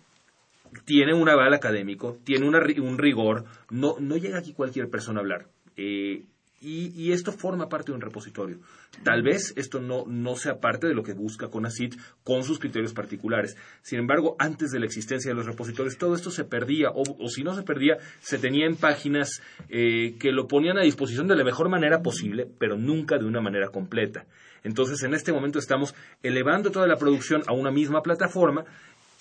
tiene 0.84 1.14
un 1.14 1.28
aval 1.28 1.54
académico 1.54 2.16
tiene 2.24 2.46
una 2.46 2.60
un 2.78 2.98
rigor 2.98 3.44
no 3.70 3.96
no 4.00 4.16
llega 4.16 4.38
aquí 4.38 4.52
cualquier 4.52 4.88
persona 4.88 5.20
a 5.20 5.22
hablar 5.22 5.46
Eh, 5.76 6.24
y, 6.60 6.90
y 6.96 7.12
esto 7.12 7.32
forma 7.32 7.68
parte 7.68 7.92
de 7.92 7.96
un 7.96 8.00
repositorio. 8.00 8.58
Tal 9.04 9.22
vez 9.22 9.52
esto 9.56 9.80
no, 9.80 10.04
no 10.06 10.36
sea 10.36 10.58
parte 10.58 10.86
de 10.86 10.94
lo 10.94 11.02
que 11.02 11.12
busca 11.12 11.48
CONACIT 11.48 11.94
con 12.24 12.44
sus 12.44 12.58
criterios 12.58 12.94
particulares. 12.94 13.56
Sin 13.82 13.98
embargo, 13.98 14.36
antes 14.38 14.70
de 14.70 14.80
la 14.80 14.86
existencia 14.86 15.30
de 15.30 15.36
los 15.36 15.46
repositorios, 15.46 15.98
todo 15.98 16.14
esto 16.14 16.30
se 16.30 16.44
perdía, 16.44 16.88
o, 16.90 17.02
o 17.02 17.28
si 17.28 17.42
no 17.42 17.54
se 17.54 17.62
perdía, 17.62 17.98
se 18.20 18.38
tenía 18.38 18.66
en 18.66 18.76
páginas 18.76 19.42
eh, 19.68 20.16
que 20.18 20.32
lo 20.32 20.48
ponían 20.48 20.78
a 20.78 20.82
disposición 20.82 21.28
de 21.28 21.36
la 21.36 21.44
mejor 21.44 21.68
manera 21.68 22.00
posible, 22.00 22.48
pero 22.58 22.78
nunca 22.78 23.18
de 23.18 23.26
una 23.26 23.42
manera 23.42 23.68
completa. 23.68 24.24
Entonces, 24.64 25.02
en 25.04 25.14
este 25.14 25.32
momento 25.32 25.58
estamos 25.58 25.94
elevando 26.22 26.70
toda 26.70 26.88
la 26.88 26.96
producción 26.96 27.42
a 27.46 27.52
una 27.52 27.70
misma 27.70 28.00
plataforma 28.00 28.64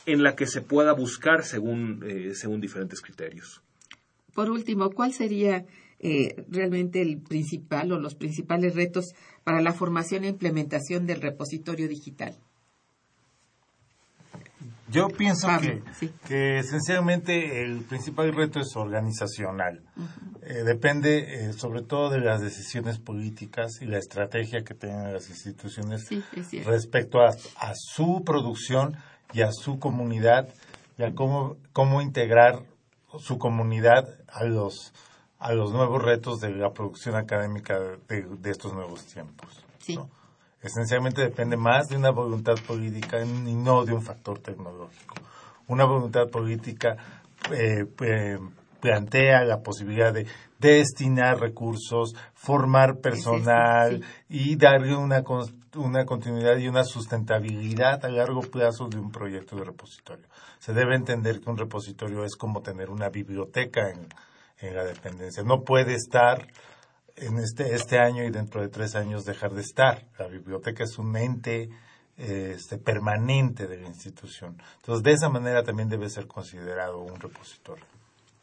en 0.06 0.24
la 0.24 0.36
que 0.36 0.48
se 0.48 0.62
pueda 0.62 0.94
buscar 0.94 1.44
según, 1.44 2.04
eh, 2.08 2.34
según 2.36 2.62
diferentes 2.62 3.02
criterios. 3.02 3.62
Por 4.34 4.50
último, 4.52 4.90
¿cuál 4.92 5.14
sería 5.14 5.66
eh, 6.00 6.44
realmente 6.50 7.02
el 7.02 7.20
principal 7.22 7.92
o 7.92 8.00
los 8.00 8.16
principales 8.16 8.76
retos 8.76 9.14
para 9.44 9.62
la 9.62 9.72
formación 9.74 10.24
e 10.26 10.28
implementación 10.30 11.06
del 11.08 11.22
repositorio 11.22 11.88
digital? 11.88 12.36
Yo 14.88 15.08
pienso 15.08 15.48
Pablo, 15.48 15.84
que, 15.84 15.94
sí. 15.96 16.12
que 16.28 16.60
esencialmente 16.60 17.64
el 17.64 17.84
principal 17.86 18.34
reto 18.34 18.60
es 18.60 18.76
organizacional. 18.76 19.82
Eh, 20.44 20.64
depende 20.64 21.48
eh, 21.48 21.54
sobre 21.54 21.82
todo 21.82 22.12
de 22.12 22.20
las 22.20 22.40
decisiones 22.40 23.00
políticas 23.00 23.82
y 23.82 23.86
la 23.86 23.98
estrategia 23.98 24.64
que 24.64 24.76
tengan 24.76 25.12
las 25.12 25.30
instituciones 25.30 26.06
Sí, 26.08 26.22
es 26.36 26.50
cierto. 26.50 26.70
respecto 26.70 27.20
a, 27.22 27.30
a 27.30 27.74
su 27.74 28.22
producción 28.24 28.96
y 29.36 29.42
a 29.42 29.52
su 29.52 29.80
comunidad 29.80 30.48
y 30.98 31.04
a 31.04 31.14
cómo, 31.14 31.58
cómo 31.74 32.02
integrar 32.02 32.64
su 33.20 33.38
comunidad 33.38 34.08
a 34.30 34.46
los, 34.46 34.94
a 35.40 35.52
los 35.52 35.74
nuevos 35.74 36.02
retos 36.02 36.40
de 36.40 36.52
la 36.52 36.72
producción 36.72 37.16
académica 37.16 37.78
de, 38.08 38.26
de 38.40 38.50
estos 38.50 38.74
nuevos 38.74 39.06
tiempos. 39.06 39.62
Sí. 39.80 39.98
¿no? 39.98 40.10
Esencialmente 40.62 41.22
depende 41.22 41.58
más 41.58 41.90
de 41.90 41.98
una 41.98 42.12
voluntad 42.12 42.56
política 42.66 43.24
y 43.24 43.54
no 43.54 43.84
de 43.84 43.94
un 43.94 44.02
factor 44.02 44.40
tecnológico. 44.40 45.16
Una 45.68 45.84
voluntad 45.84 46.30
política 46.30 46.96
eh, 47.52 47.86
eh, 48.02 48.40
plantea 48.80 49.44
la 49.44 49.62
posibilidad 49.62 50.14
de 50.14 50.26
destinar 50.58 51.40
recursos, 51.40 52.16
formar 52.34 53.00
personal 53.00 54.04
y 54.30 54.56
darle 54.56 54.96
una, 54.96 55.24
una 55.76 56.06
continuidad 56.06 56.58
y 56.58 56.68
una 56.68 56.84
sustentabilidad 56.84 58.04
a 58.06 58.10
largo 58.10 58.42
plazo 58.42 58.88
de 58.88 58.98
un 58.98 59.12
proyecto 59.12 59.56
de 59.56 59.66
repositorio. 59.66 60.26
Se 60.60 60.74
debe 60.74 60.96
entender 60.96 61.40
que 61.40 61.50
un 61.50 61.58
repositorio 61.58 62.24
es 62.26 62.36
como 62.36 62.62
tener 62.62 62.90
una 62.90 63.10
biblioteca 63.10 63.90
en, 63.90 64.08
en 64.60 64.76
la 64.76 64.84
dependencia. 64.84 65.44
No 65.44 65.64
puede 65.64 65.96
estar 65.96 66.48
en 67.16 67.38
este, 67.40 67.76
este 67.76 68.00
año 68.00 68.24
y 68.24 68.32
dentro 68.32 68.62
de 68.62 68.70
tres 68.70 68.96
años 68.96 69.26
dejar 69.26 69.54
de 69.54 69.62
estar. 69.62 70.06
La 70.20 70.28
biblioteca 70.28 70.84
es 70.84 70.98
un 70.98 71.16
ente 71.16 71.70
este, 72.18 72.78
permanente 72.78 73.68
de 73.68 73.78
la 73.78 73.88
institución. 73.88 74.58
Entonces, 74.78 75.04
de 75.04 75.14
esa 75.14 75.30
manera 75.30 75.64
también 75.64 75.90
debe 75.90 76.10
ser 76.10 76.28
considerado 76.28 77.00
un 77.00 77.20
repositorio. 77.20 77.86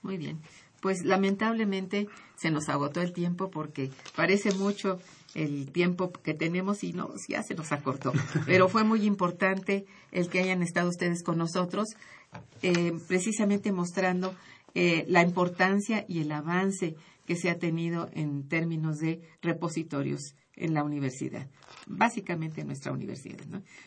Muy 0.02 0.16
bien. 0.16 0.40
Pues 0.80 1.04
lamentablemente 1.04 2.08
se 2.34 2.50
nos 2.50 2.68
agotó 2.68 3.00
el 3.00 3.12
tiempo 3.12 3.50
porque 3.50 3.90
parece 4.16 4.52
mucho 4.52 4.98
el 5.34 5.70
tiempo 5.72 6.12
que 6.12 6.34
tenemos 6.34 6.84
y 6.84 6.92
no, 6.92 7.10
ya 7.28 7.42
se 7.42 7.54
nos 7.54 7.72
acortó. 7.72 8.12
Pero 8.46 8.68
fue 8.68 8.84
muy 8.84 9.04
importante 9.04 9.86
el 10.10 10.28
que 10.28 10.40
hayan 10.40 10.62
estado 10.62 10.88
ustedes 10.88 11.22
con 11.22 11.38
nosotros, 11.38 11.88
eh, 12.62 12.92
precisamente 13.08 13.72
mostrando 13.72 14.34
eh, 14.74 15.04
la 15.08 15.22
importancia 15.22 16.04
y 16.08 16.20
el 16.20 16.32
avance 16.32 16.96
que 17.26 17.36
se 17.36 17.50
ha 17.50 17.58
tenido 17.58 18.08
en 18.14 18.48
términos 18.48 18.98
de 18.98 19.20
repositorios 19.42 20.34
en 20.56 20.74
la 20.74 20.84
universidad, 20.84 21.48
básicamente 21.86 22.60
en 22.60 22.66
nuestra 22.66 22.92
universidad. 22.92 23.38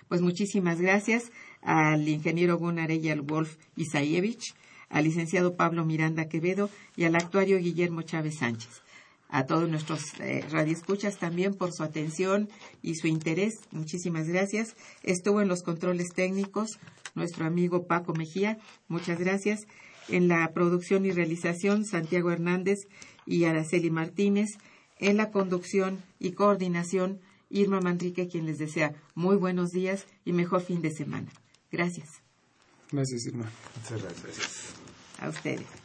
Pues 0.08 0.22
muchísimas 0.22 0.80
gracias 0.80 1.32
al 1.62 2.08
ingeniero 2.08 2.58
Gunnar 2.58 2.92
Eyal 2.92 3.22
Wolf 3.22 3.58
Isayevich, 3.76 4.56
al 4.90 5.06
licenciado 5.06 5.56
Pablo 5.56 5.86
Miranda 5.86 6.28
Quevedo 6.28 6.70
y 6.96 7.04
al 7.06 7.16
actuario 7.16 7.58
Guillermo 7.58 8.02
Chávez 8.04 8.38
Sánchez. 8.38 8.85
A 9.30 9.46
todos 9.46 9.70
nuestros 9.70 10.02
eh, 10.20 10.46
radioescuchas 10.50 11.18
también 11.18 11.54
por 11.54 11.74
su 11.74 11.84
atención 11.84 12.50
y 12.82 12.96
su 12.96 13.08
interés. 13.08 13.56
Muchísimas 13.72 14.28
gracias. 14.28 14.76
Estuvo 15.04 15.42
en 15.42 15.48
los 15.48 15.64
controles 15.64 16.10
técnicos 16.14 16.80
nuestro 17.16 17.46
amigo 17.46 17.88
Paco 17.88 18.14
Mejía. 18.14 18.60
Muchas 18.88 19.20
gracias. 19.20 19.66
En 20.08 20.28
la 20.28 20.52
producción 20.54 21.06
y 21.06 21.12
realización, 21.12 21.86
Santiago 21.86 22.32
Hernández 22.32 22.80
y 23.26 23.46
Araceli 23.46 23.90
Martínez. 23.90 24.58
En 25.00 25.18
la 25.18 25.32
conducción 25.32 26.04
y 26.20 26.32
coordinación, 26.32 27.20
Irma 27.50 27.82
Manrique, 27.82 28.28
quien 28.28 28.46
les 28.46 28.60
desea 28.60 28.94
muy 29.16 29.36
buenos 29.36 29.72
días 29.72 30.06
y 30.24 30.34
mejor 30.34 30.62
fin 30.62 30.82
de 30.82 30.92
semana. 30.92 31.32
Gracias 31.72 32.26
Gracias, 32.92 33.26
Irma. 33.26 33.50
Muchas 33.76 34.02
gracias. 34.02 34.76
a 35.20 35.30
ustedes. 35.30 35.85